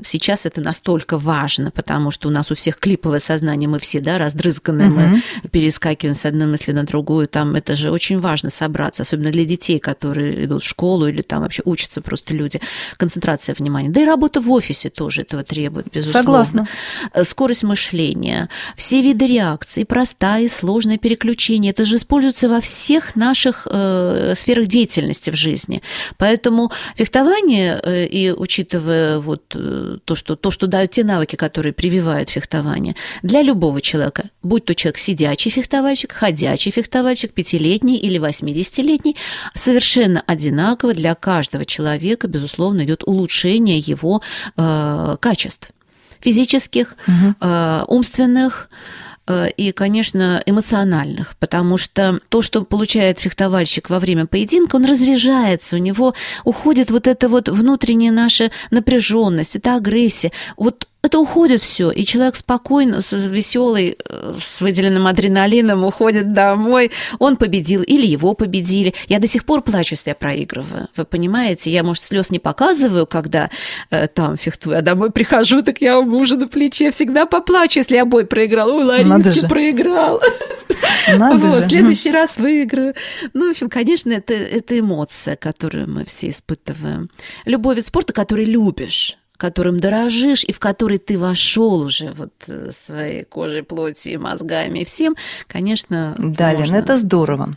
сейчас 0.04 0.46
это 0.46 0.60
настолько 0.60 1.18
важно, 1.18 1.70
потому 1.70 2.10
что 2.10 2.28
у 2.28 2.30
нас 2.30 2.50
у 2.50 2.54
всех 2.54 2.78
клиповое 2.78 3.20
сознание, 3.20 3.68
мы 3.68 3.78
все, 3.78 4.00
да, 4.00 4.18
раздрызганные, 4.18 4.90
угу. 4.90 4.98
мы 4.98 5.22
перескакиваем 5.50 6.14
с 6.14 6.24
одной 6.24 6.46
мысли 6.46 6.72
на 6.72 6.84
другую, 6.84 7.26
там 7.26 7.54
это 7.54 7.76
же 7.76 7.90
очень 7.90 8.18
важно 8.18 8.50
собраться, 8.50 9.02
особенно 9.02 9.30
для 9.30 9.44
детей, 9.44 9.78
которые 9.78 10.44
идут 10.44 10.62
в 10.62 10.66
школу 10.66 11.06
или 11.06 11.22
там 11.22 11.42
вообще 11.42 11.62
учатся 11.64 12.00
просто 12.00 12.34
люди. 12.34 12.60
Концентрация 12.96 13.54
внимания. 13.54 13.88
Да 13.88 14.02
и 14.02 14.04
работа 14.04 14.40
в 14.40 14.50
офисе 14.50 14.90
тоже 14.90 15.22
этого 15.22 15.44
требует, 15.44 15.86
безусловно. 15.92 16.20
Согласна. 16.22 16.68
Э, 17.12 17.24
скорость 17.24 17.62
мышления, 17.62 18.48
все 18.76 19.02
виды 19.02 19.26
реакций, 19.26 19.84
простая 19.84 20.44
и 20.44 20.48
сложное 20.48 20.98
переключение, 20.98 21.70
это 21.70 21.84
же 21.84 21.96
используется 21.96 22.48
во 22.48 22.60
всех 22.60 23.16
наших 23.16 23.66
э, 23.70 24.34
сферах 24.36 24.66
деятельности 24.66 25.30
в 25.30 25.36
жизни. 25.36 25.82
Поэтому 26.18 26.70
фехтование, 26.96 27.80
э, 27.82 28.06
и 28.06 28.30
учитывая 28.30 29.18
вот 29.18 29.42
э, 29.54 29.89
то, 29.98 30.14
что, 30.14 30.36
то, 30.36 30.50
что 30.50 30.66
дают 30.66 30.90
те 30.90 31.04
навыки, 31.04 31.36
которые 31.36 31.72
прививают 31.72 32.30
фехтование, 32.30 32.96
для 33.22 33.42
любого 33.42 33.80
человека, 33.80 34.30
будь 34.42 34.64
то 34.64 34.74
человек 34.74 34.98
сидячий 34.98 35.50
фехтовальщик, 35.50 36.12
ходячий 36.12 36.72
фехтовальщик, 36.72 37.32
пятилетний 37.32 37.96
или 37.96 38.18
восьмидесятилетний, 38.18 39.16
совершенно 39.54 40.22
одинаково 40.26 40.94
для 40.94 41.14
каждого 41.14 41.64
человека, 41.64 42.28
безусловно, 42.28 42.84
идет 42.84 43.02
улучшение 43.04 43.78
его 43.78 44.22
э, 44.56 45.16
качеств 45.20 45.70
физических, 46.20 46.96
угу. 47.06 47.34
э, 47.40 47.84
умственных, 47.88 48.68
и, 49.56 49.72
конечно, 49.72 50.42
эмоциональных, 50.46 51.36
потому 51.38 51.76
что 51.76 52.20
то, 52.28 52.42
что 52.42 52.64
получает 52.64 53.18
фехтовальщик 53.18 53.90
во 53.90 53.98
время 53.98 54.26
поединка, 54.26 54.76
он 54.76 54.84
разряжается, 54.84 55.76
у 55.76 55.78
него 55.78 56.14
уходит 56.44 56.90
вот 56.90 57.06
эта 57.06 57.28
вот 57.28 57.48
внутренняя 57.48 58.12
наша 58.12 58.50
напряженность, 58.70 59.56
это 59.56 59.76
агрессия. 59.76 60.32
Вот 60.56 60.86
это 61.02 61.18
уходит 61.18 61.62
все, 61.62 61.90
и 61.90 62.04
человек 62.04 62.36
спокойно, 62.36 63.00
веселый, 63.10 63.96
э, 64.04 64.36
с 64.38 64.60
выделенным 64.60 65.06
адреналином 65.06 65.84
уходит 65.84 66.34
домой. 66.34 66.90
Он 67.18 67.36
победил 67.36 67.82
или 67.82 68.06
его 68.06 68.34
победили. 68.34 68.92
Я 69.08 69.18
до 69.18 69.26
сих 69.26 69.46
пор 69.46 69.62
плачу, 69.62 69.94
если 69.94 70.10
я 70.10 70.14
проигрываю. 70.14 70.88
Вы 70.96 71.06
понимаете? 71.06 71.70
Я, 71.70 71.82
может, 71.84 72.02
слез 72.02 72.30
не 72.30 72.38
показываю, 72.38 73.06
когда 73.06 73.50
э, 73.90 74.08
там 74.08 74.36
фехтую, 74.36 74.78
а 74.78 74.82
домой 74.82 75.10
прихожу, 75.10 75.62
так 75.62 75.80
я 75.80 75.98
у 75.98 76.04
мужа 76.04 76.36
на 76.36 76.48
плече 76.48 76.90
всегда 76.90 77.24
поплачу, 77.24 77.78
если 77.80 77.96
я 77.96 78.04
бой 78.04 78.26
проиграл. 78.26 78.70
Ой, 78.70 78.84
Ларинский 78.84 79.48
проиграл. 79.48 80.20
Надо 81.08 81.38
вот, 81.38 81.56
же. 81.56 81.62
в 81.62 81.68
следующий 81.68 82.10
раз 82.10 82.36
выиграю. 82.36 82.94
Ну, 83.32 83.48
в 83.48 83.50
общем, 83.50 83.70
конечно, 83.70 84.12
это, 84.12 84.34
это 84.34 84.78
эмоция, 84.78 85.36
которую 85.36 85.88
мы 85.88 86.04
все 86.04 86.28
испытываем. 86.28 87.10
Любой 87.46 87.76
вид 87.76 87.86
спорта, 87.86 88.12
который 88.12 88.44
любишь 88.44 89.16
которым 89.40 89.80
дорожишь 89.80 90.44
и 90.44 90.52
в 90.52 90.58
который 90.58 90.98
ты 90.98 91.18
вошел 91.18 91.80
уже 91.80 92.12
вот 92.12 92.32
э, 92.46 92.70
своей 92.70 93.24
кожей, 93.24 93.62
плотью, 93.62 94.20
мозгами 94.20 94.80
и 94.80 94.84
всем, 94.84 95.16
конечно, 95.46 96.14
Да, 96.18 96.52
можно... 96.52 96.74
Лен, 96.74 96.82
это 96.82 96.98
здорово. 96.98 97.56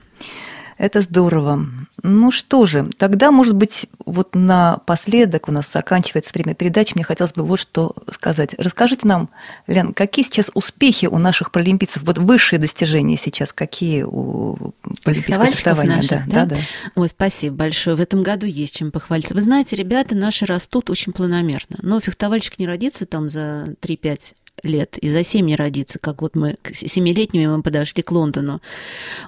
Это 0.84 1.00
здорово. 1.00 1.66
Ну 2.02 2.30
что 2.30 2.66
же, 2.66 2.90
тогда, 2.98 3.32
может 3.32 3.56
быть, 3.56 3.86
вот 4.06 4.36
напоследок, 4.36 5.48
у 5.48 5.54
нас 5.54 5.72
заканчивается 5.72 6.32
время 6.34 6.56
передачи, 6.56 6.92
мне 6.94 7.06
хотелось 7.06 7.32
бы 7.32 7.44
вот 7.44 7.58
что 7.58 7.96
сказать. 8.12 8.54
Расскажите 8.58 9.08
нам, 9.08 9.30
Лен, 9.66 9.94
какие 9.94 10.26
сейчас 10.26 10.52
успехи 10.54 11.06
у 11.06 11.20
наших 11.20 11.54
паралимпийцев, 11.54 12.04
вот 12.04 12.18
высшие 12.18 12.60
достижения 12.60 13.16
сейчас, 13.16 13.54
какие 13.54 14.04
у 14.04 14.74
паралимпийского 15.06 15.46
фехтования? 15.46 15.96
Наших, 15.96 16.28
да, 16.28 16.44
да? 16.44 16.58
да, 16.58 16.58
Ой, 16.96 17.08
спасибо 17.08 17.56
большое. 17.56 17.96
В 17.96 18.02
этом 18.02 18.22
году 18.22 18.46
есть 18.46 18.76
чем 18.76 18.92
похвалиться. 18.92 19.36
Вы 19.36 19.42
знаете, 19.42 19.78
ребята 19.78 20.16
наши 20.16 20.46
растут 20.46 20.90
очень 20.90 21.14
планомерно, 21.14 21.78
но 21.82 22.02
фехтовальщик 22.02 22.60
не 22.60 22.68
родится 22.68 23.06
там 23.06 23.30
за 23.30 23.78
3-5 23.82 24.34
лет, 24.62 24.98
и 24.98 25.10
за 25.10 25.24
семь 25.24 25.48
не 25.48 25.56
родится, 25.56 26.00
как 26.00 26.22
вот 26.22 26.36
мы 26.36 26.56
к 26.62 26.74
семилетними 26.74 27.48
мы 27.48 27.64
подошли 27.64 28.04
к 28.04 28.12
Лондону. 28.12 28.62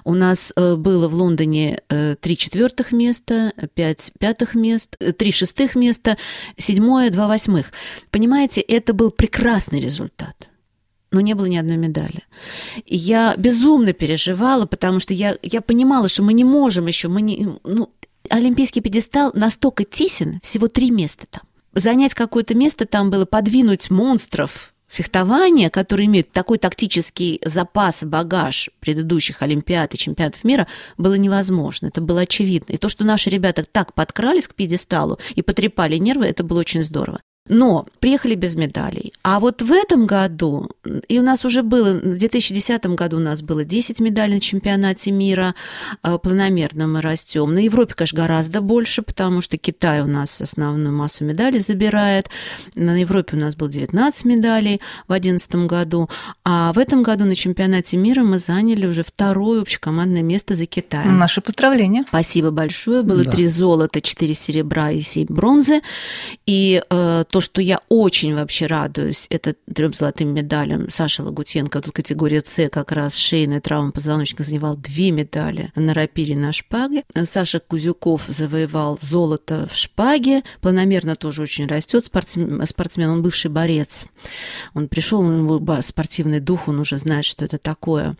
У 0.04 0.14
нас 0.14 0.52
э, 0.56 0.76
было 0.76 1.08
в 1.08 1.14
Лондоне 1.14 1.80
э, 1.88 2.16
три 2.20 2.36
четвертых 2.36 2.92
места, 2.92 3.52
пять 3.74 4.12
пятых 4.18 4.54
мест, 4.54 4.96
э, 5.00 5.12
три 5.12 5.32
шестых 5.32 5.74
места, 5.74 6.16
седьмое, 6.56 7.10
два 7.10 7.28
восьмых. 7.28 7.72
Понимаете, 8.10 8.60
это 8.60 8.92
был 8.92 9.10
прекрасный 9.10 9.80
результат 9.80 10.48
но 11.12 11.20
не 11.22 11.34
было 11.34 11.46
ни 11.46 11.56
одной 11.56 11.78
медали. 11.78 12.24
И 12.84 12.94
я 12.94 13.36
безумно 13.38 13.94
переживала, 13.94 14.66
потому 14.66 14.98
что 14.98 15.14
я, 15.14 15.38
я 15.42 15.62
понимала, 15.62 16.08
что 16.08 16.22
мы 16.22 16.34
не 16.34 16.44
можем 16.44 16.86
еще, 16.88 17.08
мы 17.08 17.22
не, 17.22 17.48
ну, 17.64 17.90
олимпийский 18.28 18.82
пьедестал 18.82 19.30
настолько 19.32 19.84
тесен, 19.84 20.40
всего 20.42 20.68
три 20.68 20.90
места 20.90 21.26
там. 21.30 21.42
Занять 21.72 22.12
какое-то 22.12 22.54
место 22.54 22.86
там 22.86 23.10
было, 23.10 23.24
подвинуть 23.24 23.88
монстров, 23.90 24.74
фехтования, 24.88 25.70
которые 25.70 26.06
имеют 26.06 26.32
такой 26.32 26.58
тактический 26.58 27.40
запас, 27.44 28.02
багаж 28.02 28.70
предыдущих 28.80 29.42
Олимпиад 29.42 29.94
и 29.94 29.98
чемпионатов 29.98 30.44
мира, 30.44 30.66
было 30.96 31.14
невозможно. 31.14 31.86
Это 31.86 32.00
было 32.00 32.22
очевидно. 32.22 32.72
И 32.72 32.78
то, 32.78 32.88
что 32.88 33.04
наши 33.04 33.30
ребята 33.30 33.64
так 33.64 33.94
подкрались 33.94 34.48
к 34.48 34.54
пьедесталу 34.54 35.18
и 35.34 35.42
потрепали 35.42 35.96
нервы, 35.96 36.26
это 36.26 36.44
было 36.44 36.60
очень 36.60 36.82
здорово. 36.82 37.20
Но 37.48 37.86
приехали 38.00 38.34
без 38.34 38.54
медалей. 38.54 39.12
А 39.22 39.40
вот 39.40 39.62
в 39.62 39.72
этом 39.72 40.06
году, 40.06 40.70
и 41.08 41.18
у 41.18 41.22
нас 41.22 41.44
уже 41.44 41.62
было, 41.62 41.94
в 41.94 42.18
2010 42.18 42.86
году 42.86 43.16
у 43.16 43.20
нас 43.20 43.42
было 43.42 43.64
10 43.64 44.00
медалей 44.00 44.34
на 44.34 44.40
чемпионате 44.40 45.10
мира, 45.10 45.54
э, 46.02 46.18
планомерно 46.18 46.86
мы 46.86 47.00
растем. 47.00 47.54
На 47.54 47.58
Европе, 47.58 47.94
конечно, 47.94 48.16
гораздо 48.16 48.60
больше, 48.60 49.02
потому 49.02 49.40
что 49.40 49.56
Китай 49.56 50.00
у 50.00 50.06
нас 50.06 50.40
основную 50.40 50.94
массу 50.94 51.24
медалей 51.24 51.60
забирает. 51.60 52.28
На 52.74 52.98
Европе 53.00 53.36
у 53.36 53.40
нас 53.40 53.54
было 53.54 53.68
19 53.68 54.24
медалей 54.24 54.80
в 55.06 55.12
2011 55.12 55.66
году. 55.66 56.08
А 56.44 56.72
в 56.72 56.78
этом 56.78 57.02
году 57.02 57.24
на 57.24 57.34
чемпионате 57.34 57.96
мира 57.96 58.22
мы 58.22 58.38
заняли 58.38 58.86
уже 58.86 59.04
второе 59.04 59.62
общекомандное 59.62 60.22
место 60.22 60.54
за 60.54 60.66
Китаем. 60.66 61.18
Наши 61.18 61.40
поздравления. 61.40 62.04
Спасибо 62.08 62.50
большое. 62.50 63.02
Было 63.02 63.24
да. 63.24 63.30
3 63.30 63.46
золота, 63.46 64.00
4 64.00 64.34
серебра 64.34 64.90
и 64.90 65.00
7 65.00 65.26
бронзы. 65.28 65.80
И 66.46 66.82
э, 66.88 67.24
то, 67.36 67.42
что 67.42 67.60
я 67.60 67.80
очень 67.90 68.34
вообще 68.34 68.64
радуюсь, 68.64 69.26
это 69.28 69.54
трем 69.70 69.92
золотым 69.92 70.32
медалям 70.32 70.88
Саша 70.88 71.22
Лагутенко, 71.22 71.82
тут 71.82 71.92
категория 71.92 72.42
С, 72.42 72.70
как 72.70 72.92
раз 72.92 73.14
шейная 73.14 73.60
травма 73.60 73.92
позвоночника, 73.92 74.42
завоевал 74.42 74.74
две 74.74 75.10
медали 75.10 75.70
на 75.74 75.92
рапире 75.92 76.34
на 76.34 76.54
шпаге. 76.54 77.04
Саша 77.28 77.60
Кузюков 77.60 78.22
завоевал 78.26 78.98
золото 79.02 79.68
в 79.70 79.76
шпаге, 79.76 80.44
планомерно 80.62 81.14
тоже 81.14 81.42
очень 81.42 81.66
растет 81.66 82.06
спортсмен, 82.06 82.66
спортсмен, 82.66 83.10
он 83.10 83.22
бывший 83.22 83.50
борец. 83.50 84.06
Он 84.72 84.88
пришел, 84.88 85.20
у 85.20 85.30
него 85.30 85.82
спортивный 85.82 86.40
дух, 86.40 86.68
он 86.68 86.80
уже 86.80 86.96
знает, 86.96 87.26
что 87.26 87.44
это 87.44 87.58
такое. 87.58 88.16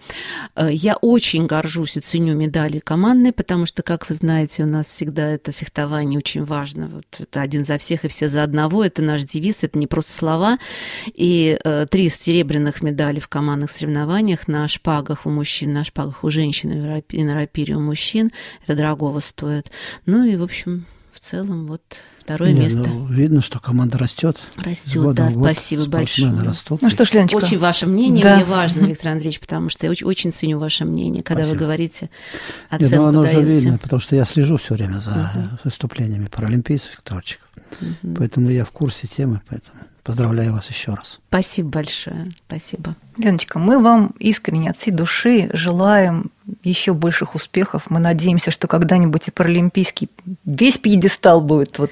Э, 0.56 0.68
я 0.70 0.94
очень 0.96 1.46
горжусь 1.46 1.96
и 1.96 2.00
ценю 2.00 2.34
медали 2.34 2.80
командные, 2.80 3.32
потому 3.32 3.64
что, 3.64 3.82
как 3.82 4.10
вы 4.10 4.14
знаете, 4.14 4.64
у 4.64 4.66
нас 4.66 4.88
всегда 4.88 5.26
это 5.26 5.52
фехтование 5.52 6.18
очень 6.18 6.44
важно. 6.44 6.88
Вот 6.88 7.06
это 7.18 7.40
один 7.40 7.64
за 7.64 7.78
всех 7.78 8.04
и 8.04 8.08
все 8.08 8.28
за 8.28 8.42
одного. 8.42 8.84
Это 8.84 9.05
наш 9.06 9.24
девиз, 9.24 9.64
это 9.64 9.78
не 9.78 9.86
просто 9.86 10.12
слова. 10.12 10.58
И 11.14 11.58
э, 11.62 11.86
три 11.90 12.08
серебряных 12.08 12.82
медали 12.82 13.18
в 13.18 13.28
командных 13.28 13.70
соревнованиях 13.70 14.48
на 14.48 14.66
шпагах 14.68 15.26
у 15.26 15.30
мужчин, 15.30 15.72
на 15.72 15.84
шпагах 15.84 16.24
у 16.24 16.30
женщин 16.30 16.72
и 17.08 17.24
на 17.24 17.34
рапире 17.34 17.76
у 17.76 17.80
мужчин. 17.80 18.32
Это 18.64 18.76
дорогого 18.76 19.20
стоит. 19.20 19.70
Ну 20.04 20.24
и, 20.24 20.36
в 20.36 20.42
общем, 20.42 20.86
в 21.12 21.20
целом 21.20 21.66
вот 21.66 21.82
второе 22.26 22.52
Не, 22.52 22.62
место. 22.62 22.78
Ну, 22.80 23.06
видно, 23.06 23.40
что 23.40 23.60
команда 23.60 23.98
растет. 23.98 24.36
Растет, 24.56 25.14
да, 25.14 25.30
спасибо 25.30 25.86
большое. 25.86 26.32
Растут. 26.42 26.82
Ну 26.82 26.90
что 26.90 27.04
ж, 27.04 27.12
Леночка. 27.12 27.36
Очень 27.36 27.58
ваше 27.58 27.86
мнение 27.86 28.24
да. 28.24 28.36
мне 28.36 28.44
важно, 28.44 28.80
Виктор 28.86 29.12
Андреевич, 29.12 29.38
потому 29.38 29.70
что 29.70 29.86
я 29.86 29.92
очень, 29.92 30.06
очень 30.06 30.32
ценю 30.32 30.58
ваше 30.58 30.84
мнение, 30.84 31.22
когда 31.22 31.44
спасибо. 31.44 31.58
вы 31.60 31.64
говорите 31.66 32.10
оценку 32.68 32.94
Нет, 32.94 33.00
ну, 33.00 33.06
оно 33.06 33.22
даете. 33.22 33.38
уже 33.38 33.48
видно, 33.48 33.78
потому 33.78 34.00
что 34.00 34.16
я 34.16 34.24
слежу 34.24 34.56
все 34.56 34.74
время 34.74 34.98
за 34.98 35.12
угу. 35.12 35.48
выступлениями 35.62 36.26
паралимпийцев, 36.26 36.94
викторчиков. 36.94 37.48
Угу. 37.80 38.14
Поэтому 38.16 38.50
я 38.50 38.64
в 38.64 38.72
курсе 38.72 39.06
темы, 39.06 39.40
поэтому 39.48 39.78
поздравляю 40.02 40.52
вас 40.52 40.68
еще 40.68 40.94
раз. 40.94 41.20
Спасибо 41.28 41.68
большое. 41.68 42.32
Спасибо. 42.48 42.96
Леночка, 43.18 43.60
мы 43.60 43.80
вам 43.80 44.14
искренне 44.18 44.70
от 44.70 44.78
всей 44.78 44.90
души 44.90 45.48
желаем 45.52 46.32
еще 46.68 46.94
больших 46.94 47.34
успехов. 47.34 47.84
Мы 47.88 47.98
надеемся, 47.98 48.50
что 48.50 48.68
когда-нибудь 48.68 49.28
и 49.28 49.30
паралимпийский 49.30 50.08
весь 50.44 50.78
пьедестал 50.78 51.40
будет 51.40 51.78
вот 51.78 51.90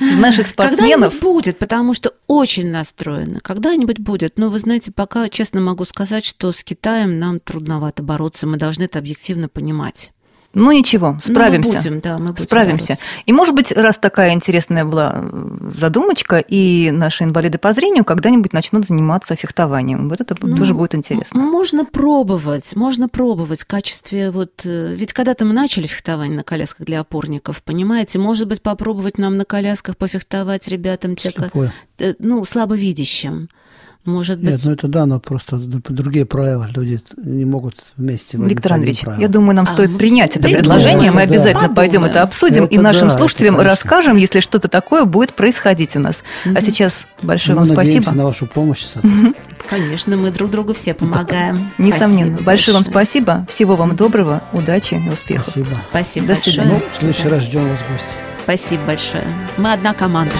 из 0.00 0.16
наших 0.16 0.46
спортсменов. 0.46 1.12
Когда-нибудь 1.12 1.20
будет, 1.20 1.58
потому 1.58 1.94
что 1.94 2.14
очень 2.26 2.70
настроено. 2.70 3.40
Когда-нибудь 3.40 3.98
будет. 3.98 4.38
Но 4.38 4.48
вы 4.50 4.58
знаете, 4.58 4.92
пока 4.92 5.28
честно 5.28 5.60
могу 5.60 5.84
сказать, 5.84 6.24
что 6.24 6.52
с 6.52 6.64
Китаем 6.64 7.18
нам 7.18 7.40
трудновато 7.40 8.02
бороться. 8.02 8.46
Мы 8.46 8.56
должны 8.56 8.84
это 8.84 8.98
объективно 8.98 9.48
понимать. 9.48 10.13
Ну 10.54 10.72
ничего, 10.72 11.18
справимся. 11.20 11.70
Ну, 11.70 11.74
мы 11.74 11.80
будем, 11.80 12.00
да, 12.00 12.18
мы 12.18 12.26
будем 12.32 12.44
справимся. 12.44 12.86
Бороться. 12.88 13.06
И, 13.26 13.32
может 13.32 13.54
быть, 13.54 13.72
раз 13.72 13.98
такая 13.98 14.32
интересная 14.32 14.84
была 14.84 15.12
э, 15.16 15.70
задумочка, 15.76 16.38
и 16.38 16.90
наши 16.90 17.24
инвалиды 17.24 17.58
по 17.58 17.72
зрению 17.72 18.04
когда-нибудь 18.04 18.52
начнут 18.52 18.86
заниматься 18.86 19.36
фехтованием. 19.36 20.08
Вот 20.08 20.20
это 20.20 20.36
ну, 20.40 20.56
тоже 20.56 20.74
будет 20.74 20.94
интересно. 20.94 21.40
Можно 21.40 21.84
пробовать, 21.84 22.74
можно 22.76 23.08
пробовать 23.08 23.62
в 23.62 23.66
качестве 23.66 24.30
вот... 24.30 24.62
Э, 24.64 24.94
ведь 24.94 25.12
когда-то 25.12 25.44
мы 25.44 25.52
начали 25.52 25.86
фехтование 25.86 26.36
на 26.36 26.44
колясках 26.44 26.86
для 26.86 27.00
опорников, 27.00 27.62
понимаете? 27.62 28.18
Может 28.18 28.48
быть, 28.48 28.62
попробовать 28.62 29.18
нам 29.18 29.36
на 29.36 29.44
колясках 29.44 29.96
пофехтовать 29.96 30.68
ребятам, 30.68 31.16
те, 31.16 31.32
э, 31.98 32.14
ну, 32.18 32.44
слабовидящим. 32.44 33.48
Может 34.04 34.38
быть... 34.38 34.50
Нет, 34.50 34.60
ну 34.64 34.72
это 34.72 34.86
да, 34.86 35.06
но 35.06 35.18
просто 35.18 35.56
другие 35.56 36.26
правила. 36.26 36.68
Люди 36.74 37.00
не 37.16 37.44
могут 37.44 37.76
вместе. 37.96 38.36
Виктор 38.36 38.74
Андреевич, 38.74 39.02
я 39.18 39.28
думаю, 39.28 39.56
нам 39.56 39.64
а, 39.64 39.72
стоит 39.72 39.96
принять 39.96 40.36
это 40.36 40.48
предложение. 40.48 41.10
Мы 41.10 41.22
обязательно 41.22 41.68
да, 41.68 41.74
пойдем 41.74 42.04
это 42.04 42.22
обсудим 42.22 42.64
это 42.64 42.74
и 42.74 42.78
нашим 42.78 43.08
да, 43.08 43.16
слушателям 43.16 43.58
расскажем, 43.60 44.16
если 44.16 44.40
что-то 44.40 44.68
такое 44.68 45.04
будет 45.04 45.32
происходить 45.32 45.96
у 45.96 46.00
нас. 46.00 46.22
А 46.44 46.60
сейчас 46.60 47.06
большое 47.22 47.58
мы 47.58 47.64
вам 47.64 47.74
спасибо. 47.74 48.12
на 48.12 48.24
вашу 48.24 48.46
помощь, 48.46 48.84
Конечно, 49.70 50.16
мы 50.16 50.30
друг 50.30 50.50
другу 50.50 50.74
все 50.74 50.92
помогаем. 50.92 51.70
Несомненно. 51.78 52.38
Большое 52.42 52.74
вам 52.74 52.84
спасибо. 52.84 53.46
Всего 53.48 53.76
вам 53.76 53.96
доброго, 53.96 54.42
удачи 54.52 54.94
и 54.94 55.08
успехов. 55.08 55.46
Спасибо. 55.46 55.76
Спасибо 55.90 56.26
До 56.26 56.36
свидания. 56.36 56.70
Ну, 56.72 56.82
в 56.92 56.98
следующий 56.98 57.28
раз 57.28 57.42
ждем 57.42 57.68
вас 57.68 57.78
в 57.78 57.92
гости. 57.92 58.08
Спасибо 58.42 58.82
большое. 58.84 59.24
Мы 59.56 59.72
одна 59.72 59.94
команда. 59.94 60.34